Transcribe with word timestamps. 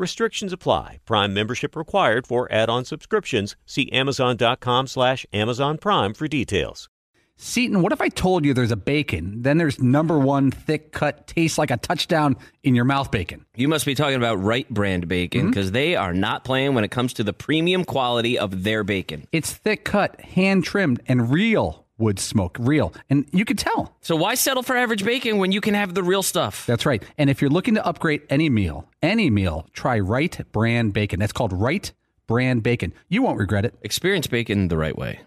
Restrictions 0.00 0.50
apply. 0.50 0.98
Prime 1.04 1.34
membership 1.34 1.76
required 1.76 2.26
for 2.26 2.50
add-on 2.50 2.86
subscriptions. 2.86 3.54
See 3.66 3.92
Amazon.com 3.92 4.86
slash 4.86 5.26
Amazon 5.30 5.76
Prime 5.76 6.14
for 6.14 6.26
details. 6.26 6.88
Seaton, 7.36 7.82
what 7.82 7.92
if 7.92 8.00
I 8.00 8.08
told 8.08 8.46
you 8.46 8.54
there's 8.54 8.70
a 8.70 8.76
bacon, 8.76 9.42
then 9.42 9.58
there's 9.58 9.78
number 9.78 10.18
one 10.18 10.50
thick 10.50 10.92
cut, 10.92 11.26
tastes 11.26 11.58
like 11.58 11.70
a 11.70 11.76
touchdown 11.76 12.36
in 12.62 12.74
your 12.74 12.86
mouth 12.86 13.10
bacon? 13.10 13.44
You 13.54 13.68
must 13.68 13.84
be 13.84 13.94
talking 13.94 14.16
about 14.16 14.42
Wright 14.42 14.68
Brand 14.70 15.06
bacon 15.06 15.50
because 15.50 15.66
mm-hmm. 15.66 15.74
they 15.74 15.96
are 15.96 16.14
not 16.14 16.44
playing 16.44 16.74
when 16.74 16.84
it 16.84 16.90
comes 16.90 17.12
to 17.14 17.24
the 17.24 17.34
premium 17.34 17.84
quality 17.84 18.38
of 18.38 18.64
their 18.64 18.82
bacon. 18.84 19.26
It's 19.32 19.52
thick 19.52 19.84
cut, 19.84 20.18
hand 20.20 20.64
trimmed, 20.64 21.02
and 21.08 21.30
real 21.30 21.86
wood 22.00 22.18
smoke, 22.18 22.56
real. 22.58 22.92
And 23.08 23.26
you 23.32 23.44
could 23.44 23.58
tell. 23.58 23.94
So 24.00 24.16
why 24.16 24.34
settle 24.34 24.62
for 24.62 24.76
average 24.76 25.04
bacon 25.04 25.38
when 25.38 25.52
you 25.52 25.60
can 25.60 25.74
have 25.74 25.94
the 25.94 26.02
real 26.02 26.22
stuff? 26.22 26.66
That's 26.66 26.86
right. 26.86 27.02
And 27.18 27.30
if 27.30 27.40
you're 27.40 27.50
looking 27.50 27.74
to 27.74 27.86
upgrade 27.86 28.22
any 28.30 28.48
meal, 28.48 28.88
any 29.02 29.30
meal, 29.30 29.66
try 29.72 29.98
Wright 29.98 30.40
Brand 30.52 30.92
Bacon. 30.92 31.20
That's 31.20 31.32
called 31.32 31.52
Wright 31.52 31.92
Brand 32.26 32.62
Bacon. 32.62 32.92
You 33.08 33.22
won't 33.22 33.38
regret 33.38 33.64
it. 33.64 33.74
Experience 33.82 34.26
bacon 34.26 34.68
the 34.68 34.76
right 34.76 34.96
way. 34.96 35.20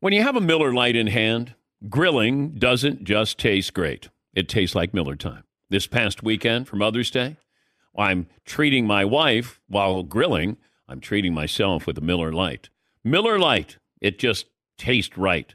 When 0.00 0.12
you 0.12 0.22
have 0.22 0.36
a 0.36 0.40
Miller 0.40 0.72
Lite 0.72 0.96
in 0.96 1.08
hand, 1.08 1.54
grilling 1.88 2.54
doesn't 2.54 3.04
just 3.04 3.38
taste 3.38 3.74
great. 3.74 4.08
It 4.34 4.48
tastes 4.48 4.74
like 4.74 4.94
Miller 4.94 5.16
time. 5.16 5.44
This 5.70 5.86
past 5.86 6.22
weekend 6.22 6.68
for 6.68 6.76
Mother's 6.76 7.10
Day, 7.10 7.36
I'm 7.96 8.28
treating 8.44 8.86
my 8.86 9.04
wife 9.04 9.60
while 9.68 10.02
grilling. 10.04 10.56
I'm 10.88 11.00
treating 11.00 11.34
myself 11.34 11.86
with 11.86 11.98
a 11.98 12.02
Miller 12.02 12.32
Lite. 12.32 12.70
Miller 13.04 13.38
Lite, 13.38 13.78
it 14.00 14.18
just 14.18 14.46
tastes 14.78 15.18
right 15.18 15.54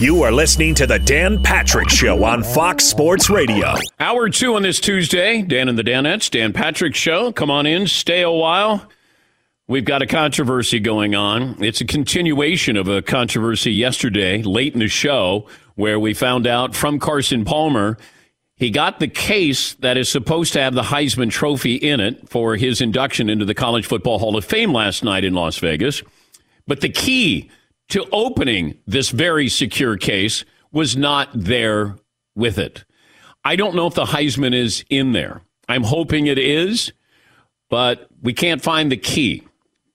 You 0.00 0.22
are 0.22 0.32
listening 0.32 0.74
to 0.76 0.86
the 0.86 0.98
Dan 0.98 1.42
Patrick 1.42 1.90
Show 1.90 2.24
on 2.24 2.42
Fox 2.42 2.84
Sports 2.84 3.28
Radio. 3.28 3.74
Hour 3.98 4.30
two 4.30 4.54
on 4.54 4.62
this 4.62 4.80
Tuesday. 4.80 5.42
Dan 5.42 5.68
and 5.68 5.78
the 5.78 5.82
Danettes, 5.82 6.30
Dan 6.30 6.54
Patrick 6.54 6.94
Show. 6.94 7.32
Come 7.32 7.50
on 7.50 7.66
in, 7.66 7.86
stay 7.86 8.22
a 8.22 8.30
while. 8.30 8.88
We've 9.68 9.84
got 9.84 10.00
a 10.00 10.06
controversy 10.06 10.80
going 10.80 11.14
on. 11.14 11.62
It's 11.62 11.82
a 11.82 11.84
continuation 11.84 12.78
of 12.78 12.88
a 12.88 13.02
controversy 13.02 13.72
yesterday, 13.72 14.42
late 14.42 14.72
in 14.72 14.80
the 14.80 14.88
show, 14.88 15.46
where 15.74 16.00
we 16.00 16.14
found 16.14 16.46
out 16.46 16.74
from 16.74 16.98
Carson 16.98 17.44
Palmer 17.44 17.98
he 18.56 18.70
got 18.70 19.00
the 19.00 19.08
case 19.08 19.74
that 19.80 19.98
is 19.98 20.08
supposed 20.08 20.54
to 20.54 20.62
have 20.62 20.72
the 20.72 20.82
Heisman 20.82 21.30
Trophy 21.30 21.74
in 21.74 22.00
it 22.00 22.26
for 22.26 22.56
his 22.56 22.80
induction 22.80 23.28
into 23.28 23.44
the 23.44 23.54
College 23.54 23.84
Football 23.84 24.18
Hall 24.18 24.34
of 24.34 24.46
Fame 24.46 24.72
last 24.72 25.04
night 25.04 25.24
in 25.24 25.34
Las 25.34 25.58
Vegas. 25.58 26.02
But 26.66 26.80
the 26.80 26.88
key 26.88 27.50
to 27.90 28.06
opening 28.12 28.78
this 28.86 29.10
very 29.10 29.48
secure 29.48 29.96
case 29.96 30.44
was 30.72 30.96
not 30.96 31.28
there 31.34 31.96
with 32.34 32.58
it. 32.58 32.84
I 33.44 33.56
don't 33.56 33.74
know 33.74 33.86
if 33.86 33.94
the 33.94 34.04
Heisman 34.04 34.54
is 34.54 34.84
in 34.90 35.12
there. 35.12 35.42
I'm 35.68 35.84
hoping 35.84 36.26
it 36.26 36.38
is, 36.38 36.92
but 37.68 38.08
we 38.22 38.32
can't 38.32 38.62
find 38.62 38.90
the 38.90 38.96
key. 38.96 39.46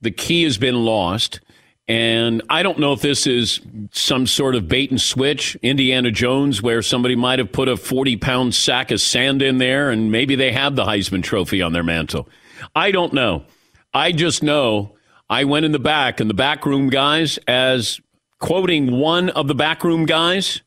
The 0.02 0.12
key 0.12 0.44
has 0.44 0.58
been 0.58 0.86
lost. 0.86 1.42
And 1.88 2.42
I 2.50 2.64
don't 2.64 2.80
know 2.80 2.94
if 2.94 3.02
this 3.02 3.28
is 3.28 3.62
some 3.92 4.26
sort 4.26 4.56
of 4.56 4.68
bait 4.68 4.90
and 4.90 5.00
switch, 5.00 5.56
Indiana 5.62 6.10
Jones, 6.10 6.62
where 6.62 6.82
somebody 6.82 7.16
might 7.16 7.38
have 7.38 7.52
put 7.52 7.68
a 7.68 7.78
40 7.78 8.18
pound 8.18 8.56
sack 8.56 8.90
of 8.90 9.00
sand 9.00 9.44
in 9.44 9.60
there 9.60 9.92
and 9.92 10.12
maybe 10.12 10.36
they 10.36 10.52
have 10.52 10.76
the 10.76 10.86
Heisman 10.86 11.22
Trophy 11.22 11.62
on 11.62 11.74
their 11.74 11.84
mantle. 11.84 12.28
I 12.76 12.92
don't 12.92 13.14
know. 13.14 13.46
I 13.94 14.12
just 14.12 14.42
know 14.42 14.95
I 15.30 15.44
went 15.44 15.66
in 15.66 15.72
the 15.72 15.80
back, 15.80 16.19
and 16.19 16.30
the 16.30 16.36
backroom 16.36 16.90
guys, 16.90 17.40
as 17.47 18.00
quoting 18.40 19.00
one 19.00 19.30
of 19.30 19.47
the 19.47 19.56
backroom 19.56 20.06
guys, 20.06 20.62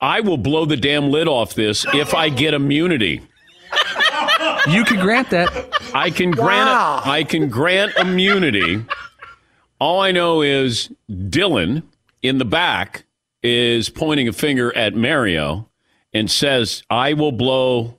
I 0.00 0.20
will 0.20 0.38
blow 0.38 0.64
the 0.64 0.76
damn 0.76 1.10
lid 1.10 1.28
off 1.28 1.54
this 1.54 1.84
if 1.94 2.14
I 2.14 2.28
get 2.28 2.54
immunity. 2.54 3.22
You 4.68 4.84
can 4.84 5.00
grant 5.00 5.30
that. 5.30 5.50
I 5.94 6.10
can 6.10 6.30
grant 6.30 6.68
wow. 6.68 7.02
I 7.04 7.24
can 7.24 7.48
grant 7.48 7.96
immunity. 7.96 8.84
All 9.78 10.00
I 10.00 10.12
know 10.12 10.40
is 10.42 10.90
Dylan 11.10 11.82
in 12.22 12.38
the 12.38 12.44
back 12.44 13.04
is 13.42 13.90
pointing 13.90 14.28
a 14.28 14.32
finger 14.32 14.74
at 14.76 14.94
Mario 14.94 15.68
and 16.12 16.30
says, 16.30 16.82
"I 16.88 17.12
will 17.12 17.32
blow 17.32 17.98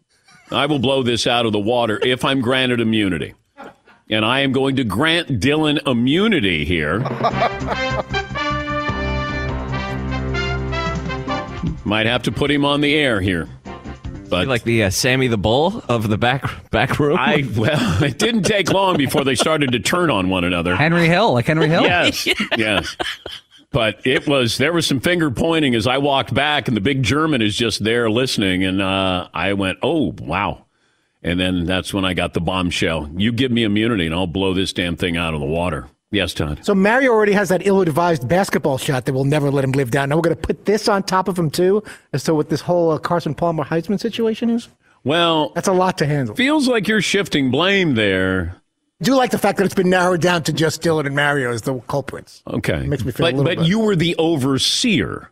I 0.52 0.66
will 0.66 0.80
blow 0.80 1.04
this 1.04 1.28
out 1.28 1.46
of 1.46 1.52
the 1.52 1.60
water 1.60 2.00
if 2.04 2.26
I'm 2.26 2.42
granted 2.42 2.80
immunity." 2.80 3.34
And 4.10 4.24
I 4.24 4.42
am 4.42 4.52
going 4.52 4.76
to 4.78 4.84
grant 4.84 5.40
Dylan 5.40 5.86
immunity 5.88 6.66
here. 6.66 7.00
Might 11.84 12.06
have 12.08 12.24
to 12.24 12.32
put 12.32 12.50
him 12.50 12.66
on 12.66 12.82
the 12.82 12.96
air 12.96 13.22
here. 13.22 13.48
But 14.30 14.48
like 14.48 14.64
the 14.64 14.84
uh, 14.84 14.90
Sammy 14.90 15.28
the 15.28 15.38
Bull 15.38 15.84
of 15.88 16.10
the 16.10 16.18
back 16.18 16.70
back 16.72 17.00
room. 17.00 17.18
I 17.20 17.48
well, 17.56 18.04
it 18.04 18.18
didn't 18.18 18.44
take 18.44 18.72
long 18.72 18.98
before 18.98 19.24
they 19.24 19.36
started 19.36 19.72
to 19.74 19.80
turn 19.80 20.10
on 20.10 20.30
one 20.30 20.44
another. 20.44 20.76
Henry 20.76 21.08
Hill, 21.08 21.34
like 21.34 21.46
Henry 21.46 21.70
Hill. 21.70 21.84
Yes, 21.84 22.28
yes. 22.58 22.98
But 23.72 24.06
it 24.06 24.28
was 24.28 24.58
there 24.58 24.74
was 24.74 24.88
some 24.88 25.00
finger 25.00 25.30
pointing 25.30 25.76
as 25.76 25.86
I 25.86 26.00
walked 26.00 26.34
back, 26.34 26.68
and 26.68 26.76
the 26.76 26.82
big 26.82 27.04
German 27.04 27.42
is 27.42 27.56
just 27.56 27.84
there 27.84 28.10
listening, 28.10 28.64
and 28.64 28.82
uh, 28.82 29.28
I 29.34 29.54
went, 29.54 29.78
"Oh 29.84 30.16
wow, 30.20 30.65
and 31.26 31.40
then 31.40 31.66
that's 31.66 31.92
when 31.92 32.06
I 32.06 32.14
got 32.14 32.36
the 32.36 32.40
bombshell. 32.40 33.10
You 33.18 33.32
give 33.32 33.52
me 33.52 33.64
immunity 33.64 34.06
and 34.06 34.14
I'll 34.14 34.28
blow 34.28 34.54
this 34.54 34.72
damn 34.72 34.96
thing 34.96 35.18
out 35.18 35.34
of 35.34 35.40
the 35.40 35.46
water. 35.46 35.88
Yes, 36.12 36.36
Todd. 36.36 36.64
So 36.64 36.76
Mario 36.76 37.12
already 37.12 37.34
has 37.34 37.50
that 37.50 37.66
ill-advised 37.66 38.28
basketball 38.30 38.78
shot 38.78 39.06
that 39.06 39.14
will 39.14 39.26
never 39.26 39.50
let 39.50 39.64
him 39.64 39.72
live 39.72 39.90
down. 39.90 40.10
Now 40.10 40.18
we're 40.18 40.22
going 40.22 40.36
to 40.36 40.42
put 40.42 40.66
this 40.66 40.88
on 40.88 41.02
top 41.02 41.28
of 41.28 41.38
him 41.38 41.50
too, 41.50 41.84
as 42.14 42.24
to 42.26 42.36
what 42.36 42.50
this 42.50 42.62
whole 42.62 42.92
uh, 42.92 43.00
Carson 43.00 43.34
Palmer 43.34 43.64
Heisman 43.64 44.00
situation 44.00 44.52
is. 44.52 44.70
Well, 45.04 45.50
that's 45.56 45.68
a 45.68 45.74
lot 45.74 45.98
to 45.98 46.06
handle. 46.06 46.36
Feels 46.36 46.68
like 46.68 46.88
you're 46.88 47.02
shifting 47.02 47.50
blame 47.50 47.96
there. 47.96 48.62
I 49.02 49.04
do 49.04 49.16
like 49.16 49.32
the 49.32 49.40
fact 49.40 49.58
that 49.58 49.66
it's 49.66 49.76
been 49.76 49.90
narrowed 49.90 50.22
down 50.22 50.44
to 50.44 50.54
just 50.54 50.84
Dylan 50.84 51.08
and 51.08 51.16
Mario 51.16 51.52
as 51.52 51.64
the 51.64 51.80
culprits. 51.80 52.44
Okay, 52.48 52.78
it 52.78 52.88
makes 52.88 53.04
me 53.04 53.12
feel 53.12 53.26
but, 53.26 53.34
a 53.34 53.38
little. 53.38 53.56
But 53.56 53.68
you 53.68 53.80
were 53.80 53.96
the 53.96 54.16
overseer. 54.18 55.32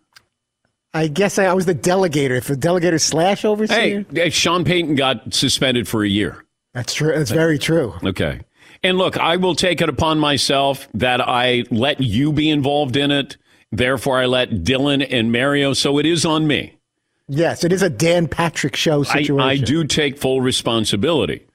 I 0.94 1.08
guess 1.08 1.40
I, 1.40 1.52
was 1.54 1.66
the 1.66 1.76
delegator. 1.76 2.38
If 2.38 2.48
the 2.48 2.56
delegator 2.56 3.02
slash 3.02 3.46
overseer. 3.46 4.06
Hey, 4.12 4.30
Sean 4.30 4.64
Payton 4.64 4.96
got 4.96 5.34
suspended 5.34 5.88
for 5.88 6.04
a 6.04 6.10
year. 6.10 6.46
That's 6.74 6.94
true. 6.94 7.14
That's 7.16 7.32
very 7.32 7.58
true. 7.58 7.94
Okay. 8.04 8.42
And 8.84 8.98
look, 8.98 9.18
I 9.18 9.38
will 9.38 9.56
take 9.56 9.82
it 9.82 9.90
upon 9.90 10.20
myself 10.20 10.88
that 10.94 11.22
I 11.22 11.64
let 11.72 12.02
you 12.02 12.34
be 12.34 12.50
involved 12.50 12.96
in 12.96 13.12
it. 13.12 13.38
Therefore, 13.72 14.20
I 14.20 14.26
let 14.26 14.50
Dylan 14.50 15.06
and 15.10 15.32
Mario. 15.32 15.74
So 15.74 15.98
it 15.98 16.06
is 16.06 16.26
on 16.26 16.46
me. 16.48 16.78
Yes, 17.28 17.64
it 17.64 17.72
is 17.72 17.82
a 17.82 17.90
Dan 17.90 18.28
Patrick 18.28 18.76
show 18.76 19.04
situation. 19.04 19.40
I, 19.40 19.52
I 19.52 19.58
do 19.58 19.86
take 19.86 20.18
full 20.18 20.42
responsibility. 20.42 21.48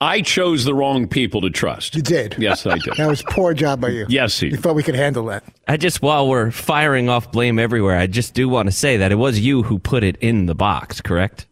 I 0.00 0.22
chose 0.22 0.64
the 0.64 0.74
wrong 0.74 1.08
people 1.08 1.40
to 1.40 1.50
trust. 1.50 1.96
You 1.96 2.02
did. 2.02 2.36
Yes, 2.38 2.66
I 2.66 2.78
did. 2.78 2.94
that 2.96 3.08
was 3.08 3.22
poor 3.22 3.52
job 3.52 3.80
by 3.80 3.88
you. 3.88 4.06
Yes, 4.08 4.38
he. 4.38 4.48
You 4.48 4.56
thought 4.56 4.76
we 4.76 4.84
could 4.84 4.94
handle 4.94 5.24
that. 5.26 5.42
I 5.66 5.76
just, 5.76 6.02
while 6.02 6.28
we're 6.28 6.52
firing 6.52 7.08
off 7.08 7.32
blame 7.32 7.58
everywhere, 7.58 7.96
I 7.98 8.06
just 8.06 8.32
do 8.32 8.48
want 8.48 8.68
to 8.68 8.72
say 8.72 8.98
that 8.98 9.10
it 9.10 9.16
was 9.16 9.40
you 9.40 9.64
who 9.64 9.78
put 9.78 10.04
it 10.04 10.16
in 10.18 10.46
the 10.46 10.54
box, 10.54 11.00
correct? 11.00 11.46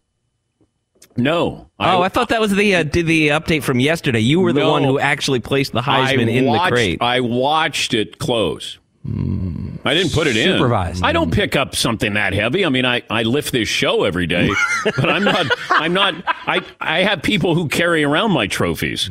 No. 1.17 1.69
I, 1.77 1.95
oh, 1.95 2.01
I 2.01 2.09
thought 2.09 2.29
that 2.29 2.39
was 2.39 2.55
the 2.55 2.75
uh, 2.75 2.83
the 2.83 3.29
update 3.29 3.63
from 3.63 3.79
yesterday. 3.79 4.19
You 4.19 4.39
were 4.39 4.53
the 4.53 4.61
no, 4.61 4.71
one 4.71 4.83
who 4.83 4.99
actually 4.99 5.39
placed 5.39 5.73
the 5.73 5.81
Heisman 5.81 6.27
I 6.27 6.31
in 6.31 6.45
watched, 6.45 6.65
the 6.65 6.71
crate. 6.71 7.01
I 7.01 7.19
watched 7.21 7.93
it 7.93 8.19
close. 8.19 8.77
Mm. 9.07 9.79
I 9.85 9.93
didn't 9.93 10.13
put 10.13 10.27
it 10.27 10.35
in. 10.35 10.57
Supervised. 10.57 11.03
I 11.03 11.13
don't 11.13 11.31
pick 11.31 11.55
up 11.55 11.75
something 11.75 12.13
that 12.15 12.33
heavy. 12.33 12.65
I 12.65 12.69
mean, 12.69 12.85
I, 12.85 13.03
I 13.09 13.23
lift 13.23 13.51
this 13.53 13.69
show 13.69 14.03
every 14.03 14.27
day, 14.27 14.49
but 14.83 15.09
I'm 15.09 15.23
not. 15.23 15.45
I'm 15.69 15.93
not. 15.93 16.15
I 16.25 16.61
I 16.81 16.99
have 17.03 17.21
people 17.21 17.55
who 17.55 17.67
carry 17.69 18.03
around 18.03 18.31
my 18.31 18.47
trophies. 18.47 19.09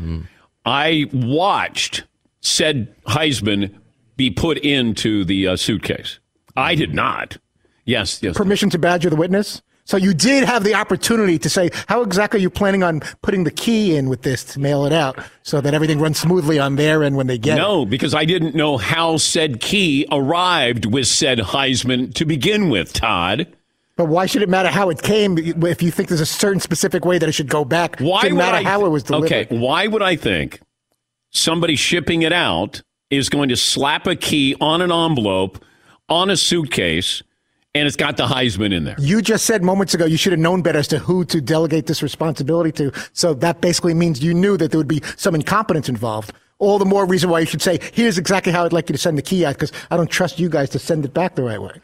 I 0.64 1.08
watched 1.12 2.04
said 2.40 2.94
Heisman 3.04 3.74
be 4.16 4.30
put 4.30 4.58
into 4.58 5.24
the 5.24 5.48
uh, 5.48 5.56
suitcase. 5.56 6.18
I 6.56 6.74
did 6.74 6.94
not. 6.94 7.38
Yes, 7.84 8.22
yes. 8.22 8.36
Permission 8.36 8.70
to 8.70 8.78
badger 8.78 9.10
the 9.10 9.16
witness. 9.16 9.62
So 9.86 9.96
you 9.96 10.14
did 10.14 10.42
have 10.42 10.64
the 10.64 10.74
opportunity 10.74 11.38
to 11.38 11.48
say, 11.48 11.70
how 11.86 12.02
exactly 12.02 12.40
are 12.40 12.42
you 12.42 12.50
planning 12.50 12.82
on 12.82 13.00
putting 13.22 13.44
the 13.44 13.52
key 13.52 13.96
in 13.96 14.08
with 14.08 14.22
this 14.22 14.42
to 14.44 14.60
mail 14.60 14.84
it 14.84 14.92
out 14.92 15.16
so 15.44 15.60
that 15.60 15.74
everything 15.74 16.00
runs 16.00 16.18
smoothly 16.18 16.58
on 16.58 16.74
their 16.74 17.04
end 17.04 17.16
when 17.16 17.28
they 17.28 17.38
get 17.38 17.56
it? 17.56 17.60
No, 17.60 17.86
because 17.86 18.12
I 18.12 18.24
didn't 18.24 18.56
know 18.56 18.78
how 18.78 19.16
said 19.16 19.60
key 19.60 20.04
arrived 20.10 20.86
with 20.86 21.06
said 21.06 21.38
Heisman 21.38 22.12
to 22.14 22.24
begin 22.24 22.68
with, 22.68 22.92
Todd. 22.92 23.46
But 23.94 24.06
why 24.06 24.26
should 24.26 24.42
it 24.42 24.48
matter 24.48 24.70
how 24.70 24.90
it 24.90 25.02
came 25.02 25.38
if 25.38 25.80
you 25.80 25.92
think 25.92 26.08
there's 26.08 26.20
a 26.20 26.26
certain 26.26 26.60
specific 26.60 27.04
way 27.04 27.18
that 27.18 27.28
it 27.28 27.32
should 27.32 27.48
go 27.48 27.64
back? 27.64 28.00
Why 28.00 28.24
would 28.24 28.34
matter 28.34 28.56
I 28.56 28.62
how 28.64 28.84
it 28.86 28.88
was 28.88 29.04
delivered. 29.04 29.32
Okay, 29.32 29.56
why 29.56 29.86
would 29.86 30.02
I 30.02 30.16
think 30.16 30.60
somebody 31.30 31.76
shipping 31.76 32.22
it 32.22 32.32
out 32.32 32.82
is 33.08 33.28
going 33.28 33.50
to 33.50 33.56
slap 33.56 34.08
a 34.08 34.16
key 34.16 34.56
on 34.60 34.82
an 34.82 34.90
envelope 34.90 35.64
on 36.08 36.28
a 36.28 36.36
suitcase 36.36 37.22
and 37.76 37.86
it's 37.86 37.96
got 37.96 38.16
the 38.16 38.26
Heisman 38.26 38.72
in 38.74 38.84
there? 38.84 38.96
You 38.98 39.22
just 39.22 39.44
said 39.46 39.62
moments 39.62 39.94
ago 39.94 40.04
you 40.06 40.16
should 40.16 40.32
have 40.32 40.40
known 40.40 40.62
better 40.62 40.78
as 40.78 40.88
to 40.88 40.98
who 40.98 41.24
to 41.26 41.40
delegate 41.40 41.86
this 41.86 42.02
responsibility 42.02 42.72
to. 42.72 42.92
So 43.12 43.34
that 43.34 43.60
basically 43.60 43.94
means 43.94 44.22
you 44.22 44.34
knew 44.34 44.56
that 44.56 44.70
there 44.70 44.78
would 44.78 44.88
be 44.88 45.02
some 45.16 45.34
incompetence 45.34 45.88
involved. 45.88 46.32
All 46.58 46.78
the 46.78 46.86
more 46.86 47.04
reason 47.06 47.28
why 47.28 47.40
you 47.40 47.46
should 47.46 47.60
say, 47.62 47.78
here's 47.92 48.16
exactly 48.18 48.50
how 48.52 48.64
I'd 48.64 48.72
like 48.72 48.88
you 48.88 48.94
to 48.94 48.98
send 48.98 49.18
the 49.18 49.22
key 49.22 49.44
out 49.44 49.54
because 49.54 49.72
I 49.90 49.96
don't 49.96 50.10
trust 50.10 50.38
you 50.38 50.48
guys 50.48 50.70
to 50.70 50.78
send 50.78 51.04
it 51.04 51.12
back 51.12 51.34
the 51.34 51.42
right 51.42 51.60
way. 51.60 51.80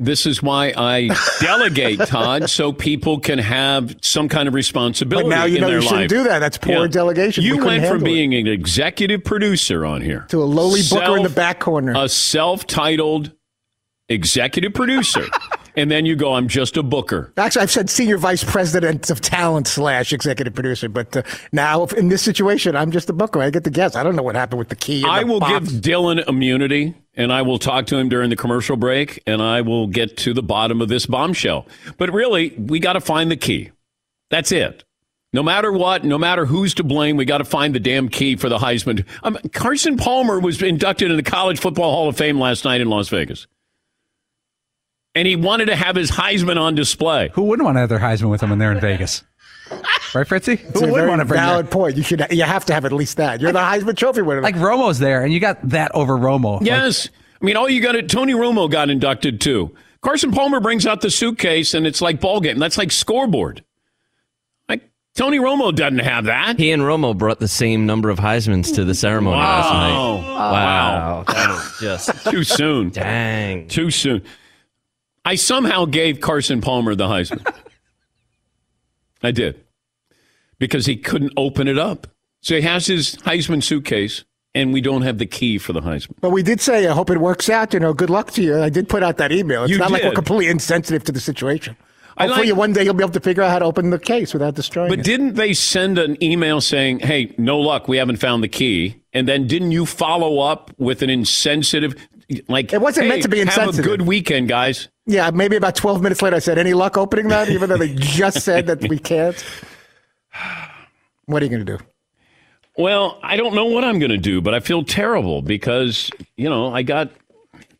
This 0.00 0.26
is 0.26 0.42
why 0.42 0.72
I 0.76 1.10
delegate, 1.40 2.00
Todd, 2.08 2.50
so 2.50 2.72
people 2.72 3.20
can 3.20 3.38
have 3.38 3.94
some 4.00 4.28
kind 4.28 4.48
of 4.48 4.54
responsibility. 4.54 5.28
But 5.28 5.36
now 5.36 5.44
you 5.44 5.60
know 5.60 5.68
you 5.68 5.82
shouldn't 5.82 6.00
life. 6.00 6.08
do 6.08 6.24
that. 6.24 6.40
That's 6.40 6.58
poor 6.58 6.88
delegation. 6.88 7.44
You 7.44 7.54
couldn't 7.58 7.66
went 7.66 7.82
from 7.82 7.90
handle 8.00 8.06
it. 8.08 8.10
being 8.12 8.34
an 8.34 8.46
executive 8.48 9.22
producer 9.22 9.86
on 9.86 10.00
here 10.00 10.26
To 10.30 10.42
a 10.42 10.44
lowly 10.44 10.80
booker 10.90 11.16
in 11.16 11.22
the 11.22 11.28
back 11.28 11.60
corner. 11.60 11.92
A 11.96 12.08
self-titled 12.08 13.30
executive 14.08 14.74
producer, 14.74 15.26
and 15.76 15.90
then 15.90 16.06
you 16.06 16.16
go, 16.16 16.34
"I'm 16.34 16.48
just 16.48 16.76
a 16.76 16.82
booker." 16.82 17.32
Actually, 17.36 17.62
I've 17.62 17.70
said 17.70 17.90
senior 17.90 18.18
vice 18.18 18.44
president 18.44 19.10
of 19.10 19.20
talent 19.20 19.66
slash 19.66 20.12
executive 20.12 20.54
producer, 20.54 20.88
but 20.88 21.16
uh, 21.16 21.22
now 21.52 21.84
in 21.84 22.08
this 22.08 22.22
situation, 22.22 22.76
I'm 22.76 22.90
just 22.90 23.08
a 23.10 23.12
booker. 23.12 23.40
I 23.40 23.50
get 23.50 23.64
to 23.64 23.70
guess. 23.70 23.96
I 23.96 24.02
don't 24.02 24.16
know 24.16 24.22
what 24.22 24.34
happened 24.34 24.58
with 24.58 24.68
the 24.68 24.76
key. 24.76 25.04
I 25.04 25.20
the 25.20 25.26
will 25.26 25.40
box. 25.40 25.70
give 25.70 25.80
Dylan 25.82 26.26
immunity, 26.28 26.94
and 27.14 27.32
I 27.32 27.42
will 27.42 27.58
talk 27.58 27.86
to 27.86 27.96
him 27.96 28.08
during 28.08 28.30
the 28.30 28.36
commercial 28.36 28.76
break, 28.76 29.22
and 29.26 29.40
I 29.42 29.60
will 29.62 29.86
get 29.86 30.16
to 30.18 30.34
the 30.34 30.42
bottom 30.42 30.80
of 30.80 30.88
this 30.88 31.06
bombshell. 31.06 31.66
But 31.98 32.12
really, 32.12 32.50
we 32.58 32.78
got 32.80 32.94
to 32.94 33.00
find 33.00 33.30
the 33.30 33.36
key. 33.36 33.70
That's 34.30 34.52
it. 34.52 34.84
No 35.32 35.42
matter 35.42 35.72
what, 35.72 36.04
no 36.04 36.16
matter 36.16 36.46
who's 36.46 36.74
to 36.74 36.84
blame, 36.84 37.16
we 37.16 37.24
got 37.24 37.38
to 37.38 37.44
find 37.44 37.74
the 37.74 37.80
damn 37.80 38.08
key 38.08 38.36
for 38.36 38.48
the 38.48 38.58
Heisman. 38.58 39.04
Um, 39.24 39.36
Carson 39.52 39.96
Palmer 39.96 40.38
was 40.38 40.62
inducted 40.62 41.10
into 41.10 41.20
the 41.20 41.28
College 41.28 41.58
Football 41.58 41.90
Hall 41.90 42.08
of 42.08 42.16
Fame 42.16 42.38
last 42.38 42.64
night 42.64 42.80
in 42.80 42.88
Las 42.88 43.08
Vegas. 43.08 43.48
And 45.14 45.28
he 45.28 45.36
wanted 45.36 45.66
to 45.66 45.76
have 45.76 45.94
his 45.96 46.10
Heisman 46.10 46.60
on 46.60 46.74
display. 46.74 47.30
Who 47.34 47.42
wouldn't 47.44 47.64
want 47.64 47.76
to 47.76 47.80
have 47.80 47.88
their 47.88 47.98
Heisman 48.00 48.30
with 48.30 48.40
them 48.40 48.50
when 48.50 48.58
they're 48.58 48.72
in 48.72 48.80
Vegas? 48.80 49.22
Right, 50.14 50.28
Fritzy? 50.28 50.52
It's 50.52 50.62
Who 50.78 50.86
a 50.86 50.92
wouldn't 50.92 50.94
very 50.94 51.08
want 51.08 51.20
to 51.22 51.24
bring 51.24 51.40
valid 51.40 51.66
their, 51.66 51.72
point. 51.72 51.96
You 51.96 52.04
should. 52.04 52.24
You 52.30 52.44
have 52.44 52.64
to 52.66 52.74
have 52.74 52.84
at 52.84 52.92
least 52.92 53.16
that. 53.16 53.40
You're 53.40 53.50
the 53.50 53.58
Heisman 53.58 53.96
Trophy 53.96 54.22
winner. 54.22 54.42
like 54.42 54.54
Romo's 54.54 55.00
there, 55.00 55.24
and 55.24 55.32
you 55.32 55.40
got 55.40 55.68
that 55.70 55.90
over 55.92 56.16
Romo. 56.16 56.60
Like, 56.60 56.66
Yes. 56.66 57.08
I 57.42 57.44
mean, 57.44 57.56
all 57.56 57.68
you 57.68 57.80
got 57.80 57.96
it. 57.96 58.08
Tony 58.08 58.32
Romo 58.34 58.70
got 58.70 58.90
inducted 58.90 59.40
too. 59.40 59.74
Carson 60.02 60.30
Palmer 60.30 60.60
brings 60.60 60.86
out 60.86 61.00
the 61.00 61.10
suitcase 61.10 61.74
and 61.74 61.84
it's 61.86 62.00
like 62.00 62.20
ball 62.20 62.40
game. 62.40 62.58
That's 62.60 62.78
like 62.78 62.92
scoreboard. 62.92 63.64
Like 64.68 64.88
Tony 65.16 65.38
Romo 65.38 65.74
doesn't 65.74 65.98
have 65.98 66.26
that. 66.26 66.58
He 66.60 66.70
and 66.70 66.82
Romo 66.82 67.16
brought 67.16 67.40
the 67.40 67.48
same 67.48 67.84
number 67.86 68.08
of 68.10 68.18
Heismans 68.18 68.72
to 68.76 68.84
the 68.84 68.94
ceremony 68.94 69.38
last 69.38 69.72
night. 69.72 69.90
Wow. 69.90 70.52
Wow. 70.52 71.24
That 71.26 71.48
was 71.48 71.78
just 71.80 72.24
Too 72.30 72.44
soon. 72.44 72.90
dang. 72.90 73.66
Too 73.66 73.90
soon. 73.90 74.22
I 75.24 75.36
somehow 75.36 75.84
gave 75.86 76.20
Carson 76.20 76.60
Palmer 76.60 76.94
the 76.94 77.06
Heisman. 77.06 77.44
I 79.22 79.30
did. 79.30 79.64
Because 80.58 80.86
he 80.86 80.96
couldn't 80.96 81.32
open 81.36 81.66
it 81.68 81.78
up. 81.78 82.06
So 82.40 82.56
he 82.56 82.60
has 82.62 82.86
his 82.86 83.16
Heisman 83.16 83.62
suitcase 83.62 84.24
and 84.54 84.72
we 84.72 84.80
don't 84.80 85.02
have 85.02 85.18
the 85.18 85.26
key 85.26 85.58
for 85.58 85.72
the 85.72 85.80
Heisman. 85.80 86.14
but 86.20 86.30
we 86.30 86.42
did 86.42 86.60
say, 86.60 86.86
I 86.86 86.92
hope 86.92 87.10
it 87.10 87.18
works 87.18 87.48
out. 87.48 87.72
You 87.72 87.80
know, 87.80 87.92
good 87.94 88.10
luck 88.10 88.30
to 88.32 88.42
you. 88.42 88.60
I 88.62 88.68
did 88.68 88.88
put 88.88 89.02
out 89.02 89.16
that 89.16 89.32
email. 89.32 89.64
It's 89.64 89.72
You 89.72 89.78
not 89.78 89.90
like 89.90 90.02
we're 90.04 90.12
completely 90.12 90.48
insensitive 90.48 91.02
to 91.04 91.12
the 91.12 91.20
situation. 91.20 91.76
I 92.16 92.26
Hopefully, 92.28 92.50
like- 92.50 92.58
one 92.58 92.72
day 92.72 92.84
you'll 92.84 92.94
be 92.94 93.02
able 93.02 93.12
to 93.14 93.20
figure 93.20 93.42
out 93.42 93.50
how 93.50 93.58
to 93.58 93.64
open 93.64 93.90
the 93.90 93.98
case 93.98 94.32
without 94.32 94.54
destroying 94.54 94.88
But 94.88 95.00
it. 95.00 95.02
But 95.02 95.04
didn't 95.06 95.34
they 95.34 95.52
send 95.52 95.98
an 95.98 96.22
email 96.22 96.60
saying, 96.60 97.00
"Hey, 97.00 97.34
no 97.38 97.58
luck, 97.58 97.88
we 97.88 97.96
haven't 97.96 98.18
found 98.18 98.44
the 98.44 98.48
key"? 98.48 99.02
And 99.12 99.26
then 99.26 99.48
didn't 99.48 99.72
you 99.72 99.84
follow 99.84 100.38
up 100.38 100.70
with 100.78 101.02
an 101.02 101.10
insensitive, 101.10 101.96
like 102.48 102.72
It 102.72 102.80
wasn't 102.80 103.08
meant 103.08 103.22
to 103.22 103.28
be 103.28 103.40
insensitive. 103.40 103.76
Have 103.76 103.84
a 103.84 103.88
good 103.88 104.02
weekend, 104.02 104.48
guys. 104.48 104.88
yeah, 105.06 105.30
maybe 105.30 105.56
about 105.56 105.76
12 105.76 106.02
minutes 106.02 106.22
later, 106.22 106.36
I 106.36 106.40
said, 106.40 106.58
"Any 106.58 106.74
luck 106.74 106.96
opening 106.96 107.28
that?" 107.28 107.48
Even 107.50 107.68
though 107.68 107.76
they 107.76 107.94
just 107.94 108.40
said 108.42 108.66
that 108.66 108.88
we 108.88 108.98
can't. 108.98 109.42
What 111.26 111.40
are 111.42 111.46
you 111.46 111.50
going 111.50 111.64
to 111.64 111.78
do? 111.78 111.84
Well, 112.76 113.18
I 113.22 113.36
don't 113.36 113.54
know 113.54 113.64
what 113.66 113.82
I'm 113.84 113.98
going 113.98 114.10
to 114.10 114.18
do, 114.18 114.42
but 114.42 114.52
I 114.52 114.60
feel 114.60 114.84
terrible 114.84 115.40
because 115.42 116.10
you 116.36 116.50
know 116.50 116.74
I 116.74 116.82
got 116.82 117.10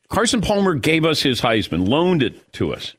Carson 0.09 0.41
Palmer 0.41 0.75
gave 0.75 1.05
us 1.05 1.21
his 1.21 1.41
Heisman, 1.41 1.87
loaned 1.89 2.23
it 2.23 2.53
to 2.55 2.73
us, 2.73 2.95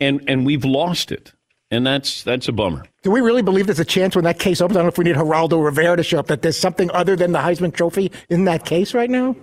and 0.00 0.20
and 0.26 0.44
we've 0.46 0.64
lost 0.64 1.12
it, 1.12 1.32
and 1.70 1.86
that's 1.86 2.22
that's 2.24 2.48
a 2.48 2.52
bummer. 2.52 2.86
Do 3.02 3.10
we 3.10 3.20
really 3.20 3.42
believe 3.42 3.66
there's 3.66 3.78
a 3.78 3.84
chance 3.84 4.16
when 4.16 4.24
that 4.24 4.38
case 4.38 4.60
opens? 4.60 4.76
I 4.76 4.80
don't 4.80 4.86
know 4.86 4.88
if 4.92 4.98
we 4.98 5.04
need 5.04 5.16
Geraldo 5.16 5.62
Rivera 5.62 5.96
to 5.96 6.02
show 6.02 6.18
up 6.18 6.26
that 6.28 6.42
there's 6.42 6.58
something 6.58 6.90
other 6.92 7.14
than 7.14 7.32
the 7.32 7.38
Heisman 7.40 7.72
Trophy 7.74 8.10
in 8.30 8.46
that 8.46 8.64
case 8.64 8.94
right 8.94 9.10
now. 9.10 9.36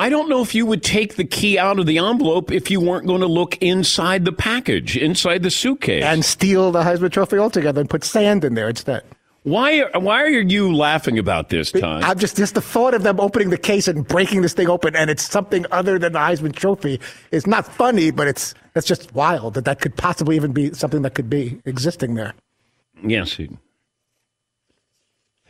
I 0.00 0.08
don't 0.10 0.28
know 0.28 0.40
if 0.42 0.54
you 0.54 0.64
would 0.64 0.84
take 0.84 1.16
the 1.16 1.24
key 1.24 1.58
out 1.58 1.80
of 1.80 1.86
the 1.86 1.98
envelope 1.98 2.52
if 2.52 2.70
you 2.70 2.80
weren't 2.80 3.06
going 3.08 3.20
to 3.20 3.26
look 3.26 3.56
inside 3.58 4.24
the 4.24 4.32
package, 4.32 4.96
inside 4.96 5.42
the 5.42 5.50
suitcase. 5.50 6.04
and 6.04 6.24
steal 6.24 6.70
the 6.70 6.82
Heisman 6.82 7.10
Trophy 7.10 7.36
altogether 7.38 7.80
and 7.80 7.90
put 7.90 8.04
sand 8.04 8.44
in 8.44 8.54
there 8.54 8.68
instead. 8.68 9.02
Why 9.42 9.84
why 9.98 10.22
are 10.22 10.28
you 10.28 10.74
laughing 10.74 11.18
about 11.18 11.48
this, 11.48 11.72
Todd? 11.72 12.02
I'm 12.02 12.18
just 12.18 12.36
just 12.36 12.54
the 12.54 12.60
thought 12.60 12.92
of 12.92 13.02
them 13.02 13.18
opening 13.18 13.50
the 13.50 13.58
case 13.58 13.88
and 13.88 14.06
breaking 14.06 14.42
this 14.42 14.52
thing 14.52 14.68
open, 14.68 14.94
and 14.94 15.08
it's 15.10 15.22
something 15.22 15.64
other 15.70 15.98
than 15.98 16.12
the 16.12 16.18
Heisman 16.18 16.54
Trophy 16.54 17.00
is 17.30 17.46
not 17.46 17.66
funny, 17.66 18.10
but 18.10 18.28
it's 18.28 18.52
that's 18.74 18.86
just 18.86 19.14
wild 19.14 19.54
that 19.54 19.64
that 19.64 19.80
could 19.80 19.96
possibly 19.96 20.36
even 20.36 20.52
be 20.52 20.74
something 20.74 21.02
that 21.02 21.14
could 21.14 21.30
be 21.30 21.60
existing 21.64 22.14
there. 22.14 22.34
yes. 23.02 23.38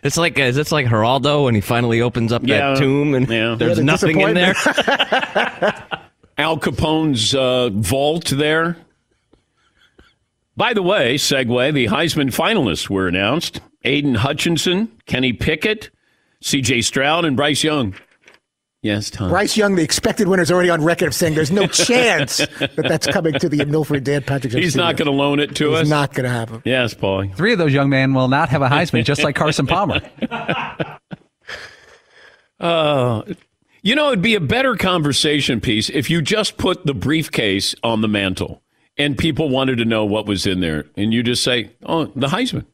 He- 0.03 0.07
It's 0.07 0.17
like 0.17 0.39
is 0.39 0.57
it's 0.57 0.73
like 0.73 0.87
Geraldo 0.87 1.45
when 1.45 1.55
he 1.55 1.61
finally 1.61 2.01
opens 2.01 2.33
up 2.33 2.43
Yeah. 2.45 2.71
that 2.75 2.79
tomb 2.79 3.15
and 3.15 3.29
Yeah. 3.29 3.55
there's 3.59 3.79
Yeah, 3.79 3.85
nothing 3.85 4.21
in 4.21 4.35
there. 4.35 4.55
Al 6.39 6.57
Capone's 6.59 7.35
uh, 7.35 7.71
vault 7.73 8.27
there. 8.27 8.77
By 10.57 10.73
the 10.73 10.83
way, 10.83 11.15
segue, 11.15 11.73
the 11.75 11.87
Heisman 11.87 12.35
finalists 12.35 12.89
were 12.91 13.07
announced. 13.09 13.61
Aidan 13.85 14.17
Hutchinson, 14.17 14.91
Kenny 15.07 15.33
Pickett, 15.33 15.91
C.J. 16.43 16.83
Stroud, 16.83 17.25
and 17.25 17.37
Bryce 17.37 17.63
Young. 17.63 17.95
Yes, 18.83 19.11
Tom. 19.11 19.31
Bryce 19.31 19.57
Young, 19.57 19.75
the 19.75 19.83
expected 19.83 20.29
winner, 20.29 20.43
is 20.43 20.53
already 20.53 20.71
on 20.71 20.85
record 20.85 21.09
of 21.09 21.15
saying 21.15 21.35
there's 21.35 21.51
no 21.51 21.67
chance 21.67 22.37
that 22.37 22.73
that's 22.77 23.07
coming 23.09 23.35
to 23.35 23.49
the 23.49 23.65
Milford 23.65 24.05
Dan 24.05 24.23
Patrick. 24.23 24.53
Show 24.53 24.59
He's 24.59 24.77
not 24.77 24.97
going 24.97 25.07
to 25.07 25.13
loan 25.13 25.41
it 25.41 25.57
to 25.57 25.75
us. 25.75 25.83
It's 25.83 25.91
not 25.91 26.15
going 26.15 26.25
to 26.25 26.31
happen. 26.31 26.63
Yes, 26.65 26.95
Paulie. 26.95 27.35
Three 27.35 27.53
of 27.53 27.59
those 27.59 27.73
young 27.73 27.89
men 27.89 28.15
will 28.15 28.29
not 28.29 28.49
have 28.51 28.63
a 28.63 28.69
Heisman, 28.69 29.05
just 29.05 29.25
like 29.25 29.35
Carson 29.35 29.67
Palmer. 29.69 30.01
Uh, 32.61 33.23
you 33.83 33.95
know, 33.95 34.09
it'd 34.09 34.23
be 34.23 34.35
a 34.35 34.41
better 34.41 34.77
conversation 34.77 35.61
piece 35.61 35.91
if 35.91 36.11
you 36.11 36.23
just 36.23 36.57
put 36.57 36.87
the 36.87 36.95
briefcase 36.95 37.75
on 37.83 38.01
the 38.01 38.09
mantle 38.09 38.63
and 38.97 39.17
people 39.17 39.49
wanted 39.49 39.79
to 39.79 39.85
know 39.85 40.05
what 40.05 40.27
was 40.27 40.47
in 40.47 40.61
there, 40.61 40.87
and 40.97 41.13
you 41.13 41.23
just 41.23 41.45
say, 41.45 41.71
"Oh, 41.85 42.07
the 42.07 42.29
Heisman, 42.29 42.67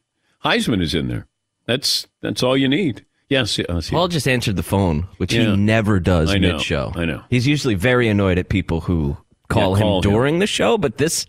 Heisman 0.43 0.81
is 0.81 0.95
in 0.95 1.07
there." 1.07 1.27
That's 1.67 2.07
that's 2.21 2.41
all 2.43 2.57
you 2.57 2.67
need. 2.67 3.05
Yes, 3.29 3.57
yes. 3.57 3.89
Paul 3.89 4.07
just 4.07 4.27
answered 4.27 4.55
the 4.55 4.63
phone, 4.63 5.07
which 5.17 5.33
Yeah. 5.33 5.51
he 5.51 5.55
never 5.55 5.99
does 5.99 6.31
I 6.31 6.37
know, 6.37 6.53
mid 6.53 6.61
show. 6.61 6.91
I 6.95 7.05
know. 7.05 7.23
He's 7.29 7.47
usually 7.47 7.73
very 7.75 8.07
annoyed 8.07 8.37
at 8.37 8.49
people 8.49 8.81
who 8.81 9.17
call 9.49 9.71
Yeah, 9.71 9.77
him 9.77 9.81
call 9.83 9.97
him. 10.03 10.11
during 10.11 10.39
the 10.39 10.47
show, 10.47 10.77
but 10.77 10.97
this 10.97 11.25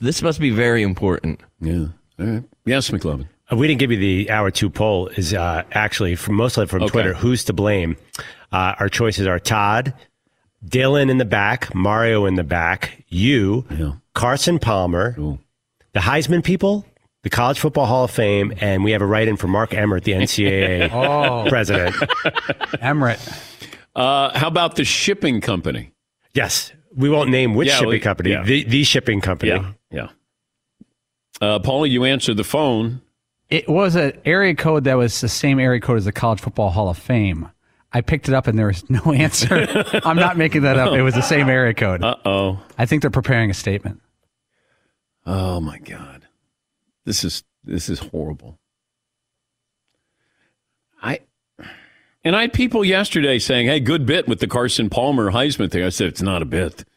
this 0.00 0.22
must 0.22 0.40
be 0.40 0.50
very 0.50 0.82
important. 0.82 1.40
yeah. 1.60 1.86
All 2.18 2.26
right. 2.26 2.42
Yes, 2.64 2.90
McLovin. 2.90 3.26
Uh, 3.52 3.56
We 3.56 3.66
didn't 3.66 3.80
give 3.80 3.90
you 3.92 3.98
the 3.98 4.30
hour 4.30 4.50
two 4.50 4.70
poll. 4.70 5.08
Is 5.08 5.34
uh, 5.34 5.64
actually 5.72 6.14
from 6.16 6.36
mostly 6.36 6.66
from 6.66 6.82
Okay. 6.84 6.90
Twitter. 6.92 7.12
Who's 7.14 7.44
to 7.44 7.52
blame? 7.52 7.96
Uh, 8.50 8.74
our 8.80 8.88
choices 8.88 9.26
are 9.26 9.38
Todd, 9.38 9.92
Dylan 10.66 11.10
in 11.10 11.18
the 11.18 11.24
back, 11.24 11.74
Mario 11.74 12.24
in 12.26 12.36
the 12.36 12.44
back, 12.44 13.04
you, 13.08 13.66
Yeah. 13.76 13.92
Carson 14.14 14.58
Palmer, 14.58 15.14
the 15.92 16.00
Heisman 16.00 16.42
people, 16.44 16.86
the 17.22 17.30
College 17.30 17.60
Football 17.60 17.86
Hall 17.86 18.04
of 18.04 18.10
Fame, 18.10 18.52
and 18.60 18.82
we 18.84 18.90
have 18.92 19.02
a 19.02 19.06
write-in 19.06 19.36
for 19.36 19.46
Mark 19.48 19.74
Emmert, 19.74 20.04
the 20.04 20.12
NCAA 20.12 20.90
Oh, 20.92 21.48
president. 21.48 21.94
Emmerich. 22.80 23.18
Uh, 23.94 24.36
how 24.36 24.48
about 24.48 24.76
the 24.76 24.84
shipping 24.84 25.40
company? 25.40 25.92
Yes. 26.34 26.72
We 26.94 27.08
won't 27.08 27.30
name 27.30 27.54
which 27.54 27.68
Yeah, 27.68 27.74
shipping 27.76 27.88
we- 27.90 28.00
company. 28.00 28.30
yeah. 28.30 28.42
The, 28.42 28.64
the 28.64 28.84
shipping 28.84 29.20
company. 29.20 29.52
Yeah, 29.52 29.72
yeah. 29.90 30.08
Uh, 31.40 31.58
Paulie, 31.58 31.90
you 31.90 32.04
answered 32.04 32.36
the 32.36 32.44
phone. 32.44 33.00
It 33.50 33.68
was 33.68 33.96
an 33.96 34.12
area 34.24 34.54
code 34.54 34.84
that 34.84 34.94
was 34.94 35.20
the 35.20 35.28
same 35.28 35.58
area 35.58 35.80
code 35.80 35.98
as 35.98 36.04
the 36.06 36.12
College 36.12 36.40
Football 36.40 36.70
Hall 36.70 36.88
of 36.88 36.96
Fame. 36.98 37.48
I 37.92 38.00
picked 38.00 38.28
it 38.28 38.34
up 38.34 38.46
and 38.46 38.58
there 38.58 38.66
was 38.68 38.88
no 38.88 39.00
answer. 39.12 39.66
I'm 40.04 40.16
not 40.16 40.36
making 40.38 40.62
that 40.62 40.78
up. 40.78 40.94
It 40.94 41.02
was 41.02 41.14
the 41.14 41.20
same 41.22 41.48
area 41.50 41.74
code. 41.74 42.02
Uh 42.02 42.16
oh. 42.24 42.62
I 42.78 42.86
think 42.86 43.02
they're 43.02 43.10
preparing 43.10 43.50
a 43.50 43.54
statement. 43.54 44.00
Oh 45.26 45.60
my 45.60 45.78
God, 45.78 46.26
this 47.04 47.24
is 47.24 47.44
this 47.64 47.88
is 47.88 47.98
horrible. 47.98 48.58
I 51.02 51.20
and 52.24 52.36
I 52.36 52.42
had 52.42 52.52
people 52.52 52.84
yesterday 52.84 53.38
saying, 53.38 53.66
"Hey, 53.66 53.80
good 53.80 54.06
bit 54.06 54.28
with 54.28 54.40
the 54.40 54.46
Carson 54.46 54.88
Palmer 54.90 55.30
Heisman 55.32 55.70
thing." 55.70 55.82
I 55.82 55.88
said, 55.88 56.08
"It's 56.08 56.22
not 56.22 56.42
a 56.42 56.46
bit. 56.46 56.84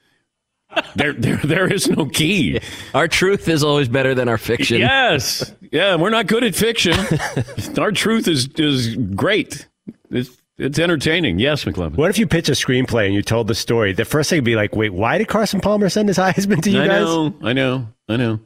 There, 0.96 1.14
there, 1.14 1.38
there 1.38 1.72
is 1.72 1.88
no 1.88 2.06
key." 2.06 2.60
Our 2.94 3.08
truth 3.08 3.48
is 3.48 3.64
always 3.64 3.88
better 3.88 4.14
than 4.14 4.28
our 4.28 4.38
fiction. 4.38 4.80
Yes, 4.80 5.54
yeah, 5.72 5.96
we're 5.96 6.10
not 6.10 6.28
good 6.28 6.44
at 6.44 6.54
fiction. 6.54 6.94
Our 7.80 7.92
truth 7.92 8.28
is 8.28 8.50
is 8.58 8.96
great. 8.96 9.68
It's 10.10 10.36
it's 10.58 10.80
entertaining. 10.80 11.40
Yes, 11.40 11.64
McLovin. 11.64 11.96
What 11.96 12.10
if 12.10 12.18
you 12.18 12.28
pitch 12.28 12.50
a 12.50 12.54
screenplay 12.54 13.06
and 13.06 13.14
you 13.14 13.22
told 13.22 13.48
the 13.48 13.56
story? 13.56 13.94
The 13.94 14.06
first 14.06 14.30
thing 14.30 14.38
would 14.38 14.46
be 14.46 14.56
like, 14.56 14.76
wait, 14.76 14.94
why 14.94 15.18
did 15.18 15.28
Carson 15.28 15.60
Palmer 15.62 15.90
send 15.90 16.10
his 16.10 16.18
Heisman 16.18 16.62
to 16.64 16.72
you 16.72 16.82
I 16.82 16.88
guys? 16.88 17.02
I 17.02 17.04
know, 17.04 17.36
I 17.42 17.54
know, 17.54 17.88
I 18.10 18.18
know. 18.18 18.40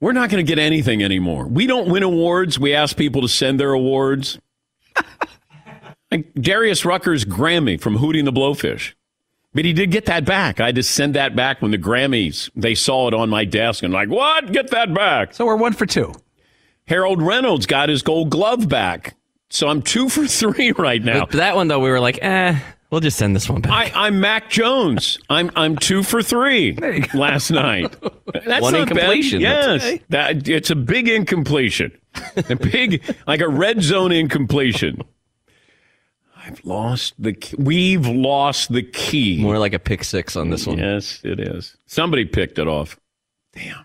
We're 0.00 0.12
not 0.12 0.30
going 0.30 0.44
to 0.44 0.48
get 0.48 0.60
anything 0.60 1.02
anymore. 1.02 1.46
We 1.46 1.66
don't 1.66 1.88
win 1.88 2.02
awards. 2.02 2.58
We 2.58 2.74
ask 2.74 2.96
people 2.96 3.22
to 3.22 3.28
send 3.28 3.58
their 3.58 3.72
awards. 3.72 4.38
like 6.12 6.32
Darius 6.34 6.84
Rucker's 6.84 7.24
Grammy 7.24 7.80
from 7.80 7.98
Hootie 7.98 8.24
& 8.24 8.24
the 8.24 8.32
Blowfish. 8.32 8.94
But 9.54 9.64
he 9.64 9.72
did 9.72 9.90
get 9.90 10.06
that 10.06 10.24
back. 10.24 10.60
I 10.60 10.66
had 10.66 10.76
to 10.76 10.82
send 10.82 11.14
that 11.14 11.34
back 11.34 11.60
when 11.62 11.70
the 11.72 11.78
Grammys, 11.78 12.50
they 12.54 12.74
saw 12.74 13.08
it 13.08 13.14
on 13.14 13.28
my 13.28 13.44
desk 13.44 13.82
and 13.82 13.92
like, 13.92 14.08
what? 14.08 14.52
Get 14.52 14.70
that 14.70 14.94
back. 14.94 15.34
So 15.34 15.46
we're 15.46 15.56
one 15.56 15.72
for 15.72 15.86
two. 15.86 16.12
Harold 16.86 17.20
Reynolds 17.20 17.66
got 17.66 17.88
his 17.88 18.02
gold 18.02 18.30
glove 18.30 18.68
back. 18.68 19.16
So 19.50 19.68
I'm 19.68 19.82
two 19.82 20.08
for 20.08 20.26
three 20.26 20.72
right 20.78 21.02
now. 21.02 21.20
But 21.20 21.32
that 21.32 21.56
one 21.56 21.68
though, 21.68 21.80
we 21.80 21.90
were 21.90 22.00
like, 22.00 22.18
eh, 22.22 22.58
we'll 22.90 23.00
just 23.00 23.18
send 23.18 23.34
this 23.36 23.48
one 23.48 23.60
back. 23.60 23.94
I, 23.94 24.06
I'm 24.06 24.20
Mac 24.20 24.50
Jones. 24.50 25.18
I'm 25.28 25.50
I'm 25.56 25.76
two 25.76 26.02
for 26.02 26.22
three 26.22 26.74
last 27.14 27.50
night. 27.50 27.94
That's 28.46 28.62
One 28.62 28.72
not 28.72 28.82
incompletion. 28.82 29.42
That's 29.42 29.84
Yes, 29.84 30.00
that 30.10 30.48
it's 30.48 30.70
a 30.70 30.76
big 30.76 31.08
incompletion, 31.08 31.92
a 32.36 32.56
big 32.56 33.02
like 33.26 33.40
a 33.40 33.48
red 33.48 33.82
zone 33.82 34.12
incompletion. 34.12 35.02
I've 36.36 36.64
lost 36.64 37.14
the. 37.18 37.34
key. 37.34 37.56
We've 37.58 38.06
lost 38.06 38.72
the 38.72 38.82
key. 38.82 39.42
More 39.42 39.58
like 39.58 39.74
a 39.74 39.78
pick 39.78 40.02
six 40.02 40.34
on 40.34 40.48
this 40.48 40.66
one. 40.66 40.78
Yes, 40.78 41.20
it 41.22 41.40
is. 41.40 41.76
Somebody 41.86 42.24
picked 42.24 42.58
it 42.58 42.66
off. 42.66 42.98
Damn. 43.52 43.84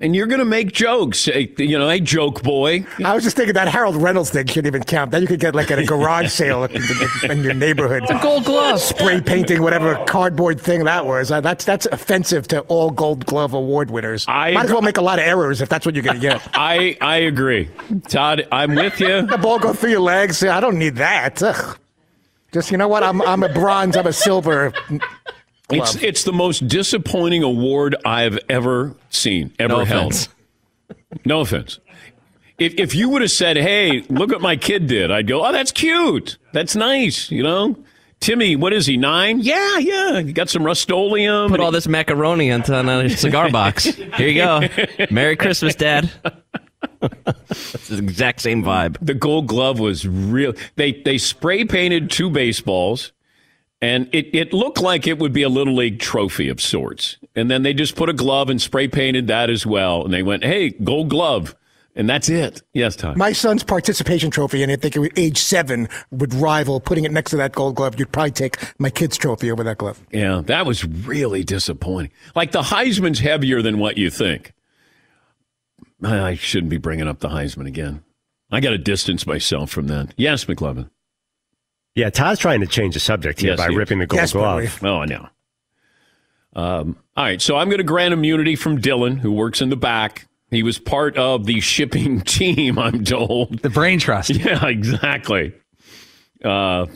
And 0.00 0.14
you're 0.14 0.28
going 0.28 0.38
to 0.38 0.44
make 0.44 0.70
jokes. 0.72 1.26
You 1.26 1.76
know, 1.76 1.88
hey, 1.88 1.98
joke 1.98 2.44
boy. 2.44 2.86
I 3.04 3.14
was 3.16 3.24
just 3.24 3.34
thinking 3.36 3.54
that 3.54 3.66
Harold 3.66 3.96
Reynolds 3.96 4.30
thing 4.30 4.46
shouldn't 4.46 4.68
even 4.68 4.84
count. 4.84 5.10
Then 5.10 5.22
you 5.22 5.26
could 5.26 5.40
get 5.40 5.56
like 5.56 5.72
at 5.72 5.80
a 5.80 5.84
garage 5.84 6.30
sale 6.30 6.62
in, 6.64 6.76
in- 7.24 7.30
in 7.32 7.42
your 7.42 7.52
neighborhood. 7.54 8.04
A 8.08 8.16
gold 8.22 8.44
glove. 8.44 8.80
Spray 8.80 9.20
painting 9.20 9.60
whatever 9.60 9.96
cardboard 10.06 10.60
thing 10.60 10.84
that 10.84 11.04
was. 11.04 11.32
Uh, 11.32 11.40
That's 11.40 11.64
that's 11.64 11.86
offensive 11.86 12.46
to 12.48 12.60
all 12.62 12.90
Gold 12.92 13.26
Glove 13.26 13.54
award 13.54 13.90
winners. 13.90 14.24
I 14.28 14.52
Might 14.52 14.66
as 14.66 14.72
well 14.72 14.82
make 14.82 14.98
a 14.98 15.02
lot 15.02 15.18
of 15.18 15.24
errors 15.24 15.60
if 15.60 15.68
that's 15.68 15.84
what 15.84 15.96
you're 15.96 16.04
going 16.04 16.20
to 16.20 16.22
get. 16.22 16.48
I 16.54 16.96
I 17.00 17.16
agree, 17.16 17.68
Todd. 18.08 18.46
I'm 18.52 18.76
with 18.76 19.00
you. 19.00 19.22
the 19.26 19.36
ball 19.38 19.58
go 19.58 19.72
through 19.72 19.90
your 19.90 20.00
legs. 20.00 20.44
I 20.44 20.60
don't 20.60 20.78
need 20.78 20.94
that. 20.96 21.42
Ugh. 21.42 21.76
Just 22.52 22.70
you 22.70 22.78
know 22.78 22.86
what? 22.88 23.02
I'm 23.02 23.20
I'm 23.22 23.42
a 23.42 23.48
bronze. 23.52 23.96
I'm 23.96 24.06
a 24.06 24.12
silver. 24.12 24.72
It's 25.70 25.96
it's 25.96 26.24
the 26.24 26.32
most 26.32 26.66
disappointing 26.66 27.42
award 27.42 27.94
I've 28.04 28.38
ever 28.48 28.96
seen, 29.10 29.52
ever 29.58 29.68
No 29.78 29.84
held. 29.84 30.12
offense. 30.12 30.28
No 31.24 31.40
offense. 31.40 31.78
If 32.58 32.74
if 32.78 32.94
you 32.94 33.08
would 33.10 33.22
have 33.22 33.30
said, 33.30 33.56
"Hey, 33.56 34.02
look 34.08 34.30
what 34.30 34.40
my 34.40 34.56
kid 34.56 34.86
did," 34.86 35.10
I'd 35.10 35.26
go, 35.26 35.44
"Oh, 35.46 35.52
that's 35.52 35.70
cute. 35.70 36.38
That's 36.52 36.74
nice." 36.74 37.30
You 37.30 37.42
know, 37.42 37.76
Timmy, 38.20 38.56
what 38.56 38.72
is 38.72 38.86
he? 38.86 38.96
Nine? 38.96 39.40
Yeah, 39.40 39.78
yeah. 39.78 40.20
He 40.22 40.32
got 40.32 40.48
some 40.48 40.64
Rust-Oleum. 40.64 41.50
Put 41.50 41.60
all 41.60 41.70
this 41.70 41.86
macaroni 41.86 42.48
into 42.48 42.74
a 42.74 43.08
cigar 43.16 43.50
box. 43.50 43.84
Here 43.84 44.28
you 44.28 44.34
go. 44.42 44.62
Merry 45.10 45.36
Christmas, 45.36 45.74
Dad. 45.76 46.10
it's 47.02 47.88
the 47.88 47.98
exact 47.98 48.40
same 48.40 48.62
vibe. 48.64 48.96
the 49.00 49.14
Gold 49.14 49.46
Glove 49.46 49.78
was 49.78 50.06
real. 50.06 50.52
They 50.76 50.92
they 50.92 51.18
spray 51.18 51.64
painted 51.64 52.10
two 52.10 52.30
baseballs, 52.30 53.12
and 53.80 54.08
it 54.12 54.34
it 54.34 54.52
looked 54.52 54.80
like 54.80 55.06
it 55.06 55.18
would 55.18 55.32
be 55.32 55.42
a 55.42 55.48
little 55.48 55.74
league 55.74 56.00
trophy 56.00 56.48
of 56.48 56.60
sorts. 56.60 57.16
And 57.36 57.50
then 57.50 57.62
they 57.62 57.72
just 57.72 57.96
put 57.96 58.08
a 58.08 58.12
glove 58.12 58.50
and 58.50 58.60
spray 58.60 58.88
painted 58.88 59.26
that 59.28 59.50
as 59.50 59.64
well. 59.66 60.04
And 60.04 60.12
they 60.12 60.22
went, 60.22 60.44
"Hey, 60.44 60.70
Gold 60.70 61.10
Glove," 61.10 61.54
and 61.94 62.08
that's 62.08 62.28
it. 62.28 62.62
Yes, 62.74 62.96
Tom. 62.96 63.16
My 63.16 63.32
son's 63.32 63.62
participation 63.62 64.30
trophy, 64.30 64.62
and 64.62 64.72
I 64.72 64.76
think 64.76 64.96
it 64.96 64.98
was 64.98 65.10
age 65.16 65.38
seven 65.38 65.88
would 66.10 66.34
rival 66.34 66.80
putting 66.80 67.04
it 67.04 67.12
next 67.12 67.30
to 67.30 67.36
that 67.36 67.52
Gold 67.52 67.76
Glove. 67.76 67.98
You'd 67.98 68.12
probably 68.12 68.32
take 68.32 68.56
my 68.80 68.90
kid's 68.90 69.16
trophy 69.16 69.50
over 69.50 69.62
that 69.64 69.78
glove. 69.78 70.00
Yeah, 70.10 70.42
that 70.46 70.66
was 70.66 70.84
really 70.84 71.44
disappointing. 71.44 72.10
Like 72.34 72.52
the 72.52 72.62
Heisman's 72.62 73.20
heavier 73.20 73.62
than 73.62 73.78
what 73.78 73.96
you 73.96 74.10
think. 74.10 74.52
I 76.02 76.20
I 76.20 76.34
shouldn't 76.34 76.70
be 76.70 76.78
bringing 76.78 77.06
up 77.08 77.20
the 77.20 77.28
Heisman 77.28 77.66
again. 77.66 78.02
I 78.50 78.60
got 78.60 78.70
to 78.70 78.78
distance 78.78 79.26
myself 79.26 79.70
from 79.70 79.88
that. 79.88 80.14
Yes, 80.16 80.46
McLovin. 80.46 80.88
Yeah, 81.98 82.10
Todd's 82.10 82.38
trying 82.40 82.60
to 82.60 82.66
change 82.66 82.94
the 82.94 83.00
subject 83.00 83.40
here 83.40 83.50
Yes, 83.50 83.58
by 83.58 83.68
he 83.70 83.76
ripping 83.76 83.98
the 83.98 84.06
gold 84.06 84.20
Desperately. 84.20 84.66
glove. 84.68 84.84
Oh, 84.84 85.00
I 85.02 85.04
know. 85.06 85.28
Um, 86.54 86.96
all 87.16 87.24
right, 87.24 87.42
so 87.42 87.56
I'm 87.56 87.68
going 87.68 87.78
to 87.78 87.84
grant 87.84 88.12
immunity 88.14 88.56
from 88.56 88.80
Dylan, 88.80 89.18
who 89.18 89.32
works 89.32 89.60
in 89.60 89.68
the 89.70 89.76
back. 89.76 90.26
He 90.50 90.62
was 90.62 90.78
part 90.78 91.16
of 91.16 91.44
the 91.46 91.60
shipping 91.60 92.20
team, 92.36 92.78
I'm 92.78 93.04
told. 93.04 93.58
The 93.60 93.70
brain 93.70 93.98
trust. 93.98 94.30
Yeah, 94.34 94.66
exactly. 94.66 95.52
Uh, 96.44 96.86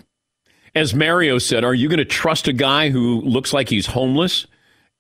as 0.74 0.94
Mario 0.94 1.38
said, 1.38 1.64
are 1.64 1.74
you 1.74 1.88
going 1.88 1.98
to 1.98 2.04
trust 2.04 2.48
a 2.48 2.52
guy 2.52 2.90
who 2.90 3.20
looks 3.22 3.52
like 3.52 3.68
he's 3.68 3.86
homeless? 3.86 4.46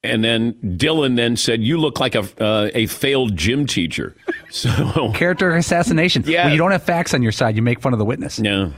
And 0.04 0.24
then 0.24 0.54
Dylan 0.54 1.14
then 1.14 1.36
said, 1.36 1.62
"You 1.62 1.78
look 1.78 2.00
like 2.00 2.16
a 2.16 2.26
uh, 2.44 2.70
a 2.74 2.86
failed 2.86 3.36
gym 3.36 3.66
teacher." 3.66 4.16
So 4.50 5.12
Character 5.12 5.54
assassination. 5.54 6.24
Yeah. 6.26 6.42
When 6.44 6.52
you 6.52 6.58
don't 6.58 6.72
have 6.72 6.82
facts 6.82 7.14
on 7.14 7.22
your 7.22 7.30
side, 7.32 7.54
you 7.56 7.62
make 7.62 7.80
fun 7.80 7.92
of 7.94 7.98
the 8.00 8.04
witness. 8.04 8.38
no, 8.40 8.72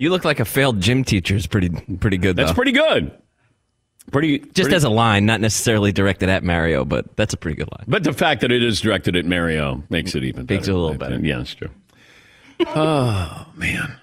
You 0.00 0.08
look 0.08 0.24
like 0.24 0.40
a 0.40 0.46
failed 0.46 0.80
gym 0.80 1.04
teacher. 1.04 1.36
Is 1.36 1.46
pretty 1.46 1.68
pretty 1.68 2.16
good. 2.16 2.34
that's 2.34 2.50
though. 2.52 2.54
pretty 2.54 2.72
good. 2.72 3.12
Pretty 4.10 4.38
Just 4.38 4.54
pretty- 4.54 4.74
as 4.74 4.84
a 4.84 4.88
line, 4.88 5.26
not 5.26 5.40
necessarily 5.42 5.92
directed 5.92 6.30
at 6.30 6.42
Mario, 6.42 6.86
but 6.86 7.14
that's 7.16 7.34
a 7.34 7.36
pretty 7.36 7.56
good 7.56 7.68
line. 7.70 7.84
But 7.86 8.02
the 8.02 8.14
fact 8.14 8.40
that 8.40 8.50
it 8.50 8.62
is 8.62 8.80
directed 8.80 9.14
at 9.14 9.26
Mario 9.26 9.84
makes 9.90 10.14
it 10.14 10.24
even 10.24 10.46
Makes 10.48 10.62
better. 10.66 10.70
it 10.70 10.74
a 10.74 10.78
little 10.78 10.96
better. 10.96 11.18
Yeah, 11.20 11.36
that's 11.36 11.54
true. 11.54 11.68
oh 12.66 13.46
man, 13.54 13.96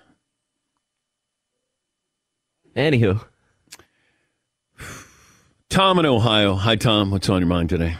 Anywho, 2.75 3.25
Tom 5.69 5.97
in 5.97 6.05
Ohio. 6.05 6.53
Hi, 6.55 6.75
Tom. 6.75 7.09
What's 7.09 7.27
on 7.27 7.39
your 7.41 7.47
mind 7.49 7.69
today? 7.69 7.97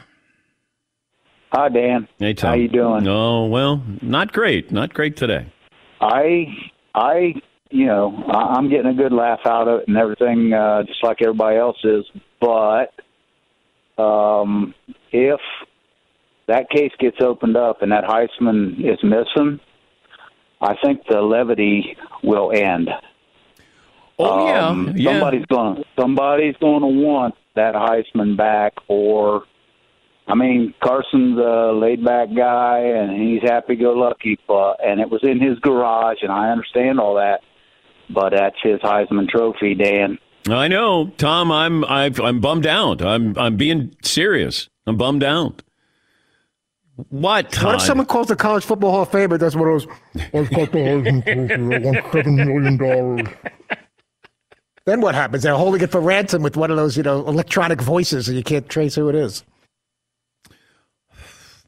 Hi, 1.52 1.70
Dan. 1.70 2.08
Hey, 2.20 2.36
Tom. 2.36 2.50
How 2.52 2.56
you 2.56 2.68
doing? 2.68 3.08
Oh 3.08 3.48
well, 3.48 3.82
not 4.04 4.34
great. 4.34 4.72
Not 4.72 4.94
great 4.94 5.18
today. 5.18 5.48
I, 6.00 6.46
I, 6.94 7.34
you 7.70 7.86
know, 7.86 8.24
I- 8.28 8.56
I'm 8.56 8.70
getting 8.70 8.92
a 8.92 8.94
good 8.94 9.12
laugh 9.14 9.42
out 9.46 9.68
of 9.68 9.82
it 9.82 9.88
and 9.88 9.98
everything, 9.98 10.54
uh, 10.54 10.84
just 10.84 11.04
like 11.04 11.22
everybody 11.22 11.58
else 11.58 11.78
is. 11.84 12.06
But 12.40 12.94
um, 14.02 14.74
if 15.12 15.40
that 16.48 16.70
case 16.70 16.92
gets 17.00 17.18
opened 17.22 17.58
up 17.58 17.82
and 17.82 17.92
that 17.92 18.04
Heisman 18.06 18.80
is 18.80 19.04
missing, 19.04 19.60
I 20.62 20.76
think 20.84 21.02
the 21.08 21.22
levity 21.22 21.98
will 22.24 22.52
end. 22.52 22.90
Oh 24.20 24.48
Um, 24.56 24.88
yeah, 24.88 24.94
yeah. 24.96 25.12
Somebody's 25.12 25.46
going. 25.46 25.84
Somebody's 26.00 26.56
going 26.60 26.82
to 26.82 26.88
want 26.88 27.36
that 27.56 27.76
Heisman 27.76 28.36
back, 28.36 28.74
or 28.88 29.44
I 30.28 30.36
mean, 30.36 30.74
Carson's 30.82 31.38
a 31.40 31.72
laid-back 31.74 32.30
guy, 32.36 32.80
and 32.80 33.22
he's 33.22 33.42
happy-go-lucky. 33.44 34.40
But 34.48 34.84
and 34.84 35.00
it 35.00 35.10
was 35.10 35.24
in 35.24 35.40
his 35.40 35.60
garage, 35.60 36.18
and 36.24 36.32
I 36.32 36.50
understand 36.50 37.00
all 37.00 37.16
that. 37.16 37.42
But 38.10 38.32
that's 38.32 38.56
his 38.62 38.80
Heisman 38.80 39.28
Trophy, 39.30 39.76
Dan. 39.76 40.18
I 40.50 40.68
know, 40.68 41.08
Tom. 41.18 41.52
I'm 41.52 41.84
I've, 41.86 42.20
I'm 42.20 42.40
bummed 42.40 42.66
out. 42.66 43.02
I'm 43.02 43.38
I'm 43.38 43.58
being 43.58 43.96
serious. 44.02 44.70
I'm 44.86 44.96
bummed 44.98 45.24
out. 45.24 45.62
What, 47.10 47.52
Todd? 47.52 47.66
What 47.66 47.76
if 47.76 47.82
someone 47.82 48.08
calls 48.08 48.28
the 48.28 48.36
College 48.36 48.64
Football 48.64 48.92
Hall 48.92 49.02
of 49.04 49.12
Fame 49.12 49.32
and 49.32 49.40
does 49.40 49.56
one 49.56 49.70
of 49.70 49.84
those? 49.84 49.98
Oh, 50.34 50.40
I 50.40 50.44
got 50.46 50.72
the 50.72 50.80
Heisman 50.80 51.24
Trophy. 51.24 51.76
I 51.76 51.80
won 51.80 52.12
seven 52.12 52.36
million 52.38 52.78
dollars. 52.78 53.28
Then 54.86 55.02
what 55.02 55.14
happens? 55.16 55.44
They're 55.44 55.54
holding 55.54 55.82
it 55.82 55.92
for 55.92 56.00
ransom 56.00 56.42
with 56.42 56.56
one 56.56 56.72
of 56.72 56.78
those, 56.78 56.96
you 56.96 57.04
know, 57.04 57.28
electronic 57.28 57.82
voices, 57.82 58.30
and 58.30 58.38
you 58.38 58.44
can't 58.44 58.68
trace 58.70 58.96
who 58.96 59.10
it 59.10 59.16
is. 59.16 59.44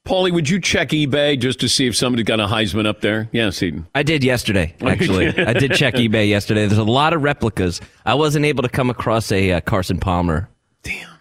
Paulie, 0.09 0.33
would 0.33 0.49
you 0.49 0.59
check 0.59 0.89
eBay 0.89 1.37
just 1.37 1.59
to 1.59 1.69
see 1.69 1.85
if 1.85 1.95
somebody 1.95 2.23
got 2.23 2.39
a 2.39 2.47
Heisman 2.47 2.87
up 2.87 3.01
there? 3.01 3.29
Yes, 3.31 3.61
Eden. 3.61 3.85
I 3.93 4.01
did 4.01 4.23
yesterday, 4.23 4.73
actually. 4.81 5.27
I 5.37 5.53
did 5.53 5.73
check 5.73 5.93
eBay 5.93 6.27
yesterday. 6.27 6.65
There's 6.65 6.79
a 6.79 6.83
lot 6.83 7.13
of 7.13 7.21
replicas. 7.21 7.79
I 8.07 8.15
wasn't 8.15 8.45
able 8.45 8.63
to 8.63 8.69
come 8.69 8.89
across 8.89 9.31
a 9.31 9.51
uh, 9.51 9.61
Carson 9.61 9.99
Palmer. 9.99 10.49
Damn. 10.81 11.11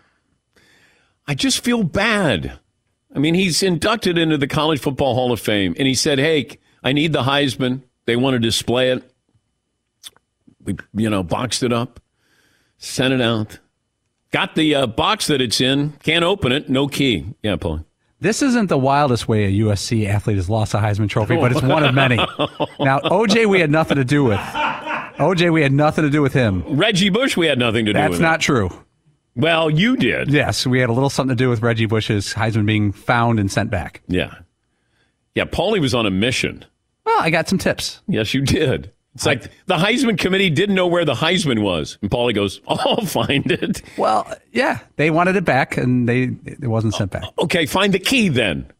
I 1.26 1.34
just 1.34 1.62
feel 1.62 1.82
bad. 1.82 2.58
I 3.14 3.18
mean, 3.18 3.34
he's 3.34 3.62
inducted 3.62 4.16
into 4.16 4.38
the 4.38 4.46
College 4.46 4.80
Football 4.80 5.14
Hall 5.14 5.32
of 5.32 5.40
Fame, 5.40 5.74
and 5.78 5.86
he 5.86 5.94
said, 5.94 6.18
"Hey, 6.18 6.58
I 6.82 6.92
need 6.92 7.12
the 7.12 7.24
Heisman. 7.24 7.82
They 8.06 8.16
want 8.16 8.36
to 8.36 8.38
display 8.38 8.90
it. 8.90 9.12
We, 10.64 10.76
you 10.94 11.10
know, 11.10 11.22
boxed 11.22 11.62
it 11.62 11.74
up, 11.74 12.00
sent 12.78 13.12
it 13.12 13.20
out, 13.20 13.58
got 14.30 14.54
the 14.54 14.74
uh, 14.74 14.86
box 14.86 15.26
that 15.26 15.42
it's 15.42 15.60
in. 15.60 15.90
Can't 16.02 16.24
open 16.24 16.52
it. 16.52 16.70
No 16.70 16.88
key. 16.88 17.34
Yeah, 17.42 17.56
Paul. 17.56 17.84
This 18.20 18.42
isn't 18.42 18.68
the 18.68 18.78
wildest 18.78 19.28
way 19.28 19.44
a 19.44 19.64
USC 19.64 20.08
athlete 20.08 20.36
has 20.36 20.50
lost 20.50 20.74
a 20.74 20.78
Heisman 20.78 21.08
Trophy, 21.08 21.36
but 21.36 21.52
it's 21.52 21.62
oh. 21.64 21.68
one 21.68 21.84
of 21.84 21.94
many. 21.94 22.16
Now, 22.16 22.98
OJ, 23.00 23.46
we 23.46 23.60
had 23.60 23.70
nothing 23.70 23.96
to 23.96 24.04
do 24.04 24.24
with. 24.24 24.38
OJ, 24.38 25.52
we 25.52 25.62
had 25.62 25.72
nothing 25.72 26.04
to 26.04 26.10
do 26.10 26.20
with 26.20 26.32
him. 26.32 26.64
Reggie 26.66 27.10
Bush, 27.10 27.36
we 27.36 27.46
had 27.46 27.58
nothing 27.58 27.84
to 27.86 27.92
do 27.92 27.98
That's 27.98 28.10
with. 28.10 28.20
That's 28.20 28.30
not 28.30 28.40
true. 28.40 28.70
Well, 29.36 29.70
you 29.70 29.96
did. 29.96 30.30
Yes, 30.30 30.66
we 30.66 30.80
had 30.80 30.90
a 30.90 30.92
little 30.92 31.10
something 31.10 31.36
to 31.36 31.40
do 31.40 31.48
with 31.48 31.62
Reggie 31.62 31.86
Bush's 31.86 32.34
Heisman 32.34 32.66
being 32.66 32.90
found 32.90 33.38
and 33.38 33.50
sent 33.50 33.70
back. 33.70 34.02
Yeah. 34.08 34.34
Yeah, 35.36 35.44
Paulie 35.44 35.80
was 35.80 35.94
on 35.94 36.04
a 36.04 36.10
mission. 36.10 36.64
Well, 37.04 37.20
I 37.20 37.30
got 37.30 37.48
some 37.48 37.58
tips. 37.58 38.02
Yes, 38.08 38.34
you 38.34 38.40
did. 38.40 38.92
It's 39.18 39.26
like 39.26 39.50
the 39.66 39.74
Heisman 39.74 40.16
committee 40.16 40.48
didn't 40.48 40.76
know 40.76 40.86
where 40.86 41.04
the 41.04 41.14
Heisman 41.14 41.60
was. 41.60 41.98
And 42.02 42.08
Paulie 42.08 42.32
goes, 42.32 42.60
I'll 42.68 43.04
find 43.04 43.50
it. 43.50 43.82
Well, 43.96 44.32
yeah, 44.52 44.78
they 44.94 45.10
wanted 45.10 45.34
it 45.34 45.44
back, 45.44 45.76
and 45.76 46.08
they 46.08 46.36
it 46.44 46.68
wasn't 46.68 46.94
sent 46.94 47.10
back. 47.10 47.24
Okay, 47.40 47.66
find 47.66 47.92
the 47.92 47.98
key 47.98 48.28
then. 48.28 48.72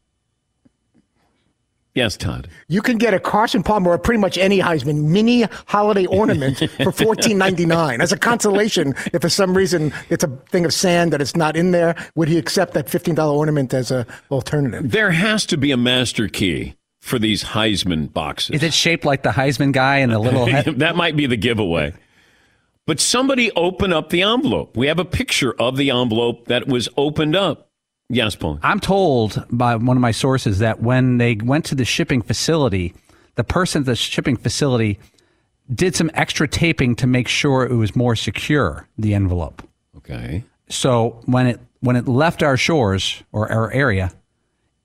Yes, 1.93 2.17
Todd. 2.17 2.47
You 2.69 2.83
can 2.83 2.99
get 2.99 3.15
a 3.15 3.19
Carson 3.19 3.65
Palmer 3.65 3.91
or 3.91 3.99
pretty 3.99 4.21
much 4.21 4.39
any 4.39 4.61
Heisman 4.61 5.09
mini 5.09 5.43
holiday 5.67 6.07
ornament 6.07 6.71
for 6.85 6.93
fourteen 6.93 7.37
ninety 7.37 7.67
nine 7.67 8.01
as 8.01 8.13
a 8.13 8.17
consolation. 8.17 8.95
If 9.13 9.23
for 9.23 9.29
some 9.29 9.57
reason 9.57 9.93
it's 10.09 10.23
a 10.23 10.29
thing 10.51 10.65
of 10.65 10.73
sand 10.73 11.13
that 11.13 11.21
it's 11.21 11.35
not 11.35 11.57
in 11.57 11.73
there, 11.73 11.97
would 12.15 12.29
he 12.29 12.39
accept 12.39 12.75
that 12.75 12.89
fifteen 12.89 13.17
dollar 13.17 13.37
ornament 13.37 13.75
as 13.75 13.91
a 13.91 14.07
alternative? 14.31 14.93
There 14.93 15.11
has 15.11 15.45
to 15.47 15.57
be 15.57 15.73
a 15.73 15.77
master 15.77 16.29
key 16.29 16.77
for 17.09 17.19
these 17.19 17.43
Heisman 17.43 18.13
boxes. 18.13 18.57
Is 18.57 18.63
it 18.63 18.75
shaped 18.75 19.05
like 19.05 19.23
the 19.23 19.31
Heisman 19.31 19.73
guy 19.73 19.99
and 19.99 20.13
the 20.13 20.19
little 20.19 20.47
head? 20.47 20.65
that 20.79 20.97
might 20.97 21.17
be 21.17 21.27
the 21.27 21.37
giveaway. 21.37 21.95
But 22.87 23.01
somebody 23.01 23.51
open 23.53 23.93
up 23.93 24.11
the 24.11 24.23
envelope. 24.23 24.77
We 24.77 24.87
have 24.87 24.99
a 24.99 25.05
picture 25.05 25.55
of 25.61 25.77
the 25.77 25.91
envelope 25.91 26.47
that 26.47 26.69
was 26.69 26.89
opened 26.97 27.37
up. 27.37 27.69
Yes, 28.09 28.35
Paul. 28.35 28.59
I'm 28.63 28.81
told 28.81 29.45
by 29.51 29.77
one 29.77 29.97
of 29.97 30.01
my 30.01 30.13
sources 30.13 30.61
that 30.61 30.81
when 30.81 31.19
they 31.19 31.35
went 31.35 31.67
to 31.67 31.75
the 31.75 31.85
shipping 31.85 32.23
facility, 32.23 32.95
the 33.35 33.45
person 33.45 33.83
at 33.83 33.87
the 33.87 33.97
shipping 33.97 34.37
facility 34.37 34.99
did 35.73 35.95
some 35.95 36.11
extra 36.15 36.49
taping 36.49 36.97
to 36.97 37.07
make 37.07 37.29
sure 37.29 37.65
it 37.65 37.75
was 37.75 37.95
more 37.95 38.17
secure, 38.17 38.89
the 38.97 39.13
envelope. 39.13 39.63
Okay. 39.99 40.45
So 40.71 41.21
when 41.27 41.47
it 41.47 41.61
when 41.81 41.97
it 41.97 42.09
left 42.09 42.43
our 42.43 42.57
shores 42.57 43.23
or 43.33 43.51
our 43.53 43.71
area, 43.71 44.11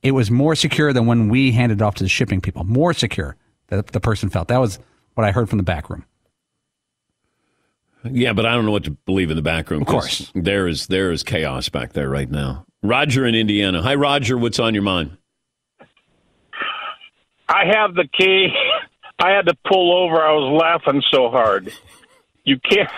it 0.04 0.12
was 0.12 0.30
more 0.30 0.54
secure 0.54 0.94
than 0.94 1.06
when 1.06 1.30
we 1.30 1.52
handed 1.52 1.80
it 1.80 1.82
off 1.82 1.96
to 1.96 2.04
the 2.04 2.10
shipping 2.10 2.42
people. 2.42 2.64
More 2.66 2.94
secure 2.94 3.38
that 3.68 3.88
the 3.88 4.00
person 4.00 4.30
felt. 4.30 4.50
That 4.50 4.60
was 4.60 4.78
what 5.16 5.26
I 5.26 5.32
heard 5.32 5.50
from 5.50 5.58
the 5.58 5.64
back 5.64 5.90
room. 5.90 6.06
Yeah, 8.04 8.34
but 8.34 8.46
I 8.46 8.54
don't 8.54 8.66
know 8.66 8.72
what 8.72 8.84
to 8.84 8.92
believe 8.92 9.30
in 9.30 9.38
the 9.38 9.42
back 9.42 9.72
room. 9.72 9.82
Of 9.82 9.88
course. 9.88 10.30
There 10.36 10.68
is 10.68 10.88
there 10.88 11.12
is 11.12 11.24
chaos 11.24 11.70
back 11.70 11.94
there 11.94 12.10
right 12.10 12.30
now. 12.30 12.66
Roger 12.84 13.26
in 13.26 13.34
Indiana. 13.34 13.82
Hi 13.82 13.96
Roger, 13.96 14.38
what's 14.38 14.60
on 14.60 14.74
your 14.74 14.84
mind? 14.84 15.18
I 17.48 17.66
have 17.66 17.96
the 17.96 18.08
key. 18.18 18.54
I 19.20 19.32
had 19.32 19.46
to 19.46 19.56
pull 19.66 20.04
over. 20.04 20.22
I 20.22 20.34
was 20.34 20.60
laughing 20.62 21.02
so 21.12 21.30
hard. 21.30 21.72
You 22.44 22.60
can't 22.60 22.90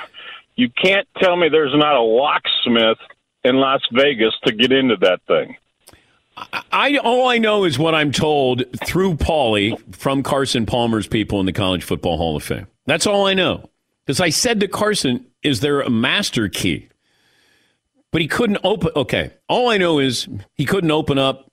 you 0.56 0.70
can't 0.70 1.08
tell 1.20 1.36
me 1.36 1.50
there's 1.50 1.76
not 1.76 1.96
a 1.96 2.02
locksmith 2.02 2.98
in 3.44 3.58
Las 3.58 3.82
Vegas 3.92 4.34
to 4.46 4.54
get 4.54 4.72
into 4.72 4.96
that 5.02 5.20
thing. 5.28 5.56
I 6.76 6.98
all 6.98 7.30
I 7.30 7.38
know 7.38 7.64
is 7.64 7.80
what 7.80 7.96
I'm 7.96 8.12
told 8.12 8.66
through 8.84 9.16
Paulie 9.16 9.96
from 9.96 10.22
Carson 10.24 10.66
Palmer's 10.66 11.08
people 11.08 11.40
in 11.40 11.46
the 11.46 11.54
College 11.54 11.84
Football 11.84 12.18
Hall 12.18 12.36
of 12.36 12.44
Fame. 12.44 12.68
That's 12.86 13.08
all 13.08 13.26
I 13.26 13.34
know. 13.34 13.70
Because 14.06 14.20
I 14.20 14.30
said 14.30 14.60
to 14.60 14.68
Carson, 14.68 15.26
"Is 15.42 15.62
there 15.62 15.80
a 15.80 15.90
master 15.90 16.50
key?" 16.50 16.90
But 18.12 18.22
he 18.22 18.28
couldn't 18.28 18.60
open. 18.66 18.92
Okay, 18.94 19.32
all 19.48 19.70
I 19.70 19.78
know 19.78 20.00
is 20.00 20.28
he 20.54 20.66
couldn't 20.66 20.92
open 20.92 21.18
up 21.18 21.50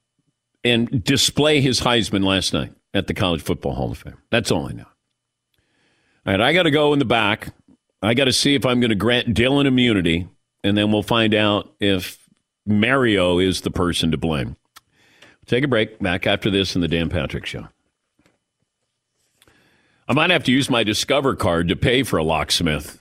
and 0.64 1.04
display 1.04 1.60
his 1.60 1.80
Heisman 1.80 2.24
last 2.24 2.52
night 2.52 2.72
at 2.92 3.06
the 3.06 3.14
College 3.14 3.42
Football 3.42 3.74
Hall 3.74 3.92
of 3.92 3.98
Fame. 3.98 4.18
That's 4.30 4.50
all 4.50 4.68
I 4.68 4.72
know. 4.72 4.86
All 6.26 6.32
right, 6.32 6.40
I 6.40 6.52
got 6.52 6.64
to 6.64 6.72
go 6.72 6.92
in 6.92 6.98
the 6.98 7.04
back. 7.04 7.54
I 8.02 8.14
got 8.14 8.24
to 8.24 8.32
see 8.32 8.56
if 8.56 8.66
I'm 8.66 8.80
going 8.80 8.90
to 8.90 8.96
grant 8.96 9.34
Dylan 9.34 9.66
immunity, 9.66 10.28
and 10.64 10.76
then 10.76 10.90
we'll 10.90 11.04
find 11.04 11.32
out 11.32 11.72
if 11.78 12.28
Mario 12.66 13.38
is 13.38 13.60
the 13.60 13.70
person 13.70 14.10
to 14.10 14.16
blame. 14.16 14.56
Take 15.52 15.64
a 15.64 15.68
break. 15.68 15.98
Back 15.98 16.26
after 16.26 16.48
this 16.48 16.74
in 16.74 16.80
the 16.80 16.88
Dan 16.88 17.10
Patrick 17.10 17.44
Show. 17.44 17.68
I 20.08 20.14
might 20.14 20.30
have 20.30 20.44
to 20.44 20.50
use 20.50 20.70
my 20.70 20.82
Discover 20.82 21.36
card 21.36 21.68
to 21.68 21.76
pay 21.76 22.04
for 22.04 22.16
a 22.16 22.24
locksmith. 22.24 22.98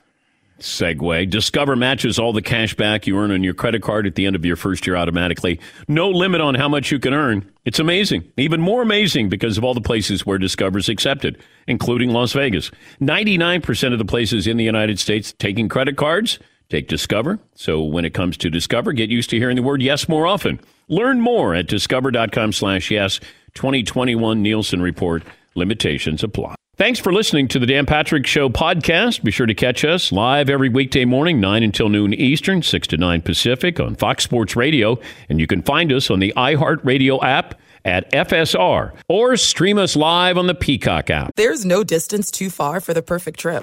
Segue. 0.58 1.30
Discover 1.30 1.76
matches 1.76 2.18
all 2.18 2.34
the 2.34 2.42
cash 2.42 2.74
back 2.74 3.06
you 3.06 3.16
earn 3.16 3.30
on 3.30 3.42
your 3.42 3.54
credit 3.54 3.80
card 3.80 4.06
at 4.06 4.16
the 4.16 4.26
end 4.26 4.36
of 4.36 4.44
your 4.44 4.56
first 4.56 4.86
year 4.86 4.96
automatically. 4.96 5.60
No 5.88 6.10
limit 6.10 6.42
on 6.42 6.54
how 6.54 6.68
much 6.68 6.92
you 6.92 6.98
can 6.98 7.14
earn. 7.14 7.50
It's 7.64 7.78
amazing. 7.78 8.30
Even 8.36 8.60
more 8.60 8.82
amazing 8.82 9.30
because 9.30 9.56
of 9.56 9.64
all 9.64 9.72
the 9.72 9.80
places 9.80 10.26
where 10.26 10.36
Discover's 10.36 10.90
accepted, 10.90 11.38
including 11.66 12.10
Las 12.10 12.34
Vegas. 12.34 12.70
99% 13.00 13.94
of 13.94 13.98
the 13.98 14.04
places 14.04 14.46
in 14.46 14.58
the 14.58 14.64
United 14.64 14.98
States 14.98 15.32
taking 15.38 15.70
credit 15.70 15.96
cards 15.96 16.38
take 16.72 16.88
Discover. 16.88 17.38
So 17.54 17.82
when 17.82 18.04
it 18.04 18.14
comes 18.14 18.36
to 18.38 18.50
Discover, 18.50 18.94
get 18.94 19.10
used 19.10 19.30
to 19.30 19.38
hearing 19.38 19.56
the 19.56 19.62
word 19.62 19.82
yes 19.82 20.08
more 20.08 20.26
often. 20.26 20.58
Learn 20.88 21.20
more 21.20 21.54
at 21.54 21.68
discover.com 21.68 22.52
slash 22.52 22.90
yes. 22.90 23.20
2021 23.54 24.42
Nielsen 24.42 24.80
Report. 24.80 25.22
Limitations 25.54 26.24
apply. 26.24 26.54
Thanks 26.76 26.98
for 26.98 27.12
listening 27.12 27.48
to 27.48 27.58
the 27.58 27.66
Dan 27.66 27.84
Patrick 27.84 28.26
Show 28.26 28.48
podcast. 28.48 29.22
Be 29.22 29.30
sure 29.30 29.44
to 29.44 29.54
catch 29.54 29.84
us 29.84 30.10
live 30.10 30.48
every 30.48 30.70
weekday 30.70 31.04
morning, 31.04 31.38
9 31.38 31.62
until 31.62 31.90
noon 31.90 32.14
Eastern, 32.14 32.62
6 32.62 32.88
to 32.88 32.96
9 32.96 33.20
Pacific 33.20 33.78
on 33.78 33.94
Fox 33.94 34.24
Sports 34.24 34.56
Radio. 34.56 34.98
And 35.28 35.38
you 35.38 35.46
can 35.46 35.60
find 35.60 35.92
us 35.92 36.10
on 36.10 36.20
the 36.20 36.32
iHeartRadio 36.34 37.22
app 37.22 37.60
at 37.84 38.10
FSR 38.12 38.94
or 39.08 39.36
stream 39.36 39.76
us 39.76 39.94
live 39.94 40.38
on 40.38 40.46
the 40.46 40.54
Peacock 40.54 41.10
app. 41.10 41.32
There's 41.36 41.66
no 41.66 41.84
distance 41.84 42.30
too 42.30 42.48
far 42.48 42.80
for 42.80 42.94
the 42.94 43.02
perfect 43.02 43.38
trip. 43.38 43.62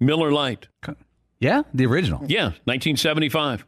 Miller 0.00 0.30
Lite. 0.32 0.68
Yeah, 1.38 1.62
the 1.74 1.86
original. 1.86 2.20
Yeah, 2.26 2.44
1975. 2.64 3.66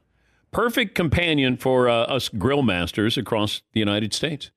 Perfect 0.51 0.95
companion 0.95 1.57
for 1.57 1.89
uh, 1.89 2.05
us 2.05 2.29
grill 2.29 2.63
masters 2.63 3.19
across 3.19 3.63
the 3.73 3.81
United 3.81 4.15
States. 4.15 4.51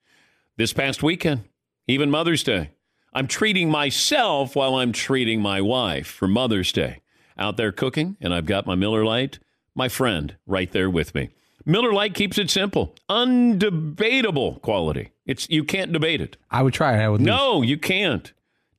This 0.56 0.72
past 0.72 1.02
weekend, 1.02 1.44
even 1.86 2.10
Mother's 2.10 2.42
Day, 2.42 2.70
I'm 3.12 3.26
treating 3.26 3.70
myself 3.70 4.56
while 4.56 4.76
I'm 4.76 4.92
treating 4.92 5.42
my 5.42 5.60
wife 5.60 6.06
for 6.06 6.26
Mother's 6.26 6.72
Day. 6.72 7.00
Out 7.38 7.56
there 7.56 7.72
cooking, 7.72 8.16
and 8.20 8.34
I've 8.34 8.46
got 8.46 8.66
my 8.66 8.74
Miller 8.74 9.04
Lite, 9.04 9.38
my 9.74 9.88
friend, 9.88 10.36
right 10.46 10.70
there 10.70 10.90
with 10.90 11.14
me. 11.14 11.30
Miller 11.64 11.92
Lite 11.92 12.14
keeps 12.14 12.38
it 12.38 12.50
simple, 12.50 12.94
undebatable 13.08 14.60
quality. 14.62 15.10
It's 15.26 15.48
you 15.48 15.64
can't 15.64 15.92
debate 15.92 16.20
it. 16.20 16.36
I 16.50 16.62
would 16.62 16.74
try 16.74 16.96
it. 16.98 17.02
I 17.02 17.08
would. 17.08 17.20
lose. 17.20 17.26
No, 17.26 17.62
you 17.62 17.78
can't. 17.78 18.32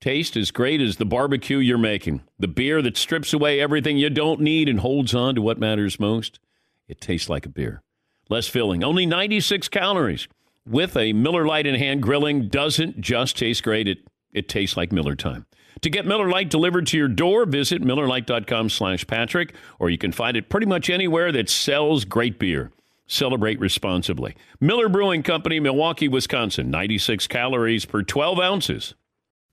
Taste 0.04 0.36
as 0.36 0.52
great 0.52 0.82
as 0.82 0.98
the 0.98 1.06
barbecue 1.06 1.60
you're 1.60 1.78
making. 1.78 2.24
The 2.38 2.50
beer 2.50 2.82
that 2.82 2.98
strips 2.98 3.32
away 3.32 3.62
everything 3.62 3.96
you 3.96 4.10
don't 4.10 4.42
need 4.42 4.68
and 4.68 4.82
holds 4.82 5.16
on 5.16 5.34
to 5.36 5.42
what 5.42 5.60
matters 5.60 5.98
most. 5.98 6.42
It 6.89 7.00
tastes 7.00 7.30
like 7.30 7.46
a 7.46 7.50
beer. 7.50 7.82
Less 8.28 8.50
filling, 8.50 8.84
only 8.84 9.06
96 9.06 9.70
calories. 9.70 10.28
With 10.68 10.98
a 10.98 11.13
Miller 11.13 11.48
Lite 11.48 11.68
in 11.68 11.76
hand, 11.76 12.04
grilling 12.04 12.50
doesn't 12.50 13.00
just 13.00 13.38
taste 13.38 13.63
great, 13.63 13.88
it, 13.88 14.00
it 14.34 14.50
tastes 14.50 14.76
like 14.76 14.92
Miller 14.92 15.16
time. 15.16 15.46
To 15.80 15.89
get 15.89 16.06
Miller 16.06 16.30
Lite 16.30 16.50
delivered 16.50 16.86
to 16.88 16.98
your 16.98 17.08
door, 17.08 17.46
visit 17.46 17.82
MillerLite.com 17.82 18.72
slash 18.72 19.08
Patrick, 19.08 19.56
or 19.80 19.89
you 19.89 19.98
can 19.98 20.12
find 20.12 20.36
it 20.36 20.50
pretty 20.50 20.68
much 20.68 20.89
anywhere 20.89 21.32
that 21.32 21.50
sells 21.50 22.04
great 22.04 22.38
beer. 22.39 22.72
Celebrate 23.08 23.62
responsibly. 23.62 24.36
Miller 24.60 24.89
Brewing 24.89 25.24
Company, 25.24 25.62
Milwaukee, 25.62 26.10
Wisconsin. 26.10 26.70
96 26.70 27.26
calories 27.28 27.86
per 27.86 28.04
12 28.04 28.39
ounces. 28.39 28.96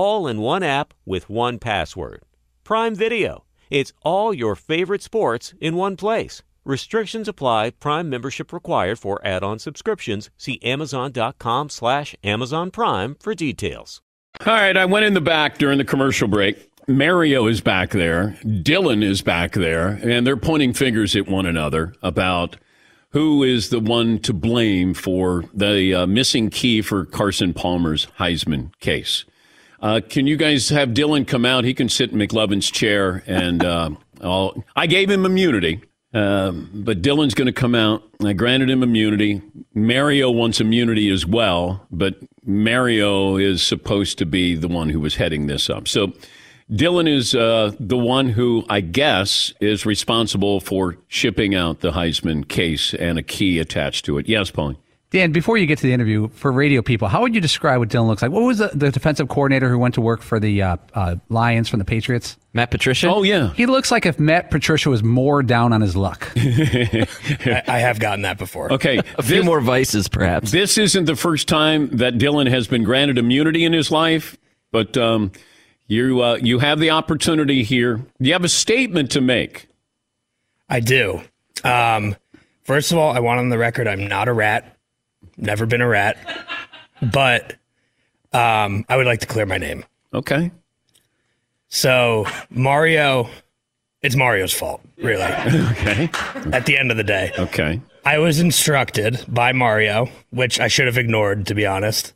all 0.00 0.26
in 0.26 0.40
one 0.40 0.62
app 0.62 0.94
with 1.04 1.28
one 1.28 1.58
password. 1.58 2.22
Prime 2.64 2.94
Video. 2.94 3.44
It's 3.68 3.92
all 4.00 4.32
your 4.32 4.56
favorite 4.56 5.02
sports 5.02 5.52
in 5.60 5.76
one 5.76 5.94
place. 5.94 6.42
Restrictions 6.64 7.28
apply. 7.28 7.72
Prime 7.80 8.08
membership 8.08 8.50
required 8.50 8.98
for 8.98 9.20
add-on 9.22 9.58
subscriptions. 9.58 10.30
See 10.38 10.58
Amazon.com 10.62 11.68
slash 11.68 12.16
Amazon 12.24 12.70
Prime 12.70 13.16
for 13.20 13.34
details. 13.34 14.00
All 14.46 14.54
right, 14.54 14.74
I 14.74 14.86
went 14.86 15.04
in 15.04 15.12
the 15.12 15.20
back 15.20 15.58
during 15.58 15.76
the 15.76 15.84
commercial 15.84 16.28
break. 16.28 16.70
Mario 16.88 17.46
is 17.46 17.60
back 17.60 17.90
there. 17.90 18.38
Dylan 18.42 19.04
is 19.04 19.20
back 19.20 19.52
there. 19.52 20.00
And 20.02 20.26
they're 20.26 20.34
pointing 20.38 20.72
fingers 20.72 21.14
at 21.14 21.28
one 21.28 21.44
another 21.44 21.92
about 22.02 22.56
who 23.10 23.42
is 23.42 23.68
the 23.68 23.80
one 23.80 24.18
to 24.20 24.32
blame 24.32 24.94
for 24.94 25.44
the 25.52 25.94
uh, 25.94 26.06
missing 26.06 26.48
key 26.48 26.80
for 26.80 27.04
Carson 27.04 27.52
Palmer's 27.52 28.06
Heisman 28.18 28.72
case. 28.80 29.26
Uh, 29.80 30.00
can 30.06 30.26
you 30.26 30.36
guys 30.36 30.68
have 30.68 30.90
Dylan 30.90 31.26
come 31.26 31.46
out? 31.46 31.64
He 31.64 31.74
can 31.74 31.88
sit 31.88 32.12
in 32.12 32.18
McLovin's 32.18 32.70
chair, 32.70 33.22
and 33.26 33.64
uh, 33.64 33.90
I 34.76 34.86
gave 34.86 35.10
him 35.10 35.24
immunity. 35.24 35.80
Um, 36.12 36.70
but 36.74 37.02
Dylan's 37.02 37.34
going 37.34 37.46
to 37.46 37.52
come 37.52 37.74
out. 37.74 38.02
I 38.24 38.32
granted 38.32 38.68
him 38.68 38.82
immunity. 38.82 39.42
Mario 39.74 40.30
wants 40.30 40.60
immunity 40.60 41.08
as 41.08 41.24
well, 41.24 41.86
but 41.90 42.16
Mario 42.44 43.36
is 43.36 43.62
supposed 43.62 44.18
to 44.18 44.26
be 44.26 44.56
the 44.56 44.68
one 44.68 44.88
who 44.88 44.98
was 44.98 45.14
heading 45.14 45.46
this 45.46 45.70
up. 45.70 45.86
So 45.86 46.12
Dylan 46.70 47.08
is 47.08 47.34
uh, 47.34 47.72
the 47.78 47.96
one 47.96 48.30
who 48.30 48.64
I 48.68 48.80
guess 48.80 49.52
is 49.60 49.86
responsible 49.86 50.60
for 50.60 50.96
shipping 51.06 51.54
out 51.54 51.80
the 51.80 51.92
Heisman 51.92 52.48
case 52.48 52.92
and 52.94 53.18
a 53.18 53.22
key 53.22 53.58
attached 53.60 54.04
to 54.06 54.18
it. 54.18 54.28
Yes, 54.28 54.50
Paulie. 54.50 54.76
Dan, 55.10 55.32
before 55.32 55.58
you 55.58 55.66
get 55.66 55.78
to 55.78 55.82
the 55.82 55.92
interview, 55.92 56.28
for 56.28 56.52
radio 56.52 56.82
people, 56.82 57.08
how 57.08 57.20
would 57.20 57.34
you 57.34 57.40
describe 57.40 57.80
what 57.80 57.88
Dylan 57.88 58.06
looks 58.06 58.22
like? 58.22 58.30
What 58.30 58.44
was 58.44 58.58
the, 58.58 58.70
the 58.72 58.92
defensive 58.92 59.28
coordinator 59.28 59.68
who 59.68 59.76
went 59.76 59.94
to 59.94 60.00
work 60.00 60.22
for 60.22 60.38
the 60.38 60.62
uh, 60.62 60.76
uh, 60.94 61.16
Lions 61.28 61.68
from 61.68 61.80
the 61.80 61.84
Patriots? 61.84 62.36
Matt 62.52 62.70
Patricia? 62.70 63.12
Oh, 63.12 63.24
yeah. 63.24 63.52
He 63.54 63.66
looks 63.66 63.90
like 63.90 64.06
if 64.06 64.20
Matt 64.20 64.52
Patricia 64.52 64.88
was 64.88 65.02
more 65.02 65.42
down 65.42 65.72
on 65.72 65.80
his 65.80 65.96
luck. 65.96 66.30
I, 66.36 67.62
I, 67.66 67.78
have 67.78 67.98
gotten 67.98 68.22
that 68.22 68.38
before. 68.38 68.72
Okay. 68.72 68.98
a 68.98 69.02
this, 69.16 69.26
few 69.26 69.42
more 69.42 69.60
vices, 69.60 70.06
perhaps. 70.06 70.52
This 70.52 70.78
isn't 70.78 71.06
the 71.06 71.16
first 71.16 71.48
time 71.48 71.88
that 71.96 72.14
Dylan 72.14 72.48
has 72.48 72.68
been 72.68 72.84
granted 72.84 73.18
immunity 73.18 73.64
in 73.64 73.72
his 73.72 73.90
life, 73.90 74.36
but 74.70 74.96
um, 74.96 75.32
you, 75.88 76.22
uh, 76.22 76.38
you 76.40 76.60
have 76.60 76.78
the 76.78 76.90
opportunity 76.90 77.64
here. 77.64 78.00
You 78.20 78.32
have 78.32 78.44
a 78.44 78.48
statement 78.48 79.10
to 79.12 79.20
make. 79.20 79.66
I 80.68 80.78
do. 80.78 81.20
Um, 81.64 82.14
first 82.62 82.92
of 82.92 82.98
all, 82.98 83.12
I 83.12 83.18
want 83.18 83.40
on 83.40 83.48
the 83.48 83.58
record 83.58 83.88
I'm 83.88 84.06
not 84.06 84.28
a 84.28 84.32
rat. 84.32 84.76
Never 85.36 85.66
been 85.66 85.80
a 85.80 85.88
rat, 85.88 86.18
but 87.00 87.56
um, 88.32 88.84
I 88.88 88.96
would 88.96 89.06
like 89.06 89.20
to 89.20 89.26
clear 89.26 89.46
my 89.46 89.58
name. 89.58 89.84
Okay. 90.12 90.50
So 91.68 92.26
Mario, 92.50 93.30
it's 94.02 94.16
Mario's 94.16 94.52
fault, 94.52 94.82
really. 94.98 95.22
okay. 95.22 96.10
At 96.52 96.66
the 96.66 96.76
end 96.78 96.90
of 96.90 96.96
the 96.96 97.04
day. 97.04 97.32
Okay. 97.38 97.80
I 98.04 98.18
was 98.18 98.40
instructed 98.40 99.24
by 99.28 99.52
Mario, 99.52 100.08
which 100.30 100.58
I 100.58 100.68
should 100.68 100.86
have 100.86 100.98
ignored, 100.98 101.46
to 101.46 101.54
be 101.54 101.66
honest. 101.66 102.12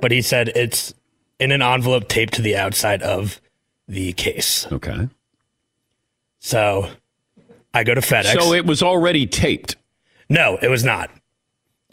But 0.00 0.10
he 0.10 0.22
said 0.22 0.48
it's 0.54 0.94
in 1.38 1.52
an 1.52 1.62
envelope 1.62 2.08
taped 2.08 2.34
to 2.34 2.42
the 2.42 2.56
outside 2.56 3.02
of 3.02 3.40
the 3.86 4.12
case. 4.14 4.66
Okay. 4.70 5.08
So 6.38 6.88
I 7.74 7.84
go 7.84 7.94
to 7.94 8.00
FedEx. 8.00 8.40
So 8.40 8.52
it 8.52 8.66
was 8.66 8.82
already 8.82 9.26
taped. 9.26 9.76
No, 10.28 10.58
it 10.60 10.68
was 10.68 10.84
not. 10.84 11.10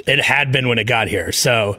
It 0.05 0.19
had 0.19 0.51
been 0.51 0.67
when 0.67 0.77
it 0.77 0.85
got 0.85 1.07
here. 1.07 1.31
So 1.31 1.77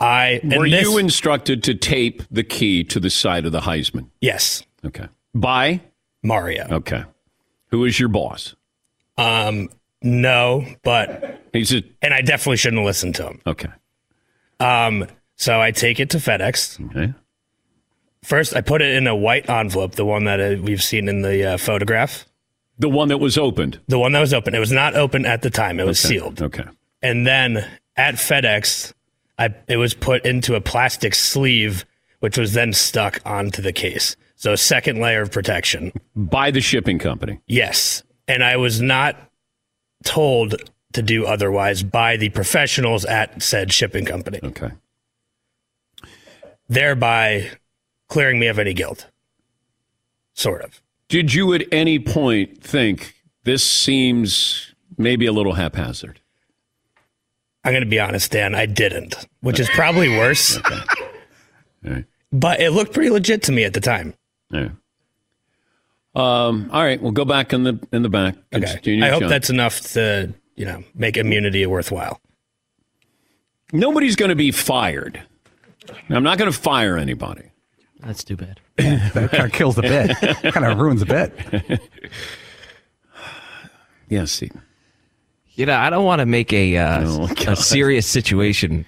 I 0.00 0.40
were 0.42 0.68
this, 0.68 0.82
you 0.82 0.98
instructed 0.98 1.62
to 1.64 1.74
tape 1.74 2.22
the 2.30 2.44
key 2.44 2.84
to 2.84 3.00
the 3.00 3.10
side 3.10 3.46
of 3.46 3.52
the 3.52 3.60
Heisman? 3.60 4.10
Yes. 4.20 4.62
Okay. 4.84 5.08
By 5.34 5.80
Mario. 6.22 6.66
Okay. 6.70 7.04
Who 7.70 7.84
is 7.84 7.98
your 7.98 8.08
boss? 8.08 8.54
Um, 9.18 9.70
no, 10.02 10.64
but 10.82 11.40
he's 11.52 11.72
a, 11.74 11.82
and 12.02 12.12
I 12.14 12.20
definitely 12.20 12.58
shouldn't 12.58 12.84
listen 12.84 13.12
to 13.14 13.26
him. 13.26 13.40
Okay. 13.46 13.68
Um, 14.60 15.06
so 15.36 15.60
I 15.60 15.70
take 15.70 16.00
it 16.00 16.10
to 16.10 16.18
FedEx. 16.18 16.84
Okay. 16.90 17.14
First, 18.22 18.56
I 18.56 18.60
put 18.60 18.82
it 18.82 18.94
in 18.94 19.06
a 19.06 19.14
white 19.16 19.48
envelope, 19.48 19.94
the 19.94 20.04
one 20.04 20.24
that 20.24 20.40
uh, 20.40 20.60
we've 20.60 20.82
seen 20.82 21.08
in 21.08 21.22
the 21.22 21.54
uh, 21.54 21.56
photograph. 21.56 22.26
The 22.78 22.88
one 22.88 23.08
that 23.08 23.18
was 23.18 23.38
opened. 23.38 23.80
The 23.88 23.98
one 23.98 24.12
that 24.12 24.20
was 24.20 24.34
open. 24.34 24.54
It 24.54 24.58
was 24.58 24.72
not 24.72 24.94
open 24.94 25.24
at 25.24 25.42
the 25.42 25.50
time. 25.50 25.80
It 25.80 25.86
was 25.86 26.04
okay. 26.04 26.14
sealed. 26.14 26.42
Okay. 26.42 26.64
And 27.06 27.24
then 27.24 27.64
at 27.96 28.16
FedEx, 28.16 28.92
I, 29.38 29.54
it 29.68 29.76
was 29.76 29.94
put 29.94 30.26
into 30.26 30.56
a 30.56 30.60
plastic 30.60 31.14
sleeve, 31.14 31.84
which 32.18 32.36
was 32.36 32.52
then 32.52 32.72
stuck 32.72 33.20
onto 33.24 33.62
the 33.62 33.72
case. 33.72 34.16
So 34.34 34.52
a 34.52 34.56
second 34.56 35.00
layer 35.00 35.22
of 35.22 35.30
protection. 35.30 35.92
By 36.16 36.50
the 36.50 36.60
shipping 36.60 36.98
company. 36.98 37.38
Yes. 37.46 38.02
And 38.26 38.42
I 38.42 38.56
was 38.56 38.80
not 38.80 39.30
told 40.02 40.56
to 40.94 41.02
do 41.02 41.24
otherwise 41.26 41.84
by 41.84 42.16
the 42.16 42.30
professionals 42.30 43.04
at 43.04 43.40
said 43.40 43.72
shipping 43.72 44.04
company. 44.04 44.40
Okay. 44.42 44.72
Thereby 46.68 47.50
clearing 48.08 48.40
me 48.40 48.48
of 48.48 48.58
any 48.58 48.74
guilt. 48.74 49.06
Sort 50.34 50.60
of. 50.62 50.82
Did 51.08 51.32
you 51.32 51.54
at 51.54 51.62
any 51.70 52.00
point 52.00 52.60
think 52.60 53.14
this 53.44 53.62
seems 53.62 54.74
maybe 54.98 55.24
a 55.26 55.32
little 55.32 55.54
haphazard? 55.54 56.20
I'm 57.66 57.72
going 57.72 57.82
to 57.82 57.90
be 57.90 57.98
honest, 57.98 58.30
Dan. 58.30 58.54
I 58.54 58.64
didn't, 58.66 59.26
which 59.40 59.58
is 59.58 59.68
probably 59.70 60.08
worse. 60.08 60.56
okay. 60.58 60.80
Right. 61.82 62.04
But 62.30 62.60
it 62.60 62.70
looked 62.70 62.94
pretty 62.94 63.10
legit 63.10 63.42
to 63.44 63.52
me 63.52 63.64
at 63.64 63.72
the 63.72 63.80
time. 63.80 64.14
Yeah. 64.50 64.68
Um, 66.14 66.70
all 66.72 66.84
right, 66.84 67.02
we'll 67.02 67.10
go 67.10 67.24
back 67.24 67.52
in 67.52 67.64
the 67.64 67.84
in 67.92 68.02
the 68.02 68.08
back. 68.08 68.36
Okay. 68.54 69.02
I 69.02 69.08
hope 69.08 69.22
shot. 69.22 69.28
that's 69.28 69.50
enough 69.50 69.80
to 69.94 70.32
you 70.54 70.64
know 70.64 70.84
make 70.94 71.16
immunity 71.16 71.66
worthwhile. 71.66 72.20
Nobody's 73.72 74.14
going 74.14 74.28
to 74.28 74.36
be 74.36 74.52
fired. 74.52 75.20
I'm 76.08 76.22
not 76.22 76.38
going 76.38 76.50
to 76.50 76.56
fire 76.56 76.96
anybody. 76.96 77.50
That's 77.98 78.22
too 78.22 78.36
bad. 78.36 78.60
that 78.76 79.30
kind 79.32 79.44
of 79.44 79.52
kills 79.52 79.74
the 79.74 79.82
bit. 79.82 80.54
kind 80.54 80.66
of 80.66 80.78
ruins 80.78 81.00
the 81.00 81.06
bet. 81.06 81.32
yes, 84.08 84.30
Steve. 84.30 84.52
You 85.56 85.64
know, 85.66 85.74
I 85.74 85.90
don't 85.90 86.04
want 86.04 86.20
to 86.20 86.26
make 86.26 86.52
a 86.52 86.76
uh, 86.76 87.04
oh, 87.06 87.28
a 87.48 87.56
serious 87.56 88.06
situation 88.06 88.84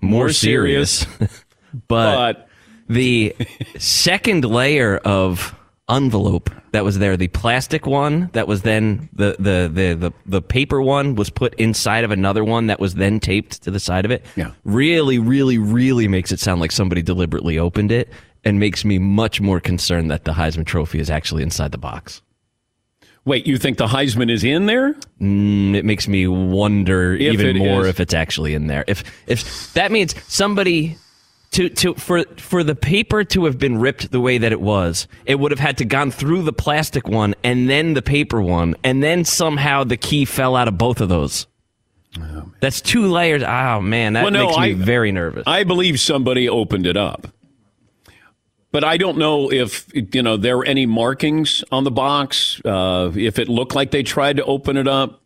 more, 0.00 0.20
more 0.20 0.28
serious, 0.30 1.00
serious. 1.00 1.44
but, 1.88 2.14
but 2.36 2.48
the 2.88 3.34
second 3.78 4.44
layer 4.44 4.98
of 4.98 5.54
envelope 5.88 6.50
that 6.72 6.84
was 6.84 6.98
there, 6.98 7.16
the 7.16 7.28
plastic 7.28 7.84
one 7.86 8.30
that 8.32 8.48
was 8.48 8.62
then 8.62 9.08
the, 9.12 9.36
the 9.38 9.70
the 9.72 9.94
the 9.94 10.12
the 10.26 10.42
paper 10.42 10.80
one 10.80 11.14
was 11.16 11.30
put 11.30 11.52
inside 11.54 12.04
of 12.04 12.10
another 12.10 12.44
one 12.44 12.68
that 12.68 12.80
was 12.80 12.94
then 12.94 13.20
taped 13.20 13.62
to 13.62 13.70
the 13.70 13.80
side 13.80 14.04
of 14.04 14.10
it. 14.10 14.24
Yeah, 14.36 14.52
really, 14.64 15.18
really, 15.18 15.58
really 15.58 16.08
makes 16.08 16.32
it 16.32 16.40
sound 16.40 16.60
like 16.60 16.72
somebody 16.72 17.02
deliberately 17.02 17.58
opened 17.58 17.90
it, 17.92 18.08
and 18.44 18.60
makes 18.60 18.84
me 18.84 18.98
much 18.98 19.40
more 19.40 19.60
concerned 19.60 20.10
that 20.10 20.24
the 20.24 20.32
Heisman 20.32 20.64
Trophy 20.66 21.00
is 21.00 21.10
actually 21.10 21.42
inside 21.42 21.72
the 21.72 21.78
box. 21.78 22.22
Wait, 23.26 23.46
you 23.46 23.56
think 23.56 23.78
the 23.78 23.86
Heisman 23.86 24.30
is 24.30 24.44
in 24.44 24.66
there? 24.66 24.94
Mm, 25.20 25.74
it 25.74 25.84
makes 25.84 26.06
me 26.06 26.26
wonder 26.26 27.14
If 27.14 27.34
even 27.40 27.56
more 27.58 27.82
is. 27.82 27.86
if 27.88 28.00
it's 28.00 28.12
actually 28.14 28.54
in 28.54 28.66
there. 28.66 28.84
If 28.86 29.02
if 29.26 29.72
that 29.74 29.90
means 29.90 30.14
somebody 30.30 30.98
to 31.52 31.70
to 31.70 31.94
for 31.94 32.24
for 32.36 32.62
the 32.62 32.74
paper 32.74 33.24
to 33.24 33.44
have 33.46 33.58
been 33.58 33.78
ripped 33.78 34.10
the 34.10 34.20
way 34.20 34.36
that 34.38 34.52
it 34.52 34.60
was, 34.60 35.08
it 35.24 35.38
would 35.40 35.52
have 35.52 35.60
had 35.60 35.78
to 35.78 35.84
gone 35.86 36.10
through 36.10 36.42
the 36.42 36.52
plastic 36.52 37.08
one 37.08 37.34
and 37.42 37.70
then 37.70 37.94
the 37.94 38.02
paper 38.02 38.42
one, 38.42 38.74
and 38.84 39.02
then 39.02 39.24
somehow 39.24 39.84
the 39.84 39.96
key 39.96 40.24
fell 40.26 40.54
out 40.54 40.68
of 40.68 40.76
both 40.76 41.00
of 41.00 41.08
those. 41.08 41.46
That's 42.60 42.80
two 42.80 43.06
layers. 43.08 43.42
Oh 43.42 43.80
man, 43.80 44.12
that 44.12 44.22
Well, 44.22 44.32
no, 44.32 44.46
makes 44.46 44.58
me 44.58 44.62
I- 44.70 44.74
very 44.74 45.10
nervous. 45.12 45.44
I 45.46 45.64
believe 45.64 45.98
somebody 45.98 46.48
opened 46.48 46.86
it 46.86 46.96
up. 46.96 47.26
But 48.74 48.82
I 48.82 48.96
don't 48.96 49.18
know 49.18 49.52
if 49.52 49.86
you 49.94 50.20
know 50.20 50.36
there 50.36 50.56
were 50.56 50.64
any 50.64 50.84
markings 50.84 51.62
on 51.70 51.84
the 51.84 51.92
box. 51.92 52.60
Uh, 52.64 53.12
if 53.14 53.38
it 53.38 53.48
looked 53.48 53.76
like 53.76 53.92
they 53.92 54.02
tried 54.02 54.38
to 54.38 54.44
open 54.46 54.76
it 54.76 54.88
up, 54.88 55.22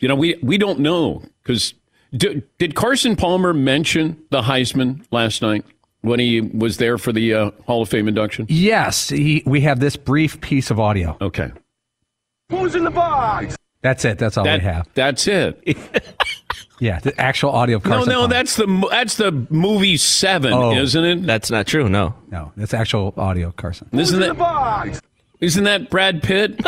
you 0.00 0.08
know, 0.08 0.16
we 0.16 0.36
we 0.42 0.58
don't 0.58 0.80
know 0.80 1.22
because 1.40 1.74
did 2.12 2.74
Carson 2.74 3.14
Palmer 3.14 3.54
mention 3.54 4.20
the 4.30 4.42
Heisman 4.42 5.04
last 5.12 5.42
night 5.42 5.64
when 6.00 6.18
he 6.18 6.40
was 6.40 6.78
there 6.78 6.98
for 6.98 7.12
the 7.12 7.34
uh, 7.34 7.50
Hall 7.68 7.82
of 7.82 7.88
Fame 7.88 8.08
induction? 8.08 8.46
Yes, 8.48 9.10
he, 9.10 9.44
we 9.46 9.60
have 9.60 9.78
this 9.78 9.94
brief 9.94 10.40
piece 10.40 10.68
of 10.68 10.80
audio. 10.80 11.16
Okay. 11.20 11.52
Who's 12.50 12.74
in 12.74 12.82
the 12.82 12.90
box? 12.90 13.56
That's 13.80 14.04
it. 14.04 14.18
That's 14.18 14.36
all 14.36 14.42
That- 14.44 14.58
we 14.58 14.64
have. 14.64 14.88
That's 14.94 15.28
it. 15.28 15.62
Yeah, 16.80 16.98
the 17.00 17.18
actual 17.20 17.50
audio 17.50 17.76
of 17.78 17.84
No, 17.84 17.90
Carson 17.90 18.08
no, 18.12 18.18
Palmer. 18.20 18.34
that's 18.34 18.56
the 18.56 18.88
that's 18.90 19.16
the 19.16 19.32
movie 19.50 19.96
Seven, 19.96 20.52
Oh. 20.52 20.72
isn't 20.74 21.04
it? 21.04 21.22
That's 21.26 21.50
not 21.50 21.66
true. 21.66 21.88
No, 21.88 22.14
no, 22.30 22.52
that's 22.56 22.72
actual 22.74 23.12
audio, 23.16 23.48
of 23.48 23.56
Carson. 23.56 23.88
Isn't 23.92 24.20
that 24.20 25.00
isn't 25.40 25.64
that 25.64 25.90
Brad 25.90 26.22
Pitt? 26.22 26.60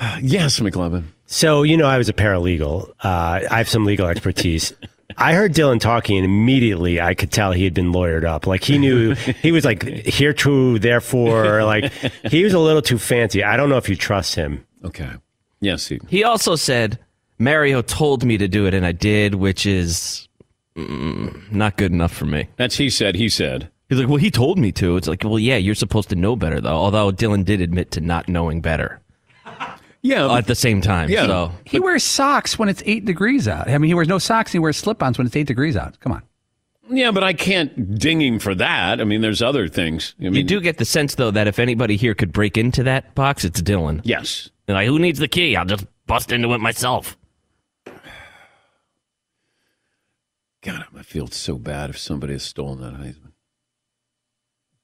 yes, 0.22 0.58
McLovin. 0.60 1.04
So, 1.26 1.62
you 1.62 1.76
know, 1.76 1.86
I 1.86 1.98
was 1.98 2.08
a 2.08 2.12
paralegal. 2.12 2.88
Uh, 3.04 3.40
I 3.50 3.58
have 3.58 3.68
some 3.68 3.84
legal 3.84 4.06
expertise. 4.06 4.72
I 5.16 5.34
heard 5.34 5.52
Dylan 5.52 5.80
talking, 5.80 6.16
and 6.16 6.24
immediately 6.24 7.00
I 7.00 7.14
could 7.14 7.30
tell 7.32 7.52
he 7.52 7.64
had 7.64 7.74
been 7.74 7.92
lawyered 7.92 8.24
up. 8.24 8.46
Like 8.46 8.62
he 8.64 8.78
knew 8.78 9.14
he 9.14 9.52
was 9.52 9.64
like 9.64 9.82
here 9.82 10.32
to, 10.32 10.78
therefore, 10.78 11.62
like 11.64 11.92
he 12.24 12.44
was 12.44 12.52
a 12.54 12.58
little 12.58 12.80
too 12.80 12.96
fancy. 12.98 13.42
I 13.44 13.56
don't 13.56 13.68
know 13.68 13.76
if 13.76 13.88
you 13.88 13.96
trust 13.96 14.34
him. 14.36 14.64
Okay. 14.84 15.10
Yes, 15.60 15.88
he. 15.88 16.00
He 16.08 16.24
also 16.24 16.56
said 16.56 16.98
Mario 17.38 17.82
told 17.82 18.24
me 18.24 18.38
to 18.38 18.48
do 18.48 18.66
it, 18.66 18.74
and 18.74 18.84
I 18.86 18.92
did, 18.92 19.34
which 19.34 19.66
is 19.66 20.28
mm, 20.76 21.52
not 21.52 21.76
good 21.76 21.92
enough 21.92 22.12
for 22.12 22.26
me. 22.26 22.48
That's 22.56 22.76
he 22.76 22.90
said. 22.90 23.14
He 23.14 23.28
said. 23.28 23.70
He's 23.88 23.98
like, 23.98 24.08
well, 24.08 24.18
he 24.18 24.30
told 24.30 24.58
me 24.58 24.70
to. 24.72 24.96
It's 24.96 25.08
like, 25.08 25.24
well, 25.24 25.38
yeah, 25.38 25.56
you're 25.56 25.74
supposed 25.74 26.08
to 26.10 26.16
know 26.16 26.36
better, 26.36 26.60
though. 26.60 26.68
Although 26.76 27.10
Dylan 27.10 27.44
did 27.44 27.60
admit 27.60 27.90
to 27.92 28.00
not 28.00 28.28
knowing 28.28 28.60
better. 28.60 29.00
Yeah, 30.02 30.32
at 30.34 30.46
the 30.46 30.54
same 30.54 30.80
time. 30.80 31.10
Yeah. 31.10 31.26
So 31.26 31.52
He 31.66 31.78
wears 31.80 32.04
socks 32.04 32.58
when 32.58 32.68
it's 32.68 32.82
eight 32.86 33.04
degrees 33.04 33.46
out. 33.48 33.68
I 33.68 33.76
mean, 33.78 33.88
he 33.88 33.94
wears 33.94 34.08
no 34.08 34.18
socks. 34.18 34.50
and 34.50 34.54
He 34.54 34.58
wears 34.60 34.76
slip-ons 34.76 35.18
when 35.18 35.26
it's 35.26 35.36
eight 35.36 35.46
degrees 35.46 35.76
out. 35.76 35.98
Come 36.00 36.12
on. 36.12 36.22
Yeah, 36.88 37.10
but 37.10 37.22
I 37.22 37.32
can't 37.32 37.98
ding 37.98 38.20
him 38.20 38.38
for 38.38 38.54
that. 38.54 39.00
I 39.00 39.04
mean, 39.04 39.20
there's 39.20 39.42
other 39.42 39.68
things. 39.68 40.14
I 40.20 40.24
mean, 40.24 40.34
you 40.34 40.42
do 40.42 40.60
get 40.60 40.78
the 40.78 40.84
sense, 40.84 41.16
though, 41.16 41.30
that 41.30 41.46
if 41.46 41.58
anybody 41.58 41.96
here 41.96 42.14
could 42.14 42.32
break 42.32 42.56
into 42.56 42.82
that 42.84 43.14
box, 43.14 43.44
it's 43.44 43.60
Dylan. 43.60 44.00
Yes. 44.04 44.50
And 44.70 44.76
like, 44.76 44.86
who 44.86 45.00
needs 45.00 45.18
the 45.18 45.26
key? 45.26 45.56
I'll 45.56 45.64
just 45.64 45.84
bust 46.06 46.30
into 46.30 46.52
it 46.54 46.60
myself. 46.60 47.16
God, 50.62 50.84
I 50.96 51.02
feel 51.02 51.26
so 51.26 51.56
bad 51.56 51.90
if 51.90 51.98
somebody 51.98 52.34
has 52.34 52.44
stolen 52.44 52.80
that 52.80 52.94
Heisman. 52.94 53.32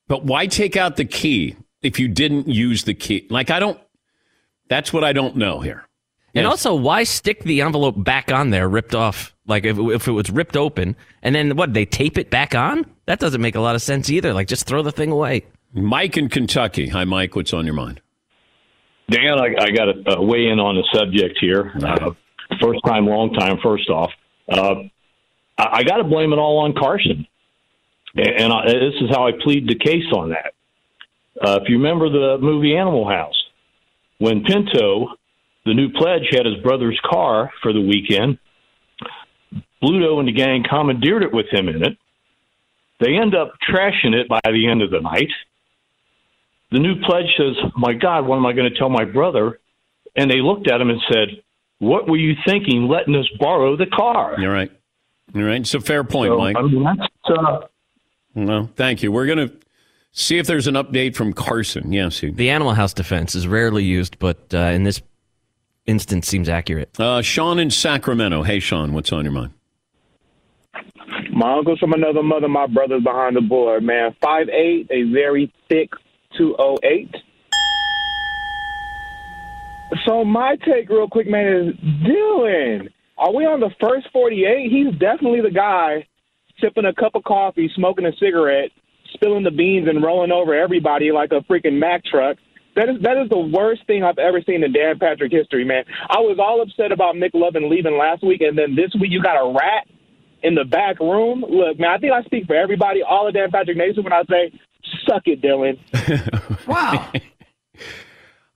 But 0.09 0.25
why 0.25 0.49
take 0.49 0.77
out 0.77 0.97
the 0.97 1.05
key 1.05 1.55
if 1.83 2.01
you 2.01 2.09
didn't 2.09 2.49
use 2.49 2.83
the 2.83 2.95
key? 2.95 3.29
Like, 3.31 3.49
I 3.51 3.61
don't. 3.61 3.79
That's 4.69 4.93
what 4.93 5.05
I 5.05 5.13
don't 5.13 5.37
know 5.37 5.61
here. 5.61 5.87
And 6.35 6.43
Yes. 6.43 6.51
also, 6.51 6.75
why 6.75 7.05
stick 7.05 7.45
the 7.45 7.61
envelope 7.61 8.03
back 8.03 8.33
on 8.33 8.51
there, 8.51 8.69
ripped 8.69 8.95
off? 8.97 9.37
Like, 9.47 9.65
if, 9.65 9.79
if 9.79 10.09
it 10.09 10.13
was 10.13 10.31
ripped 10.31 10.57
open, 10.57 10.97
and 11.23 11.33
then 11.37 11.55
what, 11.57 11.75
they 11.75 11.85
tape 11.87 12.19
it 12.19 12.29
back 12.31 12.57
on? 12.57 12.85
That 13.07 13.21
doesn't 13.21 13.41
make 13.41 13.55
a 13.55 13.61
lot 13.61 13.77
of 13.77 13.83
sense 13.83 14.11
either. 14.11 14.35
Like, 14.35 14.49
just 14.49 14.67
throw 14.67 14.83
the 14.83 14.91
thing 14.91 15.13
away. 15.13 15.47
Mike 15.73 16.17
in 16.17 16.29
Kentucky. 16.29 16.89
Hi, 16.89 17.05
Mike. 17.05 17.37
What's 17.37 17.53
on 17.53 17.65
your 17.65 17.75
mind? 17.75 18.01
Dan, 19.09 19.39
I, 19.39 19.55
I 19.61 19.71
got 19.71 19.85
to 19.85 20.19
uh, 20.19 20.23
weigh 20.23 20.49
in 20.49 20.59
on 20.59 20.75
the 20.75 20.85
subject 20.93 21.39
here. 21.41 21.73
Uh, 21.83 22.11
first 22.61 22.81
time, 22.85 23.07
long 23.07 23.33
time. 23.35 23.59
First 23.63 23.89
off, 23.89 24.11
uh, 24.51 24.75
I, 25.59 25.79
I 25.79 25.83
got 25.85 25.99
to 25.99 26.05
blame 26.05 26.33
it 26.33 26.39
all 26.39 26.59
on 26.59 26.75
Carson, 26.75 27.27
and, 28.17 28.29
and 28.29 28.53
I, 28.53 28.67
this 28.67 28.95
is 29.01 29.11
how 29.11 29.29
I 29.29 29.33
plead 29.45 29.69
the 29.69 29.79
case 29.79 30.11
on 30.13 30.31
that. 30.31 30.55
Uh, 31.41 31.61
if 31.63 31.69
you 31.69 31.77
remember 31.77 32.09
the 32.09 32.39
movie 32.41 32.77
Animal 32.77 33.09
House, 33.09 33.41
when 34.19 34.43
Pinto, 34.43 35.09
the 35.65 35.75
new 35.75 35.91
pledge, 35.93 36.29
had 36.33 36.47
his 36.47 36.57
brother's 36.63 36.99
car 37.05 37.51
for 37.63 37.73
the 37.73 37.81
weekend, 37.81 38.39
Bluto 39.83 40.19
and 40.19 40.27
the 40.27 40.33
gang 40.33 40.65
commandeered 40.69 41.23
it 41.23 41.33
with 41.33 41.47
him 41.53 41.69
in 41.69 41.85
it. 41.85 41.97
They 42.99 43.15
end 43.15 43.35
up 43.35 43.53
trashing 43.71 44.15
it 44.15 44.27
by 44.29 44.41
the 44.45 44.69
end 44.69 44.83
of 44.83 44.91
the 44.91 45.01
night 45.01 45.31
the 46.77 46.83
new 46.83 47.01
pledge 47.01 47.25
says, 47.39 47.57
My 47.75 47.95
God, 47.95 48.27
what 48.27 48.37
am 48.37 48.45
I 48.45 48.53
going 48.53 48.71
to 48.71 48.79
tell 48.79 48.91
my 48.91 49.07
brother? 49.07 49.61
And 50.15 50.31
they 50.31 50.43
looked 50.43 50.71
at 50.71 50.79
him 50.79 50.91
and 50.91 51.01
said, 51.11 51.29
What 51.79 52.07
were 52.07 52.19
you 52.19 52.35
thinking 52.47 52.87
letting 52.87 53.15
us 53.17 53.27
borrow 53.41 53.79
the 53.79 53.87
car? 53.87 54.37
You're 54.39 54.53
right. 54.53 54.71
You're 55.33 55.49
right. 55.49 55.61
It's 55.63 55.73
a 55.73 55.81
fair 55.81 56.05
point, 56.05 56.33
So, 56.33 56.37
Mike. 56.39 56.57
I 56.59 56.63
mean, 56.63 56.85
that's, 56.85 57.09
uh, 57.31 57.61
No, 58.35 58.69
thank 58.77 59.03
you. 59.03 59.11
We're 59.11 59.25
going 59.25 59.49
to 59.49 59.55
see 60.13 60.37
if 60.37 60.47
there's 60.47 60.67
an 60.67 60.75
update 60.75 61.17
from 61.17 61.33
Carson. 61.33 61.95
Yes, 61.95 62.19
he. 62.19 62.31
The 62.31 62.51
Animal 62.51 62.75
House 62.75 62.93
defense 62.93 63.35
is 63.35 63.49
rarely 63.49 63.83
used, 63.83 64.19
but 64.19 64.53
uh, 64.53 64.59
in 64.59 64.83
this 64.83 65.01
instance 65.87 66.29
seems 66.29 66.47
accurate. 66.47 66.91
Uh, 67.01 67.23
Sean 67.23 67.59
in 67.59 67.71
Sacramento. 67.71 68.43
Hey, 68.43 68.61
Sean, 68.61 68.93
what's 68.93 69.13
on 69.13 69.25
your 69.25 69.33
mind? 69.33 69.55
My 71.33 71.57
uncle's 71.57 71.79
from 71.79 71.95
another 71.95 72.23
mother. 72.23 72.49
My 72.49 72.67
brother's 72.67 73.03
behind 73.03 73.37
the 73.37 73.41
board. 73.41 73.83
Man, 73.83 74.15
five 74.23 74.51
eight, 74.51 74.89
a 74.91 75.05
very 75.05 75.51
thick 75.71 75.91
two 76.37 76.57
oh 76.59 76.77
eight. 76.83 77.15
So 80.05 80.25
my 80.25 80.57
take, 80.57 80.89
real 80.89 81.09
quick, 81.09 81.29
man, 81.29 81.47
is 81.47 81.75
Dylan. 82.05 82.89
Are 83.19 83.33
we 83.33 83.45
on 83.45 83.61
the 83.61 83.71
first 83.81 84.09
forty 84.13 84.45
eight? 84.45 84.71
He's 84.71 84.93
definitely 84.99 85.41
the 85.41 85.51
guy 85.51 86.07
sipping 86.61 86.85
a 86.85 86.95
cup 86.95 87.15
of 87.15 87.25
coffee, 87.25 87.71
smoking 87.75 88.07
a 88.07 88.13
cigarette, 88.19 88.71
spilling 89.15 89.45
the 89.45 89.51
beans, 89.51 89.89
and 89.89 90.03
rolling 90.03 90.33
over 90.33 90.55
everybody 90.55 91.13
like 91.13 91.31
a 91.33 91.41
freaking 91.51 91.79
Mack 91.79 92.05
truck. 92.05 92.37
That 92.75 92.91
is 92.91 92.97
that 93.03 93.17
is 93.17 93.31
the 93.31 93.39
worst 93.39 93.87
thing 93.87 94.05
I've 94.05 94.19
ever 94.19 94.43
seen 94.47 94.63
in 94.63 94.73
Dan 94.73 94.99
Patrick 94.99 95.33
history, 95.33 95.65
man. 95.65 95.85
I 96.11 96.19
was 96.19 96.39
all 96.39 96.61
upset 96.61 96.93
about 96.93 97.15
McLovin 97.15 97.71
leaving 97.71 97.97
last 97.97 98.23
week, 98.23 98.43
and 98.43 98.57
then 98.57 98.75
this 98.75 98.93
week 99.01 99.11
you 99.11 99.23
got 99.23 99.41
a 99.41 99.49
rat 99.49 99.89
in 100.43 100.55
the 100.55 100.65
back 100.65 101.01
room. 101.01 101.41
Look, 101.49 101.81
man, 101.81 101.91
I 101.91 101.99
think 101.99 102.13
I 102.13 102.23
speak 102.25 102.47
for 102.47 102.55
everybody, 102.55 103.01
all 103.03 103.27
of 103.27 103.33
Dan 103.33 103.51
Patrick 103.51 103.79
Nation, 103.79 104.05
when 104.05 104.13
I 104.13 104.25
say, 104.29 104.53
suck 105.07 105.23
it, 105.27 105.43
Dylan. 105.43 105.79
wow. 106.67 107.11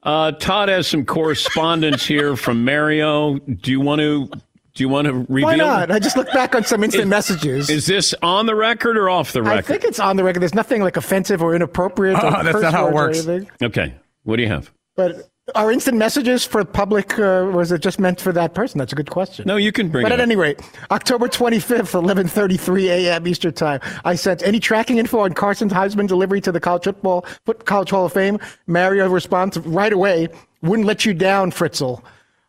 Uh, 0.02 0.32
Todd 0.32 0.68
has 0.68 0.86
some 0.86 1.04
correspondence 1.04 2.06
here 2.06 2.36
from 2.36 2.64
Mario. 2.64 3.38
Do 3.38 3.70
you 3.70 3.80
want 3.80 4.00
to? 4.00 4.30
Do 4.72 4.84
you 4.84 4.88
want 4.88 5.06
to 5.08 5.12
reveal? 5.28 5.42
Why 5.48 5.56
not? 5.56 5.90
I 5.90 5.98
just 5.98 6.16
looked 6.16 6.32
back 6.32 6.54
on 6.54 6.64
some 6.64 6.82
instant 6.84 7.08
messages. 7.08 7.68
Is 7.68 7.86
this 7.86 8.14
on 8.22 8.46
the 8.46 8.54
record 8.54 8.96
or 8.96 9.10
off 9.10 9.32
the 9.32 9.42
record? 9.42 9.58
I 9.58 9.62
think 9.62 9.84
it's 9.84 9.98
on 9.98 10.16
the 10.16 10.24
record. 10.24 10.40
There's 10.40 10.54
nothing 10.54 10.80
like 10.80 10.96
offensive 10.96 11.42
or 11.42 11.54
inappropriate. 11.54 12.16
or 12.16 12.26
Oh, 12.26 12.42
that's 12.42 12.62
not 12.62 12.72
how 12.72 12.86
it 12.86 12.94
works. 12.94 13.26
Okay. 13.62 13.94
What 14.22 14.36
do 14.36 14.42
you 14.42 14.48
have? 14.48 14.72
But 14.96 15.28
are 15.54 15.70
instant 15.72 15.96
messages 15.98 16.44
for 16.44 16.64
public? 16.64 17.18
Uh, 17.18 17.50
was 17.52 17.72
it 17.72 17.80
just 17.80 17.98
meant 17.98 18.20
for 18.20 18.32
that 18.32 18.54
person? 18.54 18.78
That's 18.78 18.92
a 18.92 18.96
good 18.96 19.10
question. 19.10 19.44
No, 19.46 19.56
you 19.56 19.72
can 19.72 19.88
bring 19.88 20.02
But 20.04 20.12
it 20.12 20.14
at 20.14 20.20
up. 20.20 20.24
any 20.26 20.36
rate, 20.36 20.60
October 20.90 21.28
25th, 21.28 21.92
11:33 21.92 22.88
a.m. 22.88 23.26
Eastern 23.26 23.52
Time, 23.52 23.80
I 24.04 24.14
sent 24.14 24.42
any 24.42 24.60
tracking 24.60 24.98
info 24.98 25.20
on 25.20 25.32
Carson's 25.34 25.72
Heisman 25.72 26.06
delivery 26.06 26.40
to 26.42 26.52
the 26.52 26.60
College 26.60 26.84
Football 26.84 27.24
College 27.64 27.90
Hall 27.90 28.06
of 28.06 28.12
Fame. 28.12 28.38
Mario 28.66 29.08
responds 29.08 29.58
right 29.58 29.92
away, 29.92 30.28
"Wouldn't 30.62 30.86
let 30.86 31.04
you 31.04 31.14
down, 31.14 31.50
Fritzl." 31.50 32.02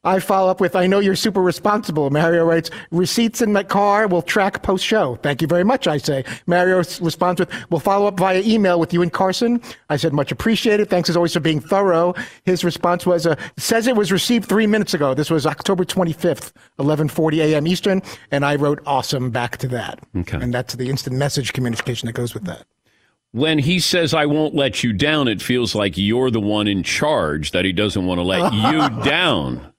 I 0.04 0.20
follow 0.20 0.50
up 0.50 0.60
with, 0.60 0.76
I 0.76 0.88
know 0.88 0.98
you're 1.00 1.16
super 1.16 1.42
responsible. 1.44 2.10
Mario 2.10 2.44
writes, 2.44 2.72
receipts 2.90 3.40
in 3.40 3.54
my 3.54 3.62
car 3.62 4.08
will 4.08 4.24
track 4.24 4.64
post 4.64 4.84
show. 4.84 5.16
Thank 5.18 5.44
you 5.44 5.48
very 5.48 5.64
much, 5.64 5.86
I 5.86 5.98
say. 5.98 6.24
Mario 6.48 6.78
responds 6.78 7.40
with, 7.40 7.52
we'll 7.70 7.80
follow 7.80 8.08
up 8.08 8.18
via 8.18 8.42
email 8.42 8.80
with 8.80 8.94
you 8.94 9.04
and 9.04 9.14
Carson. 9.14 9.62
I 9.90 9.98
said, 9.98 10.12
much 10.12 10.32
appreciated. 10.32 10.90
Thanks 10.90 11.08
as 11.08 11.16
always 11.16 11.34
for 11.34 11.40
being 11.40 11.60
thorough. 11.60 12.16
His 12.46 12.64
response 12.64 13.06
was, 13.06 13.28
uh, 13.28 13.36
says 13.58 13.86
it 13.86 13.96
was 13.96 14.12
received 14.12 14.50
three 14.50 14.66
minutes 14.66 14.96
ago. 14.96 15.14
This 15.14 15.30
was 15.30 15.46
October 15.46 15.86
25th, 15.86 16.52
1140 16.78 17.42
a.m. 17.42 17.68
Eastern. 17.68 18.02
And 18.32 18.44
I 18.44 18.56
wrote 18.56 18.80
awesome 18.88 19.30
back 19.30 19.58
to 19.58 19.68
that. 19.68 20.00
Okay. 20.18 20.38
And 20.42 20.52
that's 20.52 20.74
the 20.74 20.90
instant 20.90 21.16
message 21.16 21.54
communication 21.54 22.08
that 22.08 22.14
goes 22.14 22.34
with 22.34 22.46
that. 22.46 22.66
When 23.34 23.60
he 23.60 23.80
says, 23.80 24.14
I 24.14 24.26
won't 24.26 24.56
let 24.56 24.84
you 24.84 24.92
down, 24.94 25.28
it 25.30 25.42
feels 25.42 25.74
like 25.74 25.98
you're 25.98 26.32
the 26.32 26.42
one 26.42 26.68
in 26.68 26.84
charge, 26.84 27.52
that 27.52 27.64
he 27.64 27.72
doesn't 27.72 28.06
want 28.06 28.18
to 28.18 28.24
let 28.24 28.52
you 28.54 29.04
down. 29.04 29.71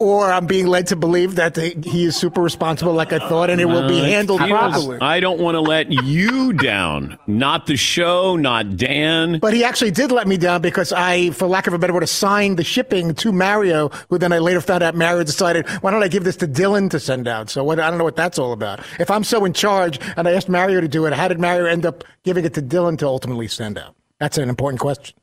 Or 0.00 0.32
I'm 0.32 0.46
being 0.46 0.66
led 0.66 0.86
to 0.88 0.96
believe 0.96 1.34
that 1.36 1.56
he 1.56 2.04
is 2.04 2.16
super 2.16 2.40
responsible, 2.40 2.94
like 2.94 3.12
I 3.12 3.18
thought, 3.18 3.50
and 3.50 3.60
it 3.60 3.66
will 3.66 3.86
be 3.86 4.00
Uh, 4.00 4.04
handled 4.04 4.40
properly. 4.40 4.98
I 5.00 5.20
don't 5.20 5.38
want 5.38 5.56
to 5.56 5.60
let 5.60 5.92
you 5.92 6.54
down. 6.54 7.18
Not 7.26 7.66
the 7.66 7.76
show, 7.76 8.34
not 8.34 8.78
Dan. 8.78 9.38
But 9.40 9.52
he 9.52 9.62
actually 9.62 9.90
did 9.90 10.10
let 10.10 10.26
me 10.26 10.38
down 10.38 10.62
because 10.62 10.90
I, 10.92 11.30
for 11.30 11.46
lack 11.46 11.66
of 11.66 11.74
a 11.74 11.78
better 11.78 11.92
word, 11.92 12.02
assigned 12.02 12.58
the 12.58 12.64
shipping 12.64 13.14
to 13.16 13.30
Mario, 13.30 13.90
who 14.08 14.16
then 14.16 14.32
I 14.32 14.38
later 14.38 14.62
found 14.62 14.82
out 14.82 14.94
Mario 14.94 15.22
decided, 15.22 15.68
why 15.82 15.90
don't 15.90 16.02
I 16.02 16.08
give 16.08 16.24
this 16.24 16.36
to 16.38 16.48
Dylan 16.48 16.88
to 16.90 16.98
send 16.98 17.28
out? 17.28 17.50
So 17.50 17.62
what, 17.62 17.78
I 17.78 17.90
don't 17.90 17.98
know 17.98 18.04
what 18.04 18.16
that's 18.16 18.38
all 18.38 18.52
about. 18.52 18.80
If 18.98 19.10
I'm 19.10 19.22
so 19.22 19.44
in 19.44 19.52
charge 19.52 20.00
and 20.16 20.26
I 20.26 20.32
asked 20.32 20.48
Mario 20.48 20.80
to 20.80 20.88
do 20.88 21.04
it, 21.04 21.12
how 21.12 21.28
did 21.28 21.38
Mario 21.38 21.66
end 21.66 21.84
up 21.84 22.04
giving 22.24 22.46
it 22.46 22.54
to 22.54 22.62
Dylan 22.62 22.96
to 22.98 23.06
ultimately 23.06 23.48
send 23.48 23.76
out? 23.76 23.94
That's 24.18 24.38
an 24.38 24.48
important 24.48 24.80
question. 24.80 25.14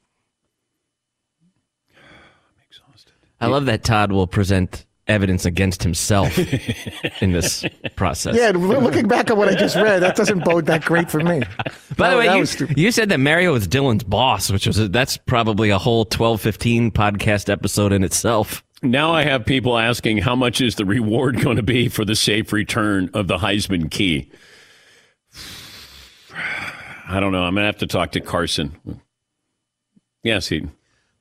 I 3.39 3.47
love 3.47 3.65
that 3.67 3.83
Todd 3.83 4.11
will 4.11 4.27
present 4.27 4.85
evidence 5.07 5.45
against 5.45 5.83
himself 5.83 6.37
in 7.21 7.31
this 7.31 7.65
process. 7.95 8.35
Yeah, 8.35 8.51
looking 8.53 9.07
back 9.07 9.29
at 9.29 9.37
what 9.37 9.47
I 9.47 9.55
just 9.55 9.75
read, 9.75 9.99
that 10.01 10.15
doesn't 10.15 10.43
bode 10.43 10.65
that 10.65 10.83
great 10.83 11.09
for 11.09 11.21
me. 11.21 11.43
By 11.95 12.09
the 12.11 12.17
way, 12.17 12.37
you, 12.37 12.45
you 12.75 12.91
said 12.91 13.09
that 13.09 13.19
Mario 13.19 13.53
was 13.53 13.67
Dylan's 13.67 14.03
boss, 14.03 14.51
which 14.51 14.67
was 14.67 14.89
that's 14.89 15.17
probably 15.17 15.69
a 15.69 15.77
whole 15.77 16.05
twelve 16.05 16.41
fifteen 16.41 16.91
podcast 16.91 17.49
episode 17.49 17.93
in 17.93 18.03
itself. 18.03 18.63
Now 18.83 19.11
I 19.11 19.23
have 19.23 19.45
people 19.45 19.77
asking 19.77 20.19
how 20.19 20.35
much 20.35 20.61
is 20.61 20.75
the 20.75 20.85
reward 20.85 21.41
going 21.41 21.57
to 21.57 21.63
be 21.63 21.89
for 21.89 22.05
the 22.05 22.15
safe 22.15 22.53
return 22.53 23.09
of 23.13 23.27
the 23.27 23.37
Heisman 23.37 23.89
key. 23.89 24.31
I 27.09 27.19
don't 27.19 27.31
know. 27.31 27.43
I'm 27.43 27.55
going 27.55 27.63
to 27.63 27.67
have 27.67 27.77
to 27.77 27.87
talk 27.87 28.11
to 28.11 28.19
Carson. 28.19 28.77
Yes, 30.23 30.49
he. 30.49 30.67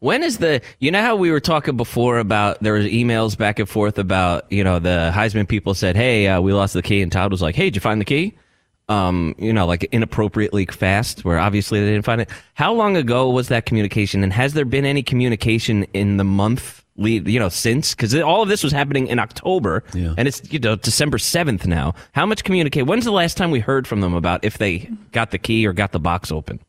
When 0.01 0.23
is 0.23 0.39
the 0.39 0.61
you 0.79 0.91
know 0.91 1.01
how 1.01 1.17
we 1.17 1.31
were 1.31 1.41
talking 1.41 1.77
before 1.77 2.19
about 2.19 2.63
there 2.63 2.75
was 2.75 2.87
emails 2.87 3.37
back 3.37 3.59
and 3.59 3.69
forth 3.69 3.99
about 3.99 4.51
you 4.53 4.63
know 4.63 4.79
the 4.79 5.11
Heisman 5.15 5.49
people 5.49 5.75
said 5.75 5.97
hey 5.97 6.27
uh, 6.29 6.41
we 6.41 6.53
lost 6.53 6.75
the 6.75 6.83
key 6.83 7.01
and 7.01 7.11
Todd 7.11 7.31
was 7.31 7.41
like 7.41 7.55
hey 7.55 7.65
did 7.65 7.77
you 7.77 7.81
find 7.81 8.01
the 8.01 8.05
key? 8.05 8.37
Um 8.89 9.35
you 9.39 9.53
know 9.53 9.67
like 9.67 9.85
inappropriately 9.85 10.67
fast 10.67 11.25
where 11.25 11.39
obviously 11.39 11.81
they 11.81 11.93
didn't 11.93 12.05
find 12.05 12.21
it. 12.21 12.29
How 12.55 12.73
long 12.75 12.97
ago 12.97 13.31
was 13.31 13.49
that 13.49 13.65
communication 13.65 14.23
and 14.23 14.33
has 14.33 14.53
there 14.53 14.67
been 14.67 14.85
any 14.85 15.03
communication 15.03 15.85
in 15.95 16.19
the 16.19 16.25
month 16.25 16.85
lead 16.99 17.27
you 17.27 17.41
know 17.41 17.49
since? 17.49 17.95
Because 17.95 18.15
all 18.17 18.43
of 18.43 18.51
this 18.51 18.63
was 18.63 18.73
happening 18.73 19.07
in 19.07 19.19
October 19.19 19.83
and 20.19 20.29
it's 20.29 20.43
you 20.53 20.59
know 20.59 20.77
December 20.77 21.17
seventh 21.17 21.67
now. 21.67 21.95
How 22.13 22.27
much 22.27 22.45
communicate 22.45 22.87
when's 22.87 23.07
the 23.07 23.13
last 23.13 23.39
time 23.39 23.51
we 23.51 23.61
heard 23.61 23.87
from 23.89 24.03
them 24.03 24.13
about 24.13 24.45
if 24.45 24.59
they 24.59 24.91
got 25.13 25.31
the 25.31 25.39
key 25.39 25.67
or 25.67 25.73
got 25.73 25.93
the 25.93 26.01
box 26.01 26.31
open 26.31 26.61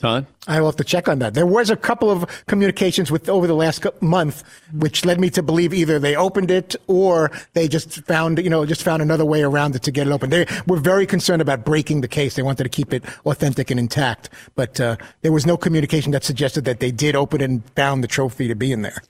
Todd 0.00 0.26
I 0.46 0.60
will 0.60 0.68
have 0.68 0.76
to 0.76 0.84
check 0.84 1.08
on 1.08 1.18
that. 1.18 1.34
There 1.34 1.44
was 1.44 1.70
a 1.70 1.76
couple 1.76 2.08
of 2.08 2.24
communications 2.46 3.10
with 3.10 3.28
over 3.28 3.48
the 3.48 3.54
last 3.54 3.84
month, 4.00 4.44
which 4.72 5.04
led 5.04 5.20
me 5.20 5.28
to 5.30 5.42
believe 5.42 5.74
either 5.74 5.98
they 5.98 6.14
opened 6.14 6.52
it 6.52 6.76
or 6.86 7.32
they 7.54 7.66
just 7.66 8.04
found, 8.04 8.38
you 8.38 8.48
know, 8.48 8.64
just 8.64 8.84
found 8.84 9.02
another 9.02 9.24
way 9.24 9.42
around 9.42 9.74
it 9.74 9.82
to 9.82 9.90
get 9.90 10.06
it 10.06 10.10
open. 10.10 10.30
They 10.30 10.46
were 10.68 10.78
very 10.78 11.04
concerned 11.04 11.42
about 11.42 11.64
breaking 11.64 12.00
the 12.00 12.08
case. 12.08 12.36
They 12.36 12.42
wanted 12.42 12.62
to 12.62 12.70
keep 12.70 12.94
it 12.94 13.04
authentic 13.26 13.72
and 13.72 13.80
intact, 13.80 14.30
but 14.54 14.80
uh, 14.80 14.96
there 15.22 15.32
was 15.32 15.46
no 15.46 15.56
communication 15.56 16.12
that 16.12 16.22
suggested 16.22 16.64
that 16.64 16.78
they 16.78 16.92
did 16.92 17.16
open 17.16 17.40
it 17.40 17.44
and 17.44 17.68
found 17.70 18.04
the 18.04 18.08
trophy 18.08 18.46
to 18.46 18.54
be 18.54 18.70
in 18.70 18.82
there. 18.82 19.02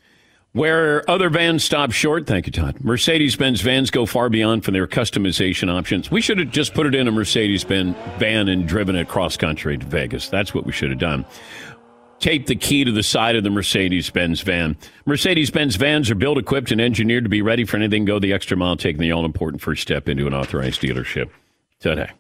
Where 0.53 1.09
other 1.09 1.29
vans 1.29 1.63
stop 1.63 1.93
short, 1.93 2.27
thank 2.27 2.47
you, 2.47 2.53
Todd. 2.53 2.83
Mercedes 2.83 3.37
Benz 3.37 3.61
vans 3.61 3.91
go 3.91 4.07
far 4.07 4.29
beyond 4.29 4.65
for 4.65 4.71
their 4.71 4.87
customization 4.87 5.71
options. 5.73 6.11
We 6.11 6.21
should 6.21 6.39
have 6.39 6.51
just 6.51 6.75
put 6.75 6.87
it 6.87 6.95
in 6.95 7.07
a 7.07 7.13
Mercedes 7.13 7.65
Benz 7.65 7.95
van 8.19 8.49
and 8.49 8.67
driven 8.67 8.97
it 8.97 9.09
cross 9.09 9.37
country 9.37 9.77
to 9.77 9.87
Vegas. 9.87 10.29
That's 10.29 10.55
what 10.55 10.65
we 10.65 10.73
should 10.73 10.91
have 10.91 10.99
done. 10.99 11.27
Tape 12.19 12.47
the 12.47 12.57
key 12.57 12.83
to 12.85 12.91
the 12.91 13.03
side 13.03 13.37
of 13.37 13.45
the 13.45 13.51
Mercedes 13.51 14.11
Benz 14.11 14.41
van. 14.41 14.77
Mercedes 15.05 15.51
Benz 15.51 15.77
vans 15.77 16.11
are 16.11 16.17
built, 16.17 16.39
equipped, 16.39 16.73
and 16.73 16.81
engineered 16.81 17.25
to 17.25 17.31
be 17.31 17.43
ready 17.43 17.65
for 17.65 17.77
anything. 17.77 18.07
Go 18.07 18.19
the 18.19 18.33
extra 18.33 18.57
mile, 18.57 18.77
taking 18.77 19.01
the 19.01 19.13
all 19.13 19.25
important 19.25 19.63
first 19.63 19.83
step 19.83 20.09
into 20.09 20.27
an 20.27 20.35
authorized 20.35 20.81
dealership 20.81 21.31
today. 21.79 22.11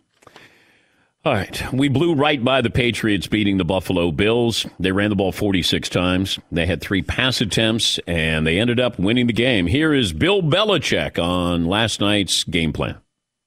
All 1.24 1.34
right. 1.34 1.72
We 1.72 1.88
blew 1.88 2.14
right 2.14 2.42
by 2.42 2.60
the 2.60 2.70
Patriots 2.70 3.26
beating 3.26 3.58
the 3.58 3.64
Buffalo 3.64 4.12
Bills. 4.12 4.66
They 4.78 4.92
ran 4.92 5.10
the 5.10 5.16
ball 5.16 5.32
46 5.32 5.88
times. 5.88 6.38
They 6.52 6.64
had 6.64 6.80
three 6.80 7.02
pass 7.02 7.40
attempts, 7.40 7.98
and 8.06 8.46
they 8.46 8.58
ended 8.58 8.78
up 8.78 8.98
winning 8.98 9.26
the 9.26 9.32
game. 9.32 9.66
Here 9.66 9.92
is 9.92 10.12
Bill 10.12 10.42
Belichick 10.42 11.18
on 11.22 11.66
last 11.66 12.00
night's 12.00 12.44
game 12.44 12.72
plan. 12.72 12.98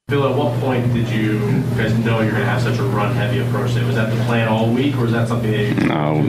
Bill, 0.09 0.27
at 0.27 0.35
what 0.35 0.59
point 0.59 0.93
did 0.93 1.07
you 1.09 1.39
guys 1.77 1.97
know 1.99 2.19
you're 2.19 2.31
going 2.31 2.43
to 2.43 2.49
have 2.49 2.61
such 2.61 2.77
a 2.77 2.83
run 2.83 3.15
heavy 3.15 3.39
approach? 3.39 3.73
Was 3.75 3.95
that 3.95 4.13
the 4.13 4.21
plan 4.25 4.49
all 4.49 4.69
week, 4.69 4.95
or 4.97 5.03
was 5.03 5.13
that 5.13 5.29
something 5.29 5.49
that 5.49 5.81
you 5.81 5.87
No, 5.87 6.21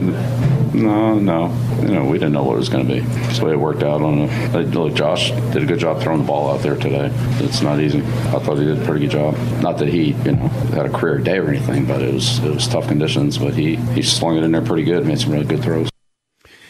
no, 0.73 1.19
no. 1.19 1.47
You 1.81 1.93
know, 1.93 2.05
we 2.05 2.13
didn't 2.17 2.33
know 2.33 2.43
what 2.43 2.55
it 2.55 2.59
was 2.59 2.69
going 2.69 2.87
to 2.87 2.93
be. 2.93 2.99
Just 3.01 3.39
the 3.39 3.45
way 3.45 3.51
it 3.51 3.59
worked 3.59 3.83
out 3.83 4.01
on 4.01 4.19
a. 4.19 4.61
Look, 4.63 4.93
Josh 4.93 5.31
did 5.31 5.63
a 5.63 5.65
good 5.65 5.79
job 5.79 6.01
throwing 6.01 6.21
the 6.21 6.27
ball 6.27 6.51
out 6.51 6.61
there 6.61 6.75
today. 6.75 7.11
It's 7.39 7.61
not 7.61 7.79
easy. 7.79 7.99
I 7.99 8.39
thought 8.39 8.57
he 8.57 8.65
did 8.65 8.81
a 8.81 8.85
pretty 8.85 9.01
good 9.01 9.11
job. 9.11 9.37
Not 9.61 9.77
that 9.77 9.87
he, 9.87 10.11
you 10.11 10.31
know, 10.31 10.47
had 10.47 10.85
a 10.85 10.89
career 10.89 11.19
day 11.19 11.37
or 11.37 11.49
anything, 11.49 11.85
but 11.85 12.01
it 12.01 12.13
was 12.13 12.39
it 12.39 12.53
was 12.53 12.67
tough 12.67 12.87
conditions. 12.87 13.37
But 13.37 13.53
he 13.53 13.75
he 13.75 14.01
slung 14.01 14.37
it 14.37 14.43
in 14.43 14.51
there 14.51 14.61
pretty 14.61 14.83
good. 14.83 15.05
Made 15.05 15.19
some 15.19 15.31
really 15.31 15.45
good 15.45 15.61
throws. 15.61 15.89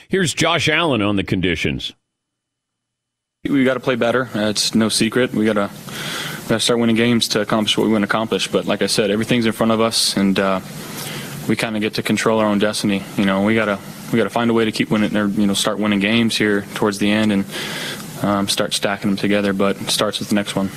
Here's 0.10 0.34
Josh 0.34 0.70
Allen 0.70 1.02
on 1.02 1.16
the 1.16 1.24
conditions. 1.24 1.94
We 3.44 3.64
got 3.64 3.74
to 3.74 3.80
play 3.80 3.96
better. 3.96 4.30
Uh, 4.34 4.50
it's 4.50 4.74
no 4.74 4.88
secret. 4.90 5.34
We 5.34 5.46
got 5.46 5.54
to 5.54 5.70
got 6.48 6.56
to 6.56 6.60
start 6.60 6.80
winning 6.80 6.96
games 6.96 7.28
to 7.30 7.42
accomplish 7.42 7.78
what 7.78 7.88
we 7.88 7.92
want 7.94 8.04
to 8.04 8.08
accomplish. 8.08 8.48
But 8.48 8.66
like 8.66 8.82
I 8.82 8.88
said, 8.88 9.12
everything's 9.12 9.46
in 9.46 9.52
front 9.54 9.72
of 9.72 9.82
us, 9.82 10.16
and 10.16 10.38
uh, 10.40 10.60
we 11.48 11.56
kind 11.56 11.76
of 11.76 11.82
get 11.82 11.96
to 11.96 12.04
control 12.04 12.40
our 12.40 12.48
own 12.48 12.60
destiny. 12.60 13.04
You 13.18 13.26
know, 13.26 13.44
we 13.44 13.56
gotta 13.56 13.80
we 14.12 14.18
gotta 14.18 14.30
find 14.30 14.50
a 14.50 14.54
way 14.54 14.66
to 14.66 14.72
keep 14.72 14.90
winning, 14.90 15.16
or 15.16 15.28
you 15.28 15.48
know, 15.48 15.54
start 15.54 15.80
winning 15.80 16.00
games 16.00 16.38
here 16.38 16.62
towards 16.76 17.00
the 17.00 17.10
end, 17.12 17.32
and 17.32 17.46
um, 18.22 18.48
start 18.50 18.74
stacking 18.74 19.10
them 19.12 19.18
together. 19.18 19.54
But 19.54 19.80
it 19.82 19.90
starts 19.90 20.20
with 20.20 20.30
the 20.30 20.36
next 20.36 20.56
one. 20.56 20.70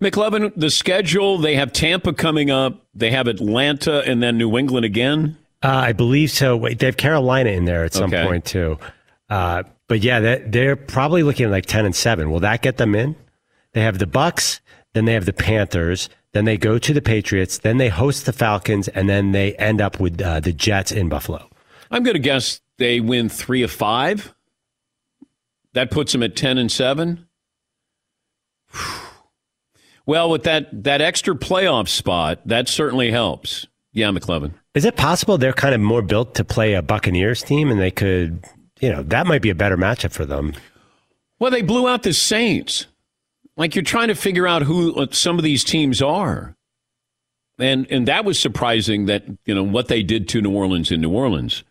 McLovin, 0.00 0.52
the 0.56 0.70
schedule, 0.70 1.38
they 1.38 1.54
have 1.56 1.72
Tampa 1.72 2.12
coming 2.12 2.50
up. 2.50 2.84
They 2.94 3.10
have 3.10 3.26
Atlanta 3.28 4.02
and 4.08 4.22
then 4.22 4.36
New 4.38 4.56
England 4.58 4.84
again. 4.84 5.36
Uh, 5.62 5.68
I 5.68 5.92
believe 5.92 6.30
so. 6.30 6.56
Wait, 6.56 6.78
they 6.78 6.86
have 6.86 6.96
Carolina 6.96 7.50
in 7.50 7.64
there 7.64 7.84
at 7.84 7.94
some 7.94 8.12
Okay. 8.12 8.24
point 8.26 8.44
too. 8.44 8.78
Uh, 9.30 9.62
but 9.88 10.00
yeah, 10.02 10.20
they're, 10.20 10.38
they're 10.48 10.76
probably 10.76 11.22
looking 11.22 11.46
at 11.46 11.52
like 11.52 11.66
ten 11.66 11.86
and 11.86 11.94
seven. 11.94 12.30
Will 12.30 12.40
that 12.40 12.60
get 12.60 12.76
them 12.76 12.94
in? 12.94 13.16
They 13.72 13.82
have 13.82 13.98
the 13.98 14.06
Bucks, 14.06 14.60
then 14.92 15.04
they 15.06 15.14
have 15.14 15.24
the 15.24 15.32
Panthers, 15.32 16.08
then 16.34 16.44
they 16.44 16.58
go 16.58 16.78
to 16.78 16.92
the 16.92 17.00
Patriots, 17.00 17.58
then 17.58 17.78
they 17.78 17.88
host 17.88 18.26
the 18.26 18.32
Falcons, 18.32 18.88
and 18.88 19.08
then 19.08 19.32
they 19.32 19.54
end 19.54 19.80
up 19.80 20.00
with 20.00 20.20
uh, 20.20 20.40
the 20.40 20.52
Jets 20.52 20.92
in 20.92 21.08
Buffalo. 21.08 21.48
I'm 21.90 22.02
going 22.02 22.14
to 22.14 22.20
guess 22.20 22.60
they 22.76 22.98
win 23.00 23.28
three 23.28 23.62
of 23.62 23.70
five. 23.70 24.34
That 25.74 25.90
puts 25.90 26.12
them 26.12 26.22
at 26.22 26.36
10 26.36 26.58
and 26.58 26.70
7. 26.70 27.26
Well, 30.06 30.28
with 30.28 30.42
that, 30.42 30.84
that 30.84 31.00
extra 31.00 31.34
playoff 31.34 31.88
spot, 31.88 32.40
that 32.44 32.68
certainly 32.68 33.10
helps. 33.10 33.66
Yeah, 33.94 34.10
McLovin. 34.10 34.52
Is 34.74 34.84
it 34.84 34.96
possible 34.96 35.38
they're 35.38 35.54
kind 35.54 35.74
of 35.74 35.80
more 35.80 36.02
built 36.02 36.34
to 36.34 36.44
play 36.44 36.74
a 36.74 36.82
Buccaneers 36.82 37.42
team, 37.42 37.70
and 37.70 37.80
they 37.80 37.90
could, 37.90 38.44
you 38.80 38.92
know, 38.92 39.02
that 39.04 39.26
might 39.26 39.40
be 39.40 39.48
a 39.48 39.54
better 39.54 39.78
matchup 39.78 40.12
for 40.12 40.26
them? 40.26 40.52
Well, 41.38 41.50
they 41.50 41.62
blew 41.62 41.88
out 41.88 42.02
the 42.02 42.12
Saints. 42.12 42.84
Like 43.56 43.74
you're 43.74 43.84
trying 43.84 44.08
to 44.08 44.14
figure 44.14 44.46
out 44.46 44.62
who 44.62 44.94
uh, 44.94 45.06
some 45.10 45.38
of 45.38 45.44
these 45.44 45.64
teams 45.64 46.02
are. 46.02 46.56
And 47.58 47.86
and 47.90 48.08
that 48.08 48.24
was 48.24 48.38
surprising 48.38 49.06
that, 49.06 49.24
you 49.46 49.54
know, 49.54 49.62
what 49.62 49.88
they 49.88 50.02
did 50.02 50.28
to 50.30 50.42
New 50.42 50.54
Orleans 50.54 50.90
in 50.90 51.00
New 51.00 51.12
Orleans. 51.12 51.62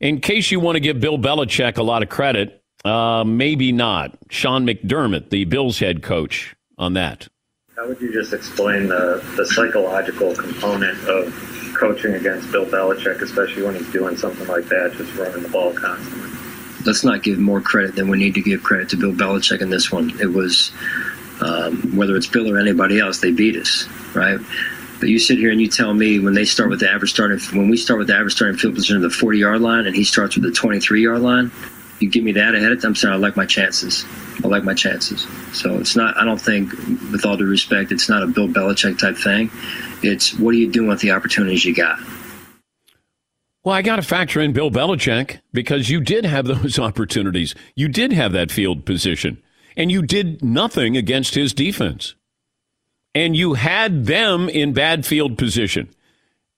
In 0.00 0.20
case 0.20 0.50
you 0.50 0.58
want 0.58 0.76
to 0.76 0.80
give 0.80 1.00
Bill 1.00 1.18
Belichick 1.18 1.78
a 1.78 1.82
lot 1.82 2.02
of 2.02 2.08
credit, 2.08 2.62
uh, 2.84 3.24
maybe 3.24 3.72
not. 3.72 4.18
Sean 4.28 4.66
McDermott, 4.66 5.30
the 5.30 5.44
Bills 5.44 5.78
head 5.78 6.02
coach, 6.02 6.54
on 6.76 6.94
that. 6.94 7.28
How 7.76 7.88
would 7.88 8.00
you 8.00 8.12
just 8.12 8.32
explain 8.32 8.88
the, 8.88 9.24
the 9.36 9.46
psychological 9.46 10.34
component 10.34 10.98
of 11.08 11.74
coaching 11.76 12.14
against 12.14 12.50
Bill 12.52 12.66
Belichick, 12.66 13.20
especially 13.22 13.62
when 13.62 13.74
he's 13.74 13.90
doing 13.92 14.16
something 14.16 14.46
like 14.46 14.66
that, 14.66 14.92
just 14.96 15.14
running 15.16 15.42
the 15.42 15.48
ball 15.48 15.72
constantly? 15.72 16.33
Let's 16.86 17.04
not 17.04 17.22
give 17.22 17.38
more 17.38 17.60
credit 17.60 17.94
than 17.96 18.08
we 18.08 18.18
need 18.18 18.34
to 18.34 18.42
give 18.42 18.62
credit 18.62 18.88
to 18.90 18.96
Bill 18.96 19.12
Belichick 19.12 19.60
in 19.60 19.70
this 19.70 19.90
one. 19.90 20.18
It 20.20 20.32
was 20.32 20.72
um, 21.40 21.96
whether 21.96 22.16
it's 22.16 22.26
Bill 22.26 22.50
or 22.50 22.58
anybody 22.58 23.00
else, 23.00 23.20
they 23.20 23.32
beat 23.32 23.56
us, 23.56 23.88
right? 24.14 24.38
But 25.00 25.08
you 25.08 25.18
sit 25.18 25.38
here 25.38 25.50
and 25.50 25.60
you 25.60 25.68
tell 25.68 25.92
me 25.92 26.18
when 26.20 26.34
they 26.34 26.44
start 26.44 26.70
with 26.70 26.80
the 26.80 26.90
average 26.90 27.10
starting, 27.10 27.38
when 27.58 27.68
we 27.68 27.76
start 27.76 27.98
with 27.98 28.08
the 28.08 28.14
average 28.14 28.34
starting 28.34 28.56
field 28.56 28.74
position 28.74 28.96
of 28.96 29.02
the 29.02 29.10
40 29.10 29.38
yard 29.38 29.60
line, 29.60 29.86
and 29.86 29.94
he 29.94 30.04
starts 30.04 30.36
with 30.36 30.44
the 30.44 30.52
23 30.52 31.02
yard 31.02 31.20
line, 31.20 31.50
you 32.00 32.08
give 32.08 32.24
me 32.24 32.32
that 32.32 32.54
ahead 32.54 32.72
of 32.72 32.80
time. 32.80 32.90
I'm 32.90 32.94
saying 32.94 33.14
I 33.14 33.16
like 33.16 33.36
my 33.36 33.46
chances. 33.46 34.04
I 34.42 34.48
like 34.48 34.64
my 34.64 34.74
chances. 34.74 35.26
So 35.52 35.78
it's 35.78 35.96
not. 35.96 36.16
I 36.16 36.24
don't 36.24 36.40
think, 36.40 36.72
with 37.12 37.24
all 37.24 37.36
due 37.36 37.46
respect, 37.46 37.92
it's 37.92 38.08
not 38.08 38.22
a 38.22 38.26
Bill 38.26 38.48
Belichick 38.48 38.98
type 38.98 39.16
thing. 39.16 39.50
It's 40.02 40.38
what 40.38 40.54
are 40.54 40.58
you 40.58 40.70
doing 40.70 40.88
with 40.88 41.00
the 41.00 41.12
opportunities 41.12 41.64
you 41.64 41.74
got. 41.74 41.98
Well, 43.64 43.74
I 43.74 43.80
got 43.80 43.96
to 43.96 44.02
factor 44.02 44.42
in 44.42 44.52
Bill 44.52 44.70
Belichick 44.70 45.40
because 45.52 45.88
you 45.88 46.00
did 46.00 46.26
have 46.26 46.46
those 46.46 46.78
opportunities. 46.78 47.54
You 47.74 47.88
did 47.88 48.12
have 48.12 48.32
that 48.32 48.52
field 48.52 48.84
position, 48.84 49.42
and 49.74 49.90
you 49.90 50.02
did 50.02 50.44
nothing 50.44 50.98
against 50.98 51.34
his 51.34 51.54
defense. 51.54 52.14
And 53.14 53.34
you 53.34 53.54
had 53.54 54.04
them 54.04 54.48
in 54.50 54.74
bad 54.74 55.06
field 55.06 55.38
position, 55.38 55.88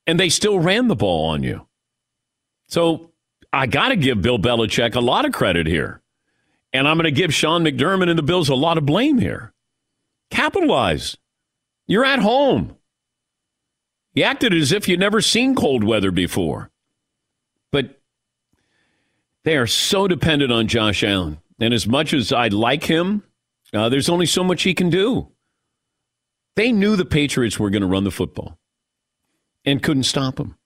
and 0.07 0.18
they 0.18 0.28
still 0.28 0.59
ran 0.59 0.88
the 0.88 0.96
ball 0.96 1.26
on 1.26 1.44
you. 1.44 1.66
So 2.68 3.12
I 3.52 3.66
got 3.66 3.90
to 3.90 3.96
give 3.96 4.22
Bill 4.22 4.38
Belichick 4.38 4.96
a 4.96 5.00
lot 5.00 5.24
of 5.24 5.32
credit 5.32 5.68
here. 5.68 6.02
And 6.72 6.88
I'm 6.88 6.96
going 6.96 7.04
to 7.04 7.12
give 7.12 7.32
Sean 7.32 7.62
McDermott 7.62 8.11
and 8.11 8.18
the 8.18 8.22
Bills 8.24 8.48
a 8.48 8.54
lot 8.54 8.78
of 8.78 8.84
blame 8.84 9.18
here. 9.18 9.52
Capitalize. 10.30 11.16
You're 11.86 12.04
at 12.04 12.18
home. 12.18 12.76
You 14.14 14.24
acted 14.24 14.52
as 14.52 14.72
if 14.72 14.88
you'd 14.88 14.98
never 14.98 15.20
seen 15.20 15.54
cold 15.54 15.84
weather 15.84 16.11
before. 16.11 16.70
But 17.72 18.00
they 19.44 19.56
are 19.56 19.66
so 19.66 20.08
dependent 20.08 20.52
on 20.52 20.68
Josh 20.68 21.02
Allen. 21.02 21.38
And 21.60 21.72
as 21.72 21.86
much 21.86 22.12
as 22.12 22.32
I 22.32 22.48
like 22.48 22.84
him, 22.84 23.22
uh, 23.72 23.88
there's 23.88 24.08
only 24.08 24.26
so 24.26 24.44
much 24.44 24.62
he 24.62 24.74
can 24.74 24.90
do. 24.90 25.28
They 26.56 26.72
knew 26.72 26.96
the 26.96 27.04
Patriots 27.04 27.58
were 27.58 27.70
going 27.70 27.82
to 27.82 27.88
run 27.88 28.04
the 28.04 28.10
football 28.10 28.58
and 29.64 29.82
couldn't 29.82 30.04
stop 30.04 30.38
him. 30.38 30.56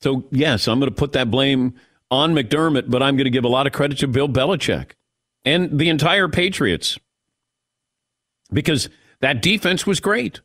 So, 0.00 0.26
yes, 0.30 0.68
I'm 0.68 0.80
going 0.80 0.90
to 0.90 0.94
put 0.94 1.12
that 1.12 1.30
blame 1.30 1.74
on 2.10 2.34
McDermott, 2.34 2.88
but 2.88 3.02
I'm 3.02 3.16
going 3.16 3.24
to 3.24 3.30
give 3.30 3.44
a 3.44 3.48
lot 3.48 3.66
of 3.66 3.72
credit 3.72 3.98
to 3.98 4.08
Bill 4.08 4.28
Belichick 4.28 4.92
and 5.44 5.78
the 5.78 5.88
entire 5.88 6.28
Patriots 6.28 6.98
because 8.52 8.88
that 9.20 9.42
defense 9.42 9.86
was 9.86 10.00
great. 10.00 10.40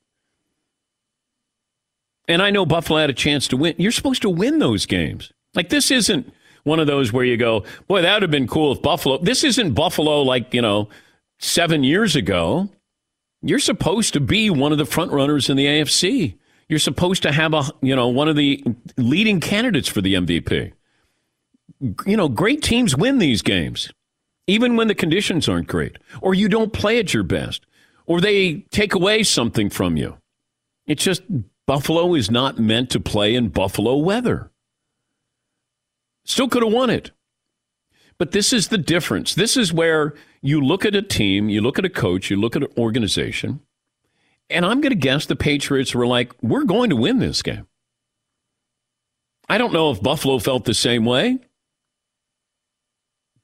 And 2.28 2.42
I 2.42 2.52
know 2.52 2.66
Buffalo 2.66 3.00
had 3.00 3.10
a 3.10 3.14
chance 3.14 3.48
to 3.50 3.58
win. 3.58 3.76
You're 3.78 3.92
supposed 3.92 4.22
to 4.22 4.30
win 4.30 4.60
those 4.60 4.86
games. 4.86 5.32
Like, 5.54 5.70
this 5.70 5.92
isn't 5.92 6.32
one 6.64 6.80
of 6.80 6.88
those 6.88 7.12
where 7.12 7.26
you 7.26 7.38
go, 7.38 7.64
boy, 7.88 8.02
that 8.02 8.14
would 8.14 8.22
have 8.22 8.32
been 8.32 8.48
cool 8.48 8.72
if 8.72 8.82
Buffalo. 8.82 9.18
This 9.18 9.44
isn't 9.44 9.74
Buffalo 9.74 10.22
like, 10.22 10.54
you 10.54 10.62
know, 10.62 10.90
seven 11.40 11.84
years 11.84 12.16
ago. 12.16 12.70
You're 13.42 13.60
supposed 13.60 14.14
to 14.14 14.20
be 14.20 14.50
one 14.50 14.72
of 14.72 14.78
the 14.78 14.86
front 14.86 15.12
runners 15.12 15.50
in 15.50 15.58
the 15.58 15.66
AFC. 15.66 16.38
You're 16.70 16.80
supposed 16.80 17.22
to 17.24 17.32
have 17.32 17.54
a, 17.54 17.66
you 17.82 17.96
know, 17.96 18.08
one 18.08 18.30
of 18.30 18.38
the 18.38 18.64
leading 18.98 19.42
candidates 19.42 19.90
for 19.90 20.02
the 20.02 20.14
MVP. 20.14 20.72
You 22.06 22.18
know, 22.18 22.30
great 22.30 22.64
teams 22.64 22.96
win 22.96 23.18
these 23.18 23.42
games, 23.42 23.92
even 24.48 24.78
when 24.78 24.88
the 24.88 24.96
conditions 24.96 25.50
aren't 25.50 25.68
great, 25.68 25.98
or 26.22 26.34
you 26.34 26.48
don't 26.48 26.72
play 26.72 27.00
at 27.00 27.14
your 27.14 27.24
best, 27.24 27.66
or 28.06 28.22
they 28.22 28.66
take 28.72 28.94
away 28.94 29.24
something 29.24 29.70
from 29.70 29.98
you. 29.98 30.18
It's 30.88 31.04
just 31.04 31.24
Buffalo 31.68 32.14
is 32.14 32.32
not 32.32 32.60
meant 32.60 32.90
to 32.92 33.02
play 33.02 33.36
in 33.36 33.50
Buffalo 33.50 33.98
weather. 33.98 34.50
Still 36.26 36.48
could 36.48 36.64
have 36.64 36.72
won 36.72 36.90
it. 36.90 37.12
But 38.18 38.32
this 38.32 38.54
is 38.54 38.68
the 38.68 38.78
difference. 38.78 39.36
This 39.36 39.58
is 39.58 39.74
where 39.74 40.14
you 40.42 40.62
look 40.62 40.86
at 40.86 40.96
a 40.96 41.02
team, 41.02 41.50
you 41.50 41.62
look 41.62 41.80
at 41.80 41.86
a 41.86 41.90
coach, 41.90 42.30
you 42.30 42.38
look 42.38 42.56
at 42.56 42.64
an 42.64 42.72
organization, 42.78 43.62
and 44.50 44.66
I'm 44.66 44.82
going 44.82 44.92
to 44.92 44.96
guess 44.96 45.26
the 45.26 45.36
Patriots 45.36 45.96
were 45.96 46.08
like, 46.08 46.32
we're 46.42 46.64
going 46.64 46.90
to 46.90 46.96
win 46.96 47.20
this 47.20 47.42
game. 47.42 47.68
I 49.50 49.58
don't 49.58 49.74
know 49.74 49.92
if 49.92 50.02
Buffalo 50.02 50.40
felt 50.40 50.66
the 50.66 50.74
same 50.74 51.06
way, 51.06 51.40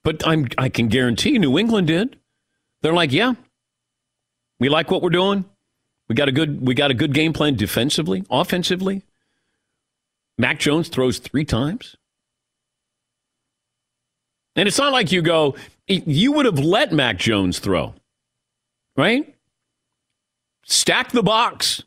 but 0.03 0.25
I'm, 0.25 0.47
I 0.57 0.69
can 0.69 0.87
guarantee 0.87 1.37
New 1.37 1.57
England 1.57 1.87
did. 1.87 2.17
They're 2.81 2.93
like, 2.93 3.11
yeah, 3.11 3.33
we 4.59 4.69
like 4.69 4.91
what 4.91 5.01
we're 5.01 5.09
doing. 5.09 5.45
We 6.07 6.15
got 6.15 6.27
a 6.27 6.31
good 6.31 6.65
we 6.65 6.73
got 6.73 6.89
a 6.89 6.95
good 6.95 7.13
game 7.13 7.33
plan 7.33 7.55
defensively, 7.55 8.23
offensively. 8.29 9.03
Mac 10.37 10.59
Jones 10.59 10.87
throws 10.89 11.19
three 11.19 11.45
times. 11.45 11.97
And 14.59 14.67
it's 14.67 14.77
not 14.77 14.91
like 14.91 15.13
you 15.13 15.21
go, 15.21 15.55
you 15.87 16.33
would 16.33 16.45
have 16.45 16.59
let 16.59 16.91
Mac 16.91 17.17
Jones 17.17 17.59
throw, 17.59 17.93
right? 18.97 19.33
Stack 20.65 21.13
the 21.13 21.23
box. 21.23 21.81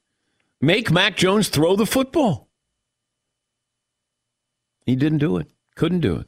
Make 0.58 0.90
Mac 0.90 1.14
Jones 1.14 1.50
throw 1.50 1.76
the 1.76 1.84
football. 1.84 2.48
He 4.86 4.96
didn't 4.96 5.18
do 5.18 5.36
it. 5.36 5.48
Couldn't 5.74 6.00
do 6.00 6.16
it. 6.16 6.26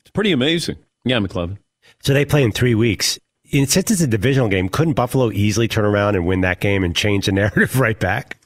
It's 0.00 0.10
pretty 0.10 0.32
amazing. 0.32 0.78
Yeah, 1.04 1.18
McLovin. 1.18 1.58
So 2.02 2.12
they 2.12 2.24
play 2.24 2.42
in 2.42 2.50
three 2.50 2.74
weeks. 2.74 3.16
In, 3.52 3.68
since 3.68 3.92
it's 3.92 4.00
a 4.00 4.08
divisional 4.08 4.48
game, 4.48 4.68
couldn't 4.68 4.94
Buffalo 4.94 5.30
easily 5.30 5.68
turn 5.68 5.84
around 5.84 6.16
and 6.16 6.26
win 6.26 6.40
that 6.40 6.58
game 6.58 6.82
and 6.82 6.96
change 6.96 7.26
the 7.26 7.32
narrative 7.40 7.78
right 7.78 8.00
back? 8.00 8.36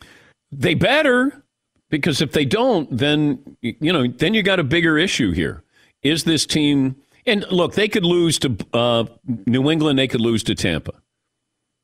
They 0.52 0.74
better, 0.74 1.44
because 1.88 2.20
if 2.20 2.32
they 2.32 2.44
don't, 2.44 2.94
then 2.94 3.56
you 3.62 3.90
know, 3.90 4.06
then 4.06 4.34
you 4.34 4.42
got 4.42 4.60
a 4.60 4.64
bigger 4.64 4.98
issue 4.98 5.32
here. 5.32 5.64
Is 6.02 6.24
this 6.24 6.46
team? 6.46 6.96
And 7.26 7.44
look, 7.50 7.74
they 7.74 7.88
could 7.88 8.04
lose 8.04 8.38
to 8.40 8.56
uh, 8.72 9.04
New 9.46 9.70
England. 9.70 9.98
They 9.98 10.08
could 10.08 10.20
lose 10.20 10.42
to 10.44 10.54
Tampa. 10.54 10.92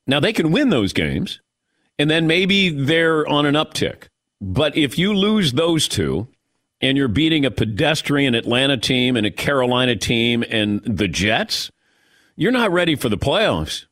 Now 0.06 0.20
they 0.20 0.32
can 0.32 0.52
win 0.52 0.70
those 0.70 0.92
games, 0.92 1.40
and 1.98 2.10
then 2.10 2.26
maybe 2.26 2.70
they're 2.70 3.26
on 3.26 3.44
an 3.46 3.54
uptick. 3.54 4.08
But 4.40 4.76
if 4.76 4.98
you 4.98 5.12
lose 5.12 5.52
those 5.52 5.88
two, 5.88 6.28
and 6.80 6.96
you're 6.96 7.08
beating 7.08 7.44
a 7.44 7.50
pedestrian 7.50 8.34
Atlanta 8.34 8.76
team 8.76 9.16
and 9.16 9.26
a 9.26 9.30
Carolina 9.30 9.96
team 9.96 10.44
and 10.48 10.82
the 10.84 11.08
Jets, 11.08 11.70
you're 12.36 12.52
not 12.52 12.70
ready 12.70 12.96
for 12.96 13.08
the 13.08 13.18
playoffs. 13.18 13.86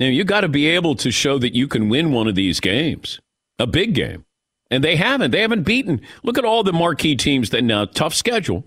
Now, 0.00 0.06
you 0.06 0.24
got 0.24 0.40
to 0.40 0.48
be 0.48 0.66
able 0.66 0.96
to 0.96 1.12
show 1.12 1.38
that 1.38 1.54
you 1.54 1.68
can 1.68 1.88
win 1.88 2.12
one 2.12 2.26
of 2.26 2.34
these 2.34 2.58
games, 2.58 3.20
a 3.58 3.66
big 3.66 3.94
game. 3.94 4.24
And 4.70 4.82
they 4.82 4.96
haven't. 4.96 5.30
They 5.30 5.42
haven't 5.42 5.62
beaten. 5.62 6.00
Look 6.24 6.36
at 6.36 6.44
all 6.44 6.64
the 6.64 6.72
marquee 6.72 7.14
teams 7.14 7.50
that 7.50 7.62
now 7.62 7.84
tough 7.84 8.14
schedule. 8.14 8.64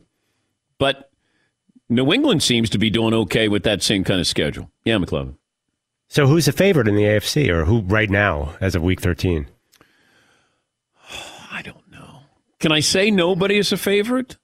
But 0.77 1.11
New 1.89 2.11
England 2.13 2.43
seems 2.43 2.69
to 2.71 2.77
be 2.77 2.89
doing 2.89 3.13
okay 3.13 3.47
with 3.47 3.63
that 3.63 3.81
same 3.81 4.03
kind 4.03 4.19
of 4.19 4.27
schedule. 4.27 4.69
Yeah, 4.83 4.97
McLovin. 4.97 5.35
So 6.09 6.27
who's 6.27 6.45
the 6.45 6.51
favorite 6.51 6.87
in 6.87 6.95
the 6.95 7.03
AFC 7.03 7.49
or 7.49 7.65
who 7.65 7.81
right 7.81 8.09
now 8.09 8.55
as 8.61 8.75
of 8.75 8.83
week 8.83 9.01
13? 9.01 9.47
I 11.51 11.61
don't 11.61 11.91
know. 11.91 12.21
Can 12.59 12.71
I 12.71 12.79
say 12.79 13.11
nobody 13.11 13.57
is 13.57 13.71
a 13.71 13.77
favorite? 13.77 14.37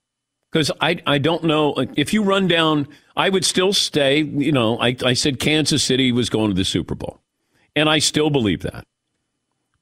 Because 0.52 0.72
I, 0.82 1.02
I 1.08 1.18
don't 1.18 1.44
know. 1.44 1.74
If 1.96 2.14
you 2.14 2.22
run 2.22 2.48
down, 2.48 2.88
I 3.16 3.30
would 3.30 3.44
still 3.44 3.74
stay. 3.74 4.20
You 4.20 4.52
know, 4.52 4.80
I, 4.80 4.96
I 5.04 5.14
said 5.14 5.40
Kansas 5.40 5.84
City 5.84 6.12
was 6.12 6.30
going 6.30 6.50
to 6.50 6.56
the 6.56 6.66
Super 6.66 6.96
Bowl. 6.96 7.20
And 7.76 7.90
I 7.90 8.00
still 8.00 8.30
believe 8.30 8.62
that. 8.62 8.86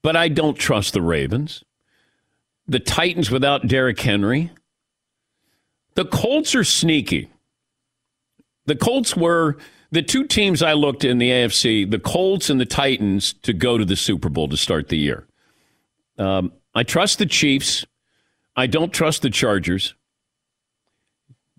But 0.01 0.15
I 0.15 0.29
don't 0.29 0.57
trust 0.57 0.93
the 0.93 1.01
Ravens. 1.01 1.63
The 2.67 2.79
Titans 2.79 3.29
without 3.29 3.67
Derrick 3.67 3.99
Henry. 3.99 4.51
The 5.95 6.05
Colts 6.05 6.55
are 6.55 6.63
sneaky. 6.63 7.29
The 8.65 8.75
Colts 8.75 9.15
were 9.15 9.57
the 9.91 10.01
two 10.01 10.25
teams 10.25 10.63
I 10.63 10.73
looked 10.73 11.03
in 11.03 11.17
the 11.17 11.29
AFC, 11.29 11.89
the 11.89 11.99
Colts 11.99 12.49
and 12.49 12.59
the 12.59 12.65
Titans, 12.65 13.33
to 13.43 13.53
go 13.53 13.77
to 13.77 13.83
the 13.83 13.95
Super 13.95 14.29
Bowl 14.29 14.47
to 14.47 14.57
start 14.57 14.87
the 14.87 14.97
year. 14.97 15.27
Um, 16.17 16.53
I 16.73 16.83
trust 16.83 17.19
the 17.19 17.25
Chiefs. 17.25 17.85
I 18.55 18.67
don't 18.67 18.93
trust 18.93 19.21
the 19.21 19.29
Chargers. 19.29 19.93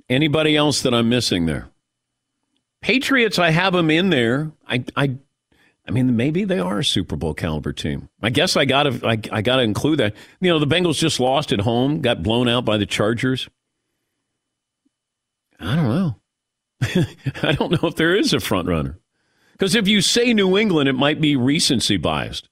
Anybody 0.08 0.56
else 0.56 0.82
that 0.82 0.94
I'm 0.94 1.08
missing 1.08 1.46
there? 1.46 1.68
Patriots, 2.80 3.38
I 3.38 3.50
have 3.50 3.72
them 3.72 3.90
in 3.90 4.10
there. 4.10 4.52
I, 4.66 4.84
I, 4.96 5.16
I 5.86 5.90
mean, 5.90 6.16
maybe 6.16 6.44
they 6.44 6.58
are 6.58 6.80
a 6.80 6.84
Super 6.84 7.16
Bowl 7.16 7.34
caliber 7.34 7.72
team. 7.72 8.08
I 8.22 8.30
guess 8.30 8.56
I 8.56 8.64
got 8.64 8.84
to, 8.84 9.06
I, 9.06 9.18
I 9.30 9.42
got 9.42 9.56
to 9.56 9.62
include 9.62 9.98
that. 10.00 10.14
You 10.40 10.50
know, 10.50 10.58
the 10.58 10.66
Bengals 10.66 10.98
just 10.98 11.20
lost 11.20 11.52
at 11.52 11.60
home, 11.60 12.00
got 12.00 12.22
blown 12.22 12.48
out 12.48 12.64
by 12.64 12.76
the 12.76 12.86
Chargers. 12.86 13.48
I 15.62 15.76
don't 15.76 15.88
know. 15.88 16.16
I 17.42 17.52
don't 17.52 17.70
know 17.70 17.88
if 17.88 17.96
there 17.96 18.16
is 18.16 18.32
a 18.32 18.40
front 18.40 18.68
runner. 18.68 18.98
Because 19.52 19.74
if 19.74 19.86
you 19.86 20.00
say 20.00 20.34
New 20.34 20.58
England, 20.58 20.88
it 20.88 20.94
might 20.94 21.20
be 21.20 21.36
recency 21.36 21.96
biased. 21.96 22.48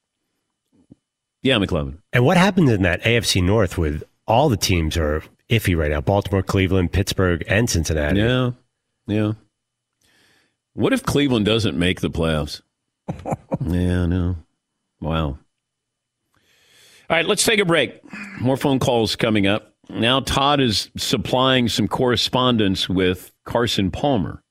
Yeah, 1.42 1.56
McLovin. 1.56 1.98
And 2.12 2.24
what 2.24 2.36
happens 2.36 2.70
in 2.70 2.82
that 2.82 3.02
AFC 3.02 3.42
North 3.42 3.78
with 3.78 4.04
all 4.26 4.48
the 4.48 4.56
teams 4.56 4.96
are 4.96 5.22
iffy 5.48 5.76
right 5.76 5.90
now? 5.90 6.00
Baltimore, 6.00 6.42
Cleveland, 6.42 6.92
Pittsburgh, 6.92 7.42
and 7.48 7.68
Cincinnati. 7.68 8.20
Yeah, 8.20 8.52
yeah. 9.06 9.32
What 10.74 10.92
if 10.92 11.02
Cleveland 11.02 11.46
doesn't 11.46 11.78
make 11.78 12.00
the 12.00 12.10
playoffs? 12.10 12.60
yeah, 13.60 14.06
no. 14.06 14.36
Wow. 15.00 15.26
All 17.10 17.16
right, 17.16 17.26
let's 17.26 17.44
take 17.44 17.58
a 17.58 17.64
break. 17.64 18.00
More 18.40 18.56
phone 18.56 18.78
calls 18.78 19.16
coming 19.16 19.46
up. 19.46 19.69
Now, 19.92 20.20
Todd 20.20 20.60
is 20.60 20.90
supplying 20.96 21.68
some 21.68 21.88
correspondence 21.88 22.88
with 22.88 23.32
Carson 23.44 23.90
Palmer. 23.90 24.42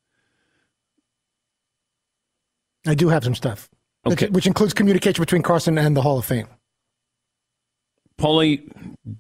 I 2.88 2.96
do 2.96 3.10
have 3.10 3.24
some 3.24 3.36
stuff, 3.36 3.70
Okay. 4.06 4.26
which, 4.28 4.34
which 4.34 4.48
includes 4.48 4.74
communication 4.74 5.22
between 5.22 5.42
Carson 5.42 5.78
and 5.78 5.96
the 5.96 6.02
Hall 6.02 6.18
of 6.18 6.26
Fame. 6.26 6.48
Paulie, 8.18 8.70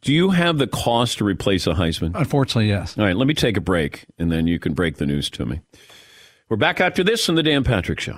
do 0.02 0.14
you 0.14 0.32
have 0.32 0.58
the 0.58 0.68
cost 0.68 1.20
to 1.20 1.24
replace 1.24 1.66
a 1.68 1.72
Heisman? 1.74 2.12
Unfortunately, 2.16 2.68
yes. 2.68 2.98
All 2.98 3.06
right, 3.06 3.16
let 3.16 3.28
me 3.28 3.34
take 3.34 3.56
a 3.56 3.62
break, 3.62 4.06
and 4.18 4.32
then 4.32 4.46
you 4.48 4.60
can 4.60 4.74
break 4.74 4.98
the 4.98 5.06
news 5.06 5.30
to 5.32 5.46
me. 5.46 5.62
We're 6.50 6.58
back 6.58 6.82
after 6.82 7.04
this 7.04 7.30
on 7.30 7.36
the 7.36 7.44
Dan 7.44 7.64
Patrick 7.64 8.00
Show. 8.00 8.18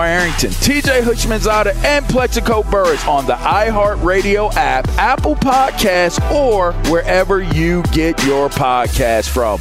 Arrington, 0.00 0.50
TJ 0.50 1.02
Houshmandzadeh, 1.02 1.74
and 1.84 2.04
Plaxico 2.06 2.62
Burress 2.62 3.06
on 3.06 3.26
the 3.26 3.34
iHeartRadio 3.34 4.54
app, 4.54 4.88
Apple 4.90 5.34
Podcasts, 5.34 6.20
or 6.30 6.72
wherever 6.90 7.42
you 7.42 7.82
get 7.92 8.22
your 8.24 8.48
podcast 8.48 9.28
from. 9.28 9.60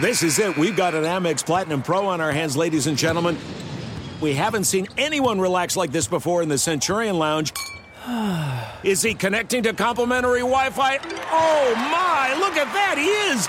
This 0.00 0.22
is 0.22 0.38
it. 0.38 0.56
We've 0.56 0.76
got 0.76 0.94
an 0.94 1.04
Amex 1.04 1.44
Platinum 1.44 1.82
Pro 1.82 2.06
on 2.06 2.20
our 2.20 2.30
hands, 2.30 2.56
ladies 2.56 2.86
and 2.86 2.96
gentlemen. 2.96 3.36
We 4.20 4.34
haven't 4.34 4.64
seen 4.64 4.86
anyone 4.96 5.40
relax 5.40 5.76
like 5.76 5.92
this 5.92 6.06
before 6.06 6.42
in 6.42 6.48
the 6.48 6.58
Centurion 6.58 7.18
Lounge. 7.18 7.52
Is 8.82 9.02
he 9.02 9.14
connecting 9.14 9.62
to 9.64 9.72
complimentary 9.72 10.40
Wi 10.40 10.70
Fi? 10.70 10.98
Oh 11.30 11.74
my, 11.76 12.34
look 12.38 12.56
at 12.56 12.72
that! 12.72 12.96
He 12.96 13.06
is! 13.06 13.48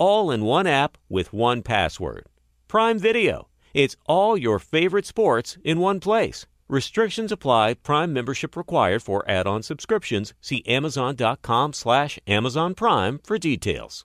all 0.00 0.30
in 0.32 0.44
one 0.44 0.66
app 0.66 0.98
with 1.08 1.32
one 1.32 1.62
password. 1.62 2.26
Prime 2.66 2.98
Video. 2.98 3.48
It's 3.74 3.96
all 4.06 4.36
your 4.36 4.58
favorite 4.58 5.06
sports 5.06 5.58
in 5.62 5.78
one 5.78 6.00
place. 6.00 6.46
Restrictions 6.68 7.30
apply. 7.30 7.74
Prime 7.74 8.12
membership 8.12 8.56
required 8.56 9.02
for 9.02 9.28
add-on 9.28 9.62
subscriptions. 9.62 10.32
See 10.40 10.64
Amazon.com 10.66 11.72
slash 11.72 12.18
Amazon 12.26 12.74
Prime 12.74 13.20
for 13.22 13.38
details. 13.38 14.04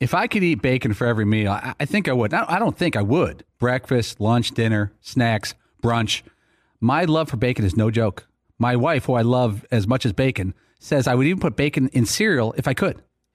If 0.00 0.12
I 0.12 0.26
could 0.26 0.42
eat 0.42 0.60
bacon 0.60 0.92
for 0.92 1.06
every 1.06 1.24
meal, 1.24 1.52
I, 1.52 1.74
I 1.80 1.84
think 1.86 2.08
I 2.08 2.12
would. 2.12 2.34
I 2.34 2.58
don't 2.58 2.76
think 2.76 2.96
I 2.96 3.02
would. 3.02 3.44
Breakfast, 3.58 4.20
lunch, 4.20 4.50
dinner, 4.50 4.92
snacks, 5.00 5.54
brunch. 5.82 6.22
My 6.80 7.04
love 7.04 7.30
for 7.30 7.36
bacon 7.36 7.64
is 7.64 7.76
no 7.76 7.90
joke. 7.90 8.26
My 8.58 8.76
wife, 8.76 9.04
who 9.04 9.14
I 9.14 9.22
love 9.22 9.64
as 9.70 9.86
much 9.86 10.04
as 10.04 10.12
bacon, 10.12 10.54
says 10.78 11.06
I 11.06 11.14
would 11.14 11.26
even 11.26 11.40
put 11.40 11.56
bacon 11.56 11.88
in 11.88 12.04
cereal 12.04 12.54
if 12.58 12.66
I 12.68 12.74
could. 12.74 13.02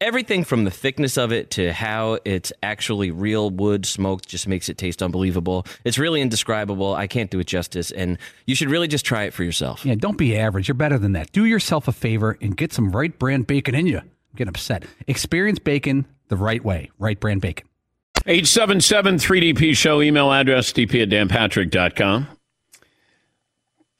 Everything 0.00 0.44
from 0.44 0.62
the 0.62 0.70
thickness 0.70 1.16
of 1.18 1.32
it 1.32 1.50
to 1.50 1.72
how 1.72 2.20
it's 2.24 2.52
actually 2.62 3.10
real 3.10 3.50
wood 3.50 3.84
smoked 3.84 4.28
just 4.28 4.46
makes 4.46 4.68
it 4.68 4.78
taste 4.78 5.02
unbelievable. 5.02 5.66
It's 5.82 5.98
really 5.98 6.20
indescribable. 6.20 6.94
I 6.94 7.08
can't 7.08 7.32
do 7.32 7.40
it 7.40 7.48
justice, 7.48 7.90
and 7.90 8.16
you 8.46 8.54
should 8.54 8.70
really 8.70 8.86
just 8.86 9.04
try 9.04 9.24
it 9.24 9.34
for 9.34 9.42
yourself. 9.42 9.84
Yeah, 9.84 9.96
don't 9.96 10.16
be 10.16 10.36
average. 10.38 10.68
You're 10.68 10.76
better 10.76 10.98
than 10.98 11.14
that. 11.14 11.32
Do 11.32 11.44
yourself 11.46 11.88
a 11.88 11.92
favor 11.92 12.38
and 12.40 12.56
get 12.56 12.72
some 12.72 12.92
Wright 12.92 13.18
Brand 13.18 13.48
bacon 13.48 13.74
in 13.74 13.88
you. 13.88 13.98
I'm 13.98 14.06
getting 14.36 14.50
upset. 14.50 14.84
Experience 15.08 15.58
bacon 15.58 16.06
the 16.28 16.36
right 16.36 16.64
way. 16.64 16.92
Wright 17.00 17.18
Brand 17.18 17.40
bacon. 17.40 17.66
877 18.24 19.16
3DP 19.16 19.76
Show, 19.76 20.00
email 20.00 20.30
address 20.30 20.72
dp 20.72 21.02
at 21.02 21.08
danpatrick.com. 21.08 22.28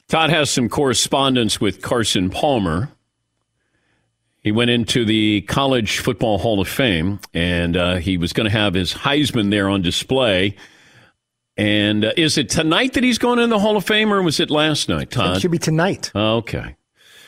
Todd 0.07 0.29
has 0.29 0.49
some 0.49 0.69
correspondence 0.69 1.59
with 1.59 1.81
Carson 1.81 2.29
Palmer. 2.29 2.89
He 4.41 4.51
went 4.51 4.69
into 4.71 5.03
the 5.03 5.41
College 5.41 5.99
Football 5.99 6.37
Hall 6.37 6.61
of 6.61 6.67
Fame, 6.67 7.19
and 7.33 7.75
uh, 7.75 7.95
he 7.95 8.17
was 8.17 8.31
going 8.31 8.45
to 8.45 8.57
have 8.57 8.73
his 8.73 8.93
Heisman 8.93 9.49
there 9.51 9.67
on 9.67 9.81
display. 9.81 10.55
And 11.57 12.05
uh, 12.05 12.13
is 12.15 12.37
it 12.37 12.49
tonight 12.49 12.93
that 12.93 13.03
he's 13.03 13.17
going 13.17 13.39
in 13.39 13.49
the 13.49 13.59
Hall 13.59 13.75
of 13.75 13.85
Fame, 13.85 14.13
or 14.13 14.21
was 14.21 14.39
it 14.39 14.49
last 14.49 14.87
night, 14.87 15.11
Todd? 15.11 15.37
It 15.37 15.41
should 15.41 15.51
be 15.51 15.57
tonight. 15.57 16.11
Okay. 16.15 16.77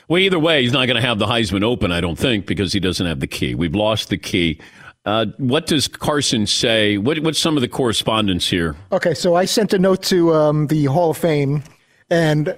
Well, 0.07 0.19
either 0.19 0.39
way, 0.39 0.61
he's 0.61 0.71
not 0.71 0.85
going 0.85 0.95
to 0.95 1.05
have 1.05 1.19
the 1.19 1.25
Heisman 1.25 1.63
open, 1.63 1.91
I 1.91 1.99
don't 1.99 2.17
think, 2.17 2.45
because 2.45 2.71
he 2.71 2.79
doesn't 2.79 3.05
have 3.05 3.19
the 3.19 3.27
key. 3.27 3.55
We've 3.55 3.75
lost 3.75 4.07
the 4.09 4.17
key. 4.17 4.59
Uh, 5.03 5.25
what 5.37 5.67
does 5.67 5.87
Carson 5.87 6.47
say? 6.47 6.97
What, 6.97 7.19
what's 7.19 7.39
some 7.39 7.57
of 7.57 7.61
the 7.61 7.67
correspondence 7.67 8.47
here? 8.47 8.75
Okay, 8.91 9.13
so 9.13 9.35
I 9.35 9.45
sent 9.45 9.73
a 9.73 9.79
note 9.79 10.03
to 10.03 10.33
um, 10.33 10.67
the 10.67 10.85
Hall 10.85 11.11
of 11.11 11.17
Fame, 11.17 11.63
and 12.09 12.55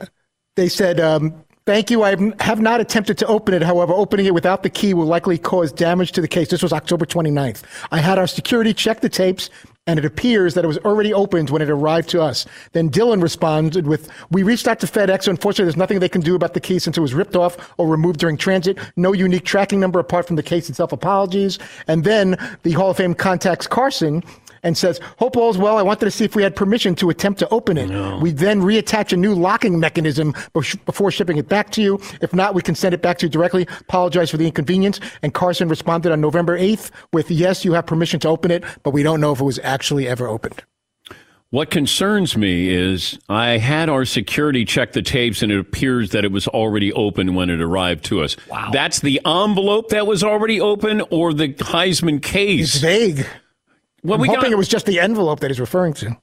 they 0.56 0.68
said, 0.68 1.00
um, 1.00 1.43
Thank 1.66 1.90
you. 1.90 2.04
I 2.04 2.18
have 2.44 2.60
not 2.60 2.82
attempted 2.82 3.18
to 3.20 3.26
open 3.28 3.54
it. 3.54 3.62
However, 3.62 3.94
opening 3.94 4.26
it 4.26 4.34
without 4.34 4.64
the 4.64 4.70
key 4.70 4.94
will 4.94 5.06
likely 5.06 5.38
cause 5.38 5.72
damage 5.72 6.12
to 6.12 6.22
the 6.22 6.28
case. 6.28 6.50
This 6.50 6.62
was 6.62 6.74
October 6.74 7.06
29th. 7.06 7.62
I 7.90 8.00
had 8.00 8.18
our 8.18 8.28
security 8.28 8.74
check 8.74 9.00
the 9.00 9.08
tapes, 9.08 9.50
and 9.86 10.00
it 10.00 10.06
appears 10.06 10.54
that 10.54 10.64
it 10.64 10.68
was 10.68 10.78
already 10.80 11.14
opened 11.14 11.50
when 11.50 11.62
it 11.62 11.70
arrived 11.70 12.10
to 12.10 12.22
us. 12.22 12.46
Then 12.72 12.90
Dylan 12.90 13.22
responded 13.22 13.86
with, 13.86 14.10
We 14.32 14.44
reached 14.44 14.68
out 14.68 14.80
to 14.80 14.88
FedEx. 14.88 15.28
Unfortunately, 15.28 15.66
there's 15.66 15.78
nothing 15.78 16.00
they 16.00 16.10
can 16.10 16.22
do 16.22 16.36
about 16.36 16.54
the 16.54 16.62
key 16.62 16.80
since 16.80 16.98
it 16.98 17.02
was 17.02 17.14
ripped 17.14 17.36
off 17.36 17.74
or 17.78 17.88
removed 17.88 18.20
during 18.20 18.38
transit. 18.38 18.78
No 18.96 19.12
unique 19.14 19.44
tracking 19.44 19.80
number 19.80 20.00
apart 20.00 20.26
from 20.26 20.38
the 20.38 20.44
case 20.44 20.70
itself. 20.70 20.94
Apologies. 20.94 21.60
And 21.88 22.04
then 22.06 22.38
the 22.64 22.72
Hall 22.72 22.92
of 22.92 22.98
Fame 22.98 23.14
contacts 23.14 23.68
Carson 23.68 24.24
and 24.64 24.78
says, 24.78 25.00
Hope 25.20 25.36
all's 25.36 25.58
well. 25.58 25.78
I 25.78 25.82
wanted 25.82 26.06
to 26.06 26.12
see 26.12 26.24
if 26.24 26.36
we 26.36 26.44
had 26.44 26.56
permission 26.56 26.96
to 26.96 27.10
attempt 27.10 27.40
to 27.40 27.50
open 27.50 27.78
it. 27.78 27.90
We 28.22 28.32
then 28.32 28.62
reattach 28.62 29.12
a 29.12 29.18
new 29.18 29.36
locking 29.36 29.78
mechanism 29.80 30.34
before 30.54 31.12
shipping 31.12 31.36
it 31.36 31.50
back 31.50 31.70
to 31.72 31.82
you. 31.82 32.00
If 32.22 32.34
not, 32.34 32.56
we 32.56 32.62
can 32.62 32.74
send 32.74 32.94
it 32.94 33.02
back 33.02 33.18
to 33.18 33.26
you 33.26 33.30
directly. 33.30 33.68
Apologize 33.82 34.32
for 34.32 34.38
the 34.38 34.46
inconvenience. 34.46 35.02
And 35.22 35.34
Carson 35.34 35.68
responded 35.68 36.14
on 36.14 36.22
November 36.22 36.58
8th 36.58 36.92
with, 37.12 37.30
Yes, 37.30 37.66
you 37.66 37.74
have 37.74 37.86
permission 37.86 38.22
to 38.22 38.30
open 38.30 38.52
it, 38.52 38.64
but 38.84 38.92
we 38.92 39.04
don't 39.04 39.20
know 39.20 39.34
if 39.34 39.42
it 39.42 39.44
was 39.44 39.60
actually 39.74 40.08
ever 40.08 40.28
opened. 40.28 40.64
What 41.50 41.70
concerns 41.70 42.36
me 42.36 42.70
is 42.74 43.20
I 43.30 43.58
had 43.60 43.88
our 43.90 44.06
security 44.06 44.66
check 44.66 44.94
the 44.94 45.04
tapes, 45.04 45.44
and 45.44 45.52
it 45.52 45.60
appears 45.60 46.10
that 46.12 46.26
it 46.26 46.32
was 46.32 46.48
already 46.48 46.92
open 46.94 47.36
when 47.36 47.50
it 47.52 47.62
arrived 47.62 48.06
to 48.06 48.24
us. 48.24 48.36
Wow. 48.50 48.70
That's 48.74 49.02
the 49.02 49.22
envelope 49.26 49.90
that 49.90 50.08
was 50.08 50.24
already 50.24 50.60
open, 50.60 51.02
or 51.12 51.32
the 51.34 51.50
Heisman 51.54 52.24
case. 52.24 52.74
It's 52.76 52.78
vague. 52.84 53.28
Well, 54.04 54.16
I'm 54.16 54.22
we 54.22 54.28
hoping 54.30 54.44
got- 54.44 54.52
it 54.54 54.58
was 54.58 54.68
just 54.68 54.86
the 54.88 55.00
envelope 55.00 55.42
that 55.42 55.52
he's 55.52 55.60
referring 55.60 55.94
to. 55.96 56.18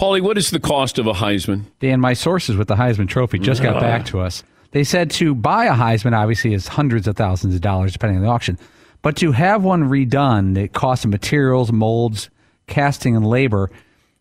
Paulie, 0.00 0.20
what 0.22 0.38
is 0.38 0.50
the 0.50 0.60
cost 0.60 0.98
of 1.00 1.08
a 1.08 1.12
Heisman? 1.14 1.64
Dan, 1.80 2.00
my 2.00 2.12
sources 2.14 2.56
with 2.56 2.68
the 2.68 2.76
Heisman 2.76 3.08
Trophy 3.08 3.38
just 3.40 3.62
got 3.62 3.76
Ah. 3.76 3.80
back 3.80 4.04
to 4.06 4.20
us. 4.20 4.44
They 4.70 4.84
said 4.84 5.10
to 5.12 5.34
buy 5.34 5.64
a 5.64 5.72
Heisman 5.74 6.16
obviously 6.16 6.54
is 6.54 6.68
hundreds 6.68 7.08
of 7.08 7.16
thousands 7.16 7.54
of 7.56 7.60
dollars 7.62 7.92
depending 7.94 8.18
on 8.18 8.22
the 8.22 8.28
auction, 8.28 8.58
but 9.02 9.16
to 9.18 9.32
have 9.32 9.62
one 9.64 9.84
redone, 9.84 10.56
it 10.56 10.72
costs 10.72 11.04
of 11.04 11.10
materials, 11.10 11.72
molds, 11.72 12.30
casting, 12.66 13.16
and 13.16 13.26
labor 13.26 13.70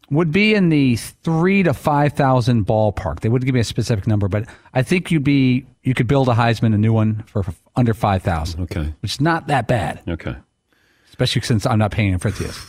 would 0.09 0.31
be 0.31 0.55
in 0.55 0.69
the 0.69 0.95
three 0.95 1.63
to 1.63 1.73
five 1.73 2.13
thousand 2.13 2.65
ballpark. 2.65 3.19
They 3.19 3.29
wouldn't 3.29 3.45
give 3.45 3.53
me 3.55 3.61
a 3.61 3.65
specific 3.65 4.07
number, 4.07 4.27
but 4.27 4.45
I 4.73 4.81
think 4.83 5.11
you'd 5.11 5.23
be 5.23 5.65
you 5.83 5.93
could 5.93 6.07
build 6.07 6.29
a 6.29 6.33
Heisman, 6.33 6.73
a 6.73 6.77
new 6.77 6.93
one 6.93 7.23
for 7.23 7.45
under 7.75 7.93
five 7.93 8.23
thousand. 8.23 8.61
Okay, 8.63 8.93
which 9.01 9.13
is 9.13 9.21
not 9.21 9.47
that 9.47 9.67
bad. 9.67 10.01
Okay, 10.07 10.35
especially 11.09 11.41
since 11.41 11.65
I'm 11.65 11.79
not 11.79 11.91
paying 11.91 12.17
for 12.17 12.31
this. 12.31 12.59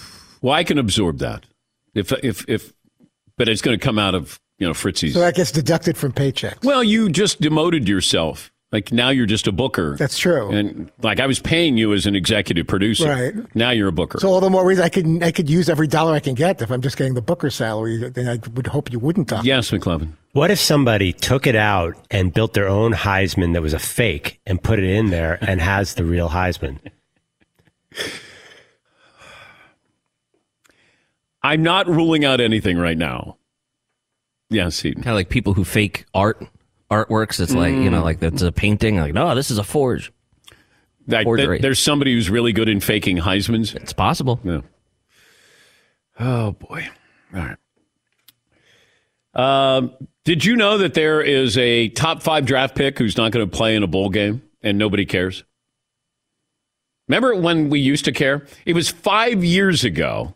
Well, 0.43 0.55
I 0.55 0.65
can 0.65 0.79
absorb 0.79 1.19
that 1.19 1.47
if 1.95 2.13
if 2.25 2.49
if, 2.49 2.73
but 3.37 3.49
it's 3.49 3.63
going 3.63 3.79
to 3.79 3.85
come 3.85 3.99
out 3.99 4.15
of 4.15 4.41
you 4.59 4.67
know 4.67 4.75
Fritzy's. 4.75 5.15
So 5.15 5.21
that 5.21 5.35
gets 5.35 5.53
deducted 5.53 5.97
from 5.97 6.13
paychecks. 6.13 6.65
Well, 6.65 6.83
you 6.83 7.09
just 7.09 7.41
demoted 7.41 7.89
yourself. 7.89 8.51
Like 8.71 8.93
now 8.93 9.09
you're 9.09 9.27
just 9.27 9.47
a 9.47 9.53
booker. 9.53 9.97
That's 9.97 10.19
true. 10.19 10.51
And 10.51 10.93
like 11.03 11.21
I 11.21 11.27
was 11.27 11.41
paying 11.41 11.79
you 11.79 11.95
as 11.95 12.05
an 12.05 12.15
executive 12.15 12.67
producer. 12.67 13.09
Right. 13.09 13.55
Now 13.55 13.71
you're 13.71 13.89
a 13.89 13.93
booker. 13.93 14.21
So 14.21 14.29
all 14.29 14.41
the 14.41 14.51
more 14.51 14.67
reason 14.67 14.85
I 14.85 14.91
could 14.91 15.23
I 15.23 15.33
could 15.33 15.49
use 15.49 15.71
every 15.71 15.87
dollar 15.87 16.13
I 16.13 16.21
can 16.21 16.35
get 16.35 16.61
if 16.61 16.71
I'm 16.71 16.83
just 16.83 16.99
getting 16.99 17.15
the 17.15 17.23
booker 17.23 17.49
salary. 17.49 18.11
Then 18.11 18.29
I 18.29 18.39
would 18.53 18.67
hope 18.67 18.93
you 18.93 18.99
wouldn't 18.99 19.29
talk. 19.29 19.45
Yes, 19.45 19.71
McLovin. 19.71 20.13
What 20.33 20.51
if 20.51 20.59
somebody 20.59 21.15
took 21.15 21.47
it 21.47 21.57
out 21.57 21.97
and 22.11 22.35
built 22.35 22.53
their 22.53 22.69
own 22.69 22.93
Heisman 22.93 23.55
that 23.55 23.63
was 23.63 23.73
a 23.73 23.79
fake 23.79 24.39
and 24.45 24.63
put 24.63 24.79
it 24.79 24.85
in 24.85 25.09
there 25.09 25.39
and 25.41 25.63
has 25.63 25.95
the 25.95 26.05
real 26.05 26.29
Heisman? 26.29 26.79
I'm 31.43 31.63
not 31.63 31.87
ruling 31.87 32.27
out 32.27 32.41
anything 32.41 32.77
right 32.77 32.99
now. 32.99 33.39
Yes, 34.51 34.77
Seton. 34.77 35.03
Kind 35.03 35.13
of 35.13 35.17
like 35.17 35.31
people 35.31 35.55
who 35.55 35.65
fake 35.65 36.05
art 36.13 36.47
artworks. 36.91 37.41
It's 37.41 37.55
like 37.55 37.75
you 37.75 37.91
know, 37.91 38.01
Mm. 38.01 38.05
like 38.05 38.23
it's 38.23 38.43
a 38.43 38.53
painting. 38.53 38.97
Like 38.99 39.15
no, 39.15 39.35
this 39.35 39.51
is 39.51 39.59
a 39.59 39.65
forge. 39.65 40.13
Like, 41.07 41.25
Forgery. 41.25 41.57
th- 41.57 41.63
there's 41.63 41.79
somebody 41.79 42.13
who's 42.13 42.29
really 42.29 42.53
good 42.53 42.69
in 42.69 42.81
faking 42.81 43.17
Heisman's. 43.17 43.75
It's 43.75 43.95
possible. 43.95 44.39
Yeah. 44.45 44.61
Oh 46.21 46.53
boy. 46.53 46.87
All 47.35 47.41
right. 47.41 47.57
Um, 49.35 49.93
did 50.25 50.45
you 50.45 50.57
know 50.57 50.79
that 50.79 50.95
there 50.95 51.21
is 51.23 51.57
a 51.57 51.89
top 51.91 52.23
five 52.23 52.45
draft 52.45 52.75
pick 52.75 52.99
who's 52.99 53.17
not 53.17 53.33
going 53.33 53.49
to 53.49 53.57
play 53.57 53.75
in 53.77 53.83
a 53.83 53.87
bowl 53.87 54.11
game 54.11 54.43
and 54.63 54.77
nobody 54.79 55.07
cares? 55.07 55.45
Remember 57.07 57.35
when 57.37 57.71
we 57.71 57.81
used 57.81 58.05
to 58.07 58.13
care? 58.13 58.47
It 58.67 58.75
was 58.75 58.89
five 58.91 59.43
years 59.43 59.85
ago, 59.85 60.35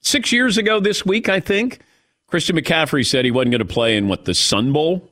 six 0.00 0.30
years 0.30 0.58
ago 0.58 0.78
this 0.78 1.04
week, 1.04 1.28
I 1.28 1.40
think. 1.40 1.80
Christian 2.28 2.56
McCaffrey 2.56 3.04
said 3.06 3.24
he 3.24 3.30
wasn't 3.30 3.52
going 3.52 3.66
to 3.66 3.72
play 3.72 3.96
in 3.96 4.06
what 4.08 4.24
the 4.26 4.34
Sun 4.34 4.72
Bowl. 4.72 5.10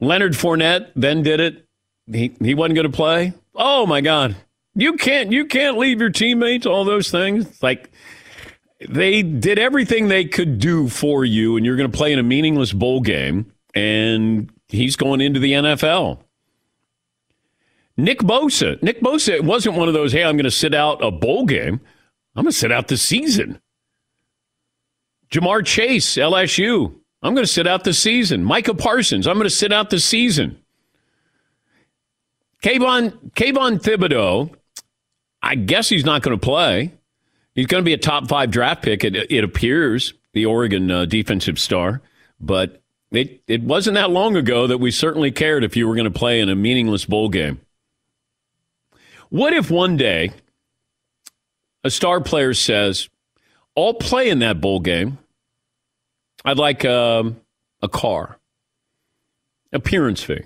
Leonard 0.00 0.32
Fournette 0.32 0.90
then 0.96 1.22
did 1.22 1.40
it. 1.40 1.66
He 2.10 2.34
he 2.40 2.54
wasn't 2.54 2.76
going 2.76 2.90
to 2.90 2.96
play. 2.96 3.32
Oh 3.54 3.86
my 3.86 4.00
God! 4.00 4.36
You 4.74 4.94
can't 4.94 5.30
you 5.30 5.46
can't 5.46 5.78
leave 5.78 6.00
your 6.00 6.10
teammates. 6.10 6.66
All 6.66 6.84
those 6.84 7.10
things 7.10 7.62
like 7.62 7.90
they 8.88 9.22
did 9.22 9.58
everything 9.58 10.08
they 10.08 10.24
could 10.24 10.58
do 10.58 10.88
for 10.88 11.24
you, 11.24 11.56
and 11.56 11.66
you're 11.66 11.76
going 11.76 11.90
to 11.90 11.96
play 11.96 12.12
in 12.12 12.18
a 12.18 12.22
meaningless 12.22 12.72
bowl 12.72 13.00
game. 13.00 13.52
And 13.74 14.50
he's 14.68 14.96
going 14.96 15.20
into 15.20 15.38
the 15.38 15.52
NFL. 15.52 16.18
Nick 17.96 18.20
Bosa. 18.20 18.82
Nick 18.82 19.00
Bosa 19.00 19.40
wasn't 19.42 19.76
one 19.76 19.88
of 19.88 19.94
those. 19.94 20.12
Hey, 20.12 20.24
I'm 20.24 20.36
going 20.36 20.44
to 20.44 20.50
sit 20.50 20.74
out 20.74 21.04
a 21.04 21.10
bowl 21.10 21.44
game. 21.44 21.80
I'm 22.34 22.44
going 22.44 22.52
to 22.52 22.58
sit 22.58 22.72
out 22.72 22.88
the 22.88 22.96
season. 22.96 23.60
Ja'Marr 25.30 25.64
Chase, 25.64 26.16
LSU. 26.16 26.99
I'm 27.22 27.34
going 27.34 27.46
to 27.46 27.52
sit 27.52 27.66
out 27.66 27.84
the 27.84 27.92
season. 27.92 28.44
Micah 28.44 28.74
Parsons. 28.74 29.26
I'm 29.26 29.34
going 29.34 29.44
to 29.44 29.50
sit 29.50 29.72
out 29.72 29.90
the 29.90 30.00
season. 30.00 30.58
Kayvon, 32.62 33.32
Kayvon 33.32 33.80
Thibodeaux, 33.80 34.54
I 35.42 35.54
guess 35.54 35.88
he's 35.88 36.04
not 36.04 36.22
going 36.22 36.38
to 36.38 36.44
play. 36.44 36.92
He's 37.54 37.66
going 37.66 37.82
to 37.82 37.86
be 37.86 37.94
a 37.94 37.98
top 37.98 38.28
five 38.28 38.50
draft 38.50 38.82
pick, 38.82 39.04
it, 39.04 39.16
it 39.30 39.44
appears, 39.44 40.14
the 40.32 40.46
Oregon 40.46 40.90
uh, 40.90 41.04
defensive 41.04 41.58
star. 41.58 42.00
But 42.40 42.80
it, 43.10 43.42
it 43.46 43.62
wasn't 43.62 43.94
that 43.96 44.10
long 44.10 44.36
ago 44.36 44.66
that 44.66 44.78
we 44.78 44.90
certainly 44.90 45.30
cared 45.30 45.64
if 45.64 45.76
you 45.76 45.88
were 45.88 45.94
going 45.94 46.10
to 46.10 46.18
play 46.18 46.40
in 46.40 46.48
a 46.48 46.54
meaningless 46.54 47.04
bowl 47.04 47.28
game. 47.28 47.60
What 49.30 49.52
if 49.52 49.70
one 49.70 49.96
day 49.96 50.32
a 51.84 51.90
star 51.90 52.20
player 52.20 52.54
says, 52.54 53.08
I'll 53.76 53.94
play 53.94 54.28
in 54.28 54.40
that 54.40 54.60
bowl 54.60 54.80
game. 54.80 55.18
I'd 56.44 56.58
like 56.58 56.84
um, 56.84 57.40
a 57.82 57.88
car, 57.88 58.38
appearance 59.72 60.22
fee. 60.22 60.44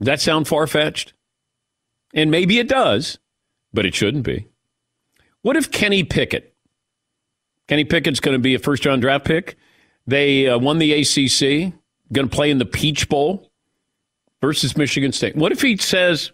Does 0.00 0.06
that 0.06 0.20
sound 0.20 0.48
far 0.48 0.66
fetched? 0.66 1.12
And 2.14 2.30
maybe 2.30 2.58
it 2.58 2.68
does, 2.68 3.18
but 3.72 3.86
it 3.86 3.94
shouldn't 3.94 4.24
be. 4.24 4.48
What 5.42 5.56
if 5.56 5.70
Kenny 5.70 6.04
Pickett? 6.04 6.54
Kenny 7.68 7.84
Pickett's 7.84 8.20
going 8.20 8.34
to 8.34 8.40
be 8.40 8.54
a 8.54 8.58
first 8.58 8.84
round 8.84 9.02
draft 9.02 9.24
pick. 9.24 9.56
They 10.06 10.48
uh, 10.48 10.58
won 10.58 10.78
the 10.78 10.92
ACC, 10.92 11.72
going 12.12 12.28
to 12.28 12.34
play 12.34 12.50
in 12.50 12.58
the 12.58 12.66
Peach 12.66 13.08
Bowl 13.08 13.50
versus 14.40 14.76
Michigan 14.76 15.12
State. 15.12 15.36
What 15.36 15.52
if 15.52 15.62
he 15.62 15.76
says, 15.76 16.32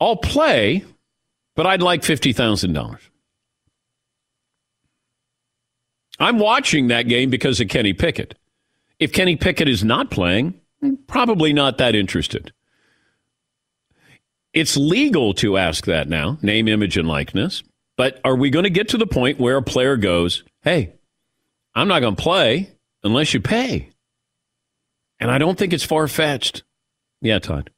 I'll 0.00 0.16
play, 0.16 0.84
but 1.54 1.66
I'd 1.66 1.82
like 1.82 2.02
$50,000? 2.02 2.98
I'm 6.24 6.38
watching 6.38 6.88
that 6.88 7.02
game 7.02 7.28
because 7.28 7.60
of 7.60 7.68
Kenny 7.68 7.92
Pickett. 7.92 8.34
If 8.98 9.12
Kenny 9.12 9.36
Pickett 9.36 9.68
is 9.68 9.84
not 9.84 10.10
playing, 10.10 10.58
probably 11.06 11.52
not 11.52 11.76
that 11.78 11.94
interested. 11.94 12.50
It's 14.54 14.76
legal 14.76 15.34
to 15.34 15.58
ask 15.58 15.84
that 15.84 16.08
now, 16.08 16.38
name, 16.40 16.66
image, 16.66 16.96
and 16.96 17.06
likeness. 17.06 17.62
But 17.98 18.20
are 18.24 18.36
we 18.36 18.48
going 18.48 18.64
to 18.64 18.70
get 18.70 18.88
to 18.88 18.96
the 18.96 19.06
point 19.06 19.38
where 19.38 19.58
a 19.58 19.62
player 19.62 19.98
goes, 19.98 20.44
hey, 20.62 20.94
I'm 21.74 21.88
not 21.88 22.00
going 22.00 22.16
to 22.16 22.22
play 22.22 22.70
unless 23.02 23.34
you 23.34 23.40
pay? 23.40 23.90
And 25.20 25.30
I 25.30 25.36
don't 25.36 25.58
think 25.58 25.74
it's 25.74 25.84
far 25.84 26.08
fetched. 26.08 26.62
Yeah, 27.20 27.38
Todd. 27.38 27.68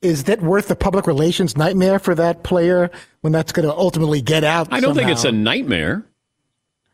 Is 0.00 0.24
that 0.24 0.42
worth 0.42 0.66
the 0.66 0.74
public 0.74 1.06
relations 1.06 1.56
nightmare 1.56 2.00
for 2.00 2.16
that 2.16 2.42
player 2.42 2.90
when 3.20 3.32
that's 3.32 3.52
going 3.52 3.68
to 3.68 3.74
ultimately 3.74 4.20
get 4.20 4.42
out? 4.42 4.66
I 4.72 4.80
don't 4.80 4.96
think 4.96 5.10
it's 5.10 5.24
a 5.24 5.30
nightmare. 5.30 6.04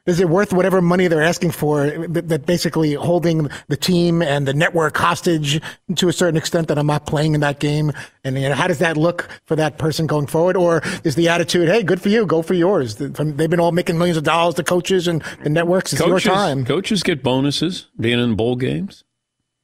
Is 0.08 0.20
it 0.20 0.30
worth 0.30 0.54
whatever 0.54 0.80
money 0.80 1.06
they're 1.06 1.22
asking 1.22 1.50
for 1.50 1.90
that, 1.90 2.28
that 2.28 2.46
basically 2.46 2.94
holding 2.94 3.50
the 3.68 3.76
team 3.76 4.22
and 4.22 4.48
the 4.48 4.54
network 4.54 4.96
hostage 4.96 5.60
to 5.96 6.08
a 6.08 6.14
certain 6.14 6.38
extent 6.38 6.68
that 6.68 6.78
I'm 6.78 6.86
not 6.86 7.04
playing 7.04 7.34
in 7.34 7.40
that 7.42 7.60
game? 7.60 7.92
And 8.24 8.40
you 8.40 8.48
know, 8.48 8.54
how 8.54 8.66
does 8.66 8.78
that 8.78 8.96
look 8.96 9.28
for 9.44 9.54
that 9.56 9.76
person 9.76 10.06
going 10.06 10.26
forward? 10.26 10.56
Or 10.56 10.80
is 11.04 11.14
the 11.14 11.28
attitude, 11.28 11.68
hey, 11.68 11.82
good 11.82 12.00
for 12.00 12.08
you, 12.08 12.24
go 12.24 12.40
for 12.40 12.54
yours? 12.54 12.96
They've 12.96 13.12
been 13.50 13.60
all 13.60 13.70
making 13.70 13.98
millions 13.98 14.16
of 14.16 14.24
dollars, 14.24 14.54
the 14.54 14.64
coaches 14.64 15.06
and 15.08 15.22
the 15.42 15.50
networks. 15.50 15.92
It's 15.92 16.00
coaches, 16.00 16.24
your 16.24 16.34
time. 16.34 16.64
Coaches 16.64 17.02
get 17.02 17.22
bonuses 17.22 17.88
being 18.00 18.18
in 18.18 18.34
bowl 18.34 18.56
games. 18.56 19.04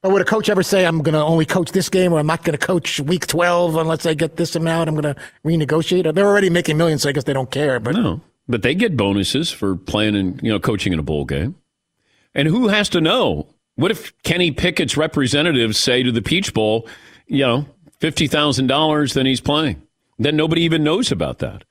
Or 0.03 0.11
would 0.12 0.20
a 0.20 0.26
coach 0.26 0.51
ever 0.51 0.62
say, 0.62 0.84
I'm 0.84 1.01
going 1.01 1.14
to 1.14 1.22
only 1.22 1.47
coach 1.47 1.72
this 1.72 1.88
game 1.88 2.12
or 2.12 2.18
I'm 2.18 2.26
not 2.26 2.45
going 2.45 2.59
to 2.59 2.66
coach 2.66 3.01
week 3.01 3.26
12 3.26 3.76
unless 3.76 4.05
I 4.05 4.12
get 4.12 4.36
this 4.36 4.55
amount? 4.55 4.90
I'm 4.90 4.95
going 4.95 5.14
to 5.14 5.20
renegotiate. 5.47 6.14
They're 6.14 6.26
already 6.26 6.51
making 6.51 6.76
millions, 6.76 7.01
so 7.01 7.09
I 7.09 7.12
guess 7.12 7.24
they 7.24 7.32
don't 7.32 7.51
care. 7.51 7.80
But 7.80 7.95
No, 7.95 8.20
but 8.49 8.62
they 8.62 8.74
get 8.74 8.97
bonuses 8.97 9.51
for 9.51 9.76
playing 9.76 10.16
and 10.16 10.40
you 10.42 10.51
know 10.51 10.61
coaching 10.61 10.92
in 10.92 10.99
a 10.99 11.03
bowl 11.03 11.24
game. 11.24 11.57
And 12.34 12.49
who 12.49 12.68
has 12.68 12.88
to 12.90 13.01
know? 13.01 13.49
What 13.76 13.90
if 13.90 14.16
Kenny 14.22 14.51
Pickett's 14.51 14.97
representatives 14.97 15.78
say 15.78 16.03
to 16.03 16.12
the 16.12 16.22
Peach 16.22 16.55
Bowl, 16.55 16.88
you 17.26 17.45
know, 17.45 17.66
fifty 18.01 18.26
thousand 18.26 18.66
dollars, 18.66 19.14
then 19.14 19.26
he's 19.26 19.40
playing. 19.40 19.82
Then 20.18 20.36
nobody 20.36 20.62
even 20.62 20.84
knows 20.84 21.11
about 21.11 21.38
that. 21.40 21.64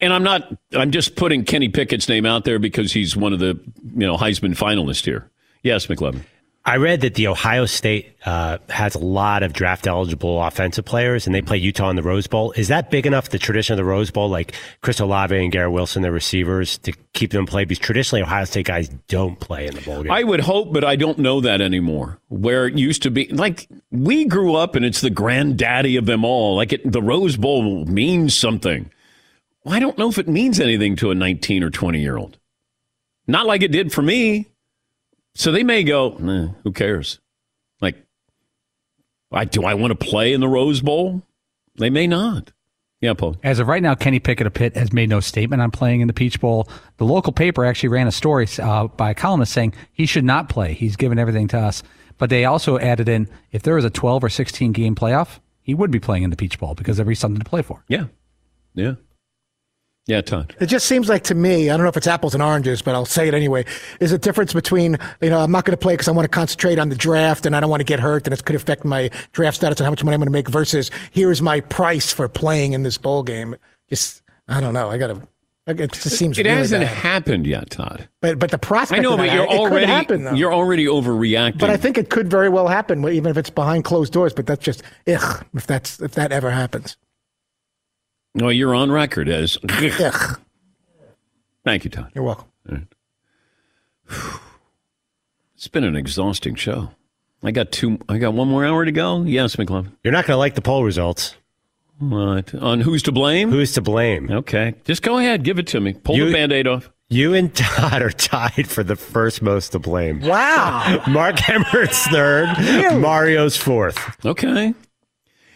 And 0.00 0.12
I'm 0.12 0.22
not. 0.22 0.52
I'm 0.74 0.90
just 0.90 1.16
putting 1.16 1.44
Kenny 1.44 1.68
Pickett's 1.68 2.08
name 2.08 2.26
out 2.26 2.44
there 2.44 2.58
because 2.58 2.92
he's 2.92 3.16
one 3.16 3.32
of 3.32 3.38
the 3.38 3.58
you 3.82 4.06
know 4.06 4.16
Heisman 4.16 4.56
finalists 4.56 5.04
here. 5.04 5.30
Yes, 5.62 5.86
McLovin. 5.86 6.22
I 6.66 6.78
read 6.78 7.02
that 7.02 7.14
the 7.14 7.28
Ohio 7.28 7.64
State 7.64 8.16
uh, 8.26 8.58
has 8.68 8.96
a 8.96 8.98
lot 8.98 9.44
of 9.44 9.52
draft 9.52 9.86
eligible 9.86 10.42
offensive 10.42 10.84
players, 10.84 11.24
and 11.24 11.32
they 11.32 11.40
play 11.40 11.56
Utah 11.56 11.90
in 11.90 11.94
the 11.94 12.02
Rose 12.02 12.26
Bowl. 12.26 12.50
Is 12.56 12.66
that 12.66 12.90
big 12.90 13.06
enough, 13.06 13.28
the 13.28 13.38
tradition 13.38 13.74
of 13.74 13.76
the 13.76 13.84
Rose 13.84 14.10
Bowl, 14.10 14.28
like 14.28 14.52
Chris 14.80 14.98
Olave 14.98 15.36
and 15.36 15.52
Garrett 15.52 15.70
Wilson, 15.70 16.02
the 16.02 16.10
receivers, 16.10 16.78
to 16.78 16.92
keep 17.12 17.30
them 17.30 17.46
play? 17.46 17.64
Because 17.64 17.78
traditionally, 17.78 18.20
Ohio 18.20 18.44
State 18.46 18.66
guys 18.66 18.88
don't 19.06 19.38
play 19.38 19.68
in 19.68 19.76
the 19.76 19.80
bowl 19.82 20.02
game. 20.02 20.10
I 20.10 20.24
would 20.24 20.40
hope, 20.40 20.72
but 20.72 20.82
I 20.82 20.96
don't 20.96 21.20
know 21.20 21.40
that 21.40 21.60
anymore. 21.60 22.18
Where 22.30 22.66
it 22.66 22.76
used 22.76 23.04
to 23.04 23.12
be, 23.12 23.28
like 23.28 23.68
we 23.92 24.24
grew 24.24 24.56
up, 24.56 24.74
and 24.74 24.84
it's 24.84 25.02
the 25.02 25.10
granddaddy 25.10 25.96
of 25.96 26.06
them 26.06 26.24
all. 26.24 26.56
Like 26.56 26.72
it, 26.72 26.90
the 26.90 27.00
Rose 27.00 27.36
Bowl 27.36 27.84
means 27.84 28.34
something. 28.34 28.90
Well, 29.62 29.72
I 29.72 29.78
don't 29.78 29.98
know 29.98 30.08
if 30.08 30.18
it 30.18 30.26
means 30.26 30.58
anything 30.58 30.96
to 30.96 31.12
a 31.12 31.14
19 31.14 31.62
or 31.62 31.70
20 31.70 32.00
year 32.00 32.16
old. 32.16 32.38
Not 33.28 33.46
like 33.46 33.62
it 33.62 33.70
did 33.70 33.92
for 33.92 34.02
me. 34.02 34.48
So 35.36 35.52
they 35.52 35.62
may 35.62 35.84
go, 35.84 36.16
nah, 36.18 36.48
who 36.64 36.72
cares? 36.72 37.20
Like, 37.82 38.02
I 39.30 39.44
do 39.44 39.64
I 39.64 39.74
want 39.74 39.90
to 39.90 40.06
play 40.06 40.32
in 40.32 40.40
the 40.40 40.48
Rose 40.48 40.80
Bowl? 40.80 41.22
They 41.76 41.90
may 41.90 42.06
not. 42.06 42.52
Yeah, 43.02 43.12
Paul. 43.12 43.36
As 43.42 43.58
of 43.58 43.68
right 43.68 43.82
now, 43.82 43.94
Kenny 43.94 44.18
Pickett 44.18 44.46
of 44.46 44.54
Pitt 44.54 44.74
has 44.76 44.94
made 44.94 45.10
no 45.10 45.20
statement 45.20 45.60
on 45.60 45.70
playing 45.70 46.00
in 46.00 46.06
the 46.08 46.14
Peach 46.14 46.40
Bowl. 46.40 46.68
The 46.96 47.04
local 47.04 47.34
paper 47.34 47.66
actually 47.66 47.90
ran 47.90 48.06
a 48.06 48.12
story 48.12 48.48
uh, 48.58 48.86
by 48.86 49.10
a 49.10 49.14
columnist 49.14 49.52
saying 49.52 49.74
he 49.92 50.06
should 50.06 50.24
not 50.24 50.48
play. 50.48 50.72
He's 50.72 50.96
given 50.96 51.18
everything 51.18 51.48
to 51.48 51.58
us. 51.58 51.82
But 52.16 52.30
they 52.30 52.46
also 52.46 52.78
added 52.78 53.06
in 53.06 53.28
if 53.52 53.62
there 53.62 53.74
was 53.74 53.84
a 53.84 53.90
12 53.90 54.24
or 54.24 54.30
16 54.30 54.72
game 54.72 54.94
playoff, 54.94 55.40
he 55.60 55.74
would 55.74 55.90
be 55.90 56.00
playing 56.00 56.22
in 56.22 56.30
the 56.30 56.36
Peach 56.36 56.58
Bowl 56.58 56.74
because 56.74 56.96
there'd 56.96 57.06
be 57.06 57.14
something 57.14 57.42
to 57.42 57.48
play 57.48 57.60
for. 57.60 57.84
Yeah. 57.88 58.06
Yeah. 58.74 58.94
Yeah, 60.06 60.20
Todd. 60.20 60.54
It 60.60 60.66
just 60.66 60.86
seems 60.86 61.08
like 61.08 61.24
to 61.24 61.34
me, 61.34 61.68
I 61.68 61.76
don't 61.76 61.82
know 61.82 61.88
if 61.88 61.96
it's 61.96 62.06
apples 62.06 62.32
and 62.32 62.40
oranges, 62.42 62.80
but 62.80 62.94
I'll 62.94 63.04
say 63.06 63.26
it 63.26 63.34
anyway. 63.34 63.64
Is 63.98 64.12
a 64.12 64.18
difference 64.18 64.52
between, 64.52 64.98
you 65.20 65.30
know, 65.30 65.40
I'm 65.40 65.50
not 65.50 65.64
going 65.64 65.72
to 65.72 65.80
play 65.82 65.94
because 65.94 66.06
I 66.06 66.12
want 66.12 66.24
to 66.26 66.28
concentrate 66.28 66.78
on 66.78 66.90
the 66.90 66.94
draft 66.94 67.44
and 67.44 67.56
I 67.56 67.60
don't 67.60 67.70
want 67.70 67.80
to 67.80 67.84
get 67.84 67.98
hurt 67.98 68.24
and 68.26 68.32
it 68.32 68.44
could 68.44 68.54
affect 68.54 68.84
my 68.84 69.10
draft 69.32 69.56
status 69.56 69.80
and 69.80 69.84
how 69.84 69.90
much 69.90 70.04
money 70.04 70.14
I'm 70.14 70.20
going 70.20 70.26
to 70.26 70.32
make 70.32 70.48
versus 70.48 70.92
here 71.10 71.32
is 71.32 71.42
my 71.42 71.58
price 71.60 72.12
for 72.12 72.28
playing 72.28 72.72
in 72.72 72.84
this 72.84 72.98
bowl 72.98 73.24
game. 73.24 73.56
Just, 73.88 74.22
I 74.46 74.60
don't 74.60 74.74
know. 74.74 74.88
I 74.90 74.96
got 74.98 75.08
to, 75.08 75.22
it 75.66 75.90
just 75.90 76.16
seems 76.16 76.38
It 76.38 76.46
really 76.46 76.56
hasn't 76.56 76.84
bad. 76.84 76.94
happened 76.94 77.44
yet, 77.44 77.70
Todd. 77.70 78.08
But, 78.20 78.38
but 78.38 78.52
the 78.52 78.58
prospect 78.58 79.00
I 79.00 79.02
know, 79.02 79.16
but 79.16 79.32
you're 79.32 79.42
it 79.42 79.48
could 79.48 79.58
already 79.58 79.86
happen, 79.86 80.22
though. 80.22 80.34
you're 80.34 80.54
already 80.54 80.84
overreacting. 80.86 81.58
But 81.58 81.70
I 81.70 81.76
think 81.76 81.98
it 81.98 82.10
could 82.10 82.30
very 82.30 82.48
well 82.48 82.68
happen, 82.68 83.04
even 83.08 83.28
if 83.28 83.36
it's 83.36 83.50
behind 83.50 83.82
closed 83.82 84.12
doors. 84.12 84.32
But 84.32 84.46
that's 84.46 84.64
just, 84.64 84.84
ugh, 85.08 85.44
if 85.54 85.66
that's 85.66 86.00
if 86.00 86.12
that 86.12 86.30
ever 86.30 86.52
happens. 86.52 86.96
No, 88.36 88.48
you're 88.48 88.74
on 88.74 88.90
record 88.92 89.28
as. 89.28 89.58
Ugh. 89.68 90.40
Thank 91.64 91.84
you, 91.84 91.90
Todd. 91.90 92.12
You're 92.14 92.24
welcome. 92.24 92.46
It's 95.56 95.68
been 95.68 95.84
an 95.84 95.96
exhausting 95.96 96.54
show. 96.54 96.90
I 97.42 97.50
got 97.50 97.72
two. 97.72 97.98
I 98.10 98.18
got 98.18 98.34
one 98.34 98.46
more 98.48 98.64
hour 98.64 98.84
to 98.84 98.92
go. 98.92 99.22
Yes, 99.22 99.56
McLovin. 99.56 99.90
You're 100.04 100.12
not 100.12 100.26
going 100.26 100.34
to 100.34 100.38
like 100.38 100.54
the 100.54 100.60
poll 100.60 100.84
results. 100.84 101.34
What 101.98 102.54
on 102.54 102.82
who's 102.82 103.02
to 103.04 103.12
blame? 103.12 103.50
Who's 103.50 103.72
to 103.72 103.80
blame? 103.80 104.30
Okay, 104.30 104.74
just 104.84 105.02
go 105.02 105.16
ahead. 105.16 105.44
Give 105.44 105.58
it 105.58 105.66
to 105.68 105.80
me. 105.80 105.94
Pull 105.94 106.16
You- 106.16 106.26
the 106.26 106.32
band-aid 106.32 106.66
off. 106.66 106.90
You 107.08 107.32
and 107.34 107.54
Todd 107.54 108.02
are 108.02 108.10
tied 108.10 108.68
for 108.68 108.82
the 108.84 108.96
first 108.96 109.40
most 109.40 109.70
to 109.72 109.78
blame. 109.78 110.20
Wow. 110.20 111.02
Mark 111.08 111.48
Emmert's 111.48 112.04
third, 112.08 112.48
Mario's 113.00 113.56
fourth. 113.56 113.98
Okay. 114.26 114.74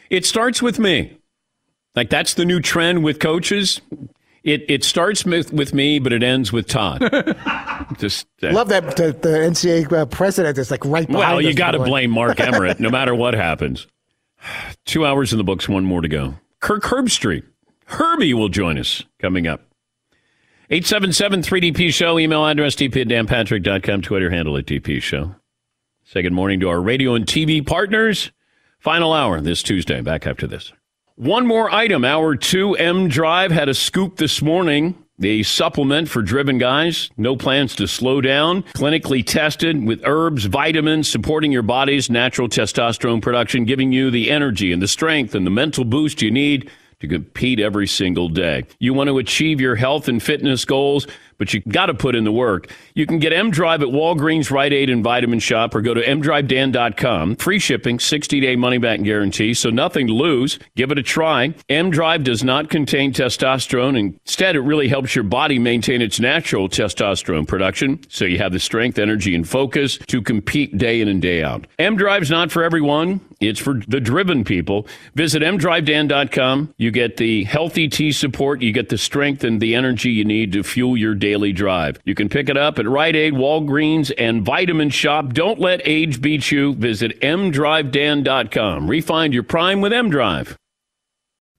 It 0.09 0.25
starts 0.25 0.63
with 0.63 0.79
me. 0.79 1.19
Like 1.95 2.11
that's 2.11 2.35
the 2.35 2.45
new 2.45 2.61
trend 2.61 3.03
with 3.05 3.19
coaches. 3.19 3.81
It 4.43 4.65
it 4.69 4.85
starts 4.85 5.25
with, 5.25 5.53
with 5.53 5.75
me, 5.75 5.99
but 5.99 6.13
it 6.13 6.23
ends 6.23 6.53
with 6.53 6.67
Todd. 6.67 7.01
Just 7.99 8.27
uh, 8.43 8.53
Love 8.53 8.69
that 8.69 8.97
the, 8.97 9.13
the 9.13 9.29
NCAA 9.29 9.93
uh, 9.93 10.07
president 10.07 10.57
is 10.57 10.71
like 10.71 10.85
right 10.85 11.07
behind 11.07 11.37
well, 11.37 11.41
you 11.41 11.53
got 11.55 11.73
to 11.73 11.79
by 11.79 11.85
the 11.85 11.91
way. 11.91 12.07
blame 12.07 12.11
Mark 12.11 12.41
Emmert, 12.41 12.81
no 12.81 12.89
matter 12.91 13.15
what 13.15 13.35
happens. 13.35 13.87
Two 14.87 15.05
hours 15.05 15.33
in 15.33 15.39
the 15.39 15.45
books, 15.45 15.69
one 15.69 15.85
more 15.85 16.01
to 16.01 16.09
go. 16.09 16.35
Kirk 16.61 16.85
Herbstreit, 16.85 17.43
Herbie 17.87 18.33
will 18.33 18.49
join 18.49 18.79
us 18.79 19.03
coming 19.19 19.47
up. 19.47 19.63
877-3DP 20.71 21.93
Show, 21.93 22.19
email 22.19 22.47
address 22.47 22.77
dp 22.77 23.01
at 23.03 23.09
danpatrick.com, 23.09 24.03
Twitter 24.03 24.31
handle 24.31 24.57
at 24.57 24.67
DP 24.67 25.03
Show. 25.03 25.35
Say 26.05 26.23
good 26.23 26.33
morning 26.33 26.61
to 26.61 26.69
our 26.69 26.81
radio 26.81 27.15
and 27.15 27.27
TV 27.27 27.67
partners. 27.67 28.31
Final 28.79 29.13
hour 29.13 29.41
this 29.41 29.63
Tuesday. 29.63 30.01
Back 30.01 30.27
after 30.27 30.47
this. 30.47 30.73
One 31.21 31.47
more 31.47 31.71
item. 31.71 32.03
Hour 32.03 32.35
two 32.35 32.75
M 32.77 33.07
Drive 33.09 33.51
had 33.51 33.69
a 33.69 33.75
scoop 33.75 34.17
this 34.17 34.41
morning. 34.41 34.97
The 35.19 35.43
supplement 35.43 36.09
for 36.09 36.23
driven 36.23 36.57
guys. 36.57 37.11
No 37.19 37.37
plans 37.37 37.77
to 37.77 37.87
slow 37.87 38.23
down. 38.23 38.63
Clinically 38.75 39.23
tested 39.23 39.87
with 39.87 40.01
herbs, 40.07 40.47
vitamins, 40.47 41.09
supporting 41.09 41.53
your 41.53 41.61
body's 41.61 42.09
natural 42.09 42.49
testosterone 42.49 43.21
production, 43.21 43.67
giving 43.67 43.93
you 43.93 44.11
the 44.11 44.31
energy 44.31 44.73
and 44.73 44.81
the 44.81 44.89
strength 44.89 45.35
and 45.35 45.47
the 45.47 45.51
mental 45.51 45.85
boost 45.85 46.23
you 46.23 46.31
need 46.31 46.71
to 47.01 47.07
compete 47.07 47.61
every 47.61 47.87
single 47.87 48.31
day. 48.31 48.65
You 48.79 48.95
want 48.95 49.09
to 49.09 49.19
achieve 49.19 49.61
your 49.61 49.77
health 49.77 50.09
and 50.09 50.23
fitness 50.23 50.65
goals, 50.65 51.07
but 51.41 51.55
you 51.55 51.61
got 51.61 51.87
to 51.87 51.95
put 51.95 52.15
in 52.15 52.25
the 52.25 52.31
work. 52.31 52.71
You 52.95 53.07
can 53.07 53.19
get 53.19 53.33
M 53.33 53.51
Drive 53.51 53.81
at 53.81 53.89
Walgreens, 53.89 54.51
Rite 54.51 54.75
Aid, 54.75 54.91
and 54.91 55.03
Vitamin 55.03 55.39
Shoppe, 55.39 55.75
or 55.75 55.81
go 55.81 55.95
to 55.95 56.05
mdrivedan.com. 56.05 57.37
Free 57.37 57.59
shipping, 57.59 57.99
60 57.99 58.41
day 58.41 58.57
money 58.57 58.77
back 58.77 59.03
guarantee, 59.03 59.55
so 59.55 59.71
nothing 59.71 60.07
to 60.07 60.13
lose. 60.13 60.59
Give 60.77 60.93
it 60.93 60.99
a 60.99 61.03
try. 61.03 61.55
M 61.71 61.91
Drive 61.91 62.25
does 62.25 62.45
not 62.45 62.69
contain 62.69 63.15
testosterone. 63.15 63.99
Instead, 63.99 64.55
it 64.55 64.61
really 64.61 64.89
helps 64.89 65.15
your 65.15 65.25
body 65.25 65.59
maintain 65.59 66.03
its 66.03 66.21
natural 66.21 66.69
testosterone 66.69 67.49
production, 67.49 68.01
so 68.11 68.27
you 68.27 68.37
have 68.37 68.53
the 68.53 68.61
strength, 68.61 68.99
energy, 68.99 69.35
and 69.35 69.49
focus 69.49 69.97
to 70.09 70.21
compete 70.21 70.77
day 70.77 71.01
in 71.01 71.09
and 71.09 71.23
day 71.23 71.43
out. 71.43 71.67
M 71.79 71.97
Drive's 71.97 72.31
not 72.31 72.53
for 72.53 72.63
everyone. 72.63 73.23
It's 73.41 73.59
for 73.59 73.81
the 73.89 74.01
driven 74.01 74.45
people. 74.45 74.87
Visit 75.15 75.43
mdrivedan.com. 75.43 76.75
You 76.77 76.91
get 76.91 77.17
the 77.17 77.45
healthy 77.45 77.89
tea 77.89 78.13
support. 78.13 78.61
You 78.61 78.71
get 78.73 78.91
the 78.91 78.99
strength 78.99 79.43
and 79.45 79.63
the 79.63 79.75
energy 79.75 80.11
you 80.11 80.27
need 80.27 80.53
to 80.53 80.63
fuel 80.63 80.95
your 80.97 81.15
daily 81.31 81.53
drive. 81.53 82.01
You 82.05 82.17
can 82.17 82.29
pick 82.29 82.49
it 82.49 82.57
up 82.57 82.79
at 82.81 82.89
Rite 82.89 83.15
Aid, 83.15 83.35
Walgreens, 83.35 84.11
and 84.19 84.45
Vitamin 84.45 84.91
Shoppe. 84.91 85.33
Don't 85.33 85.61
let 85.61 85.81
age 85.85 86.21
beat 86.21 86.51
you. 86.51 86.75
Visit 86.75 87.21
mdrivedan.com. 87.21 88.89
Refind 88.89 89.33
your 89.33 89.45
prime 89.45 89.81
with 89.81 89.93
M 89.93 90.11
Drive. 90.11 90.60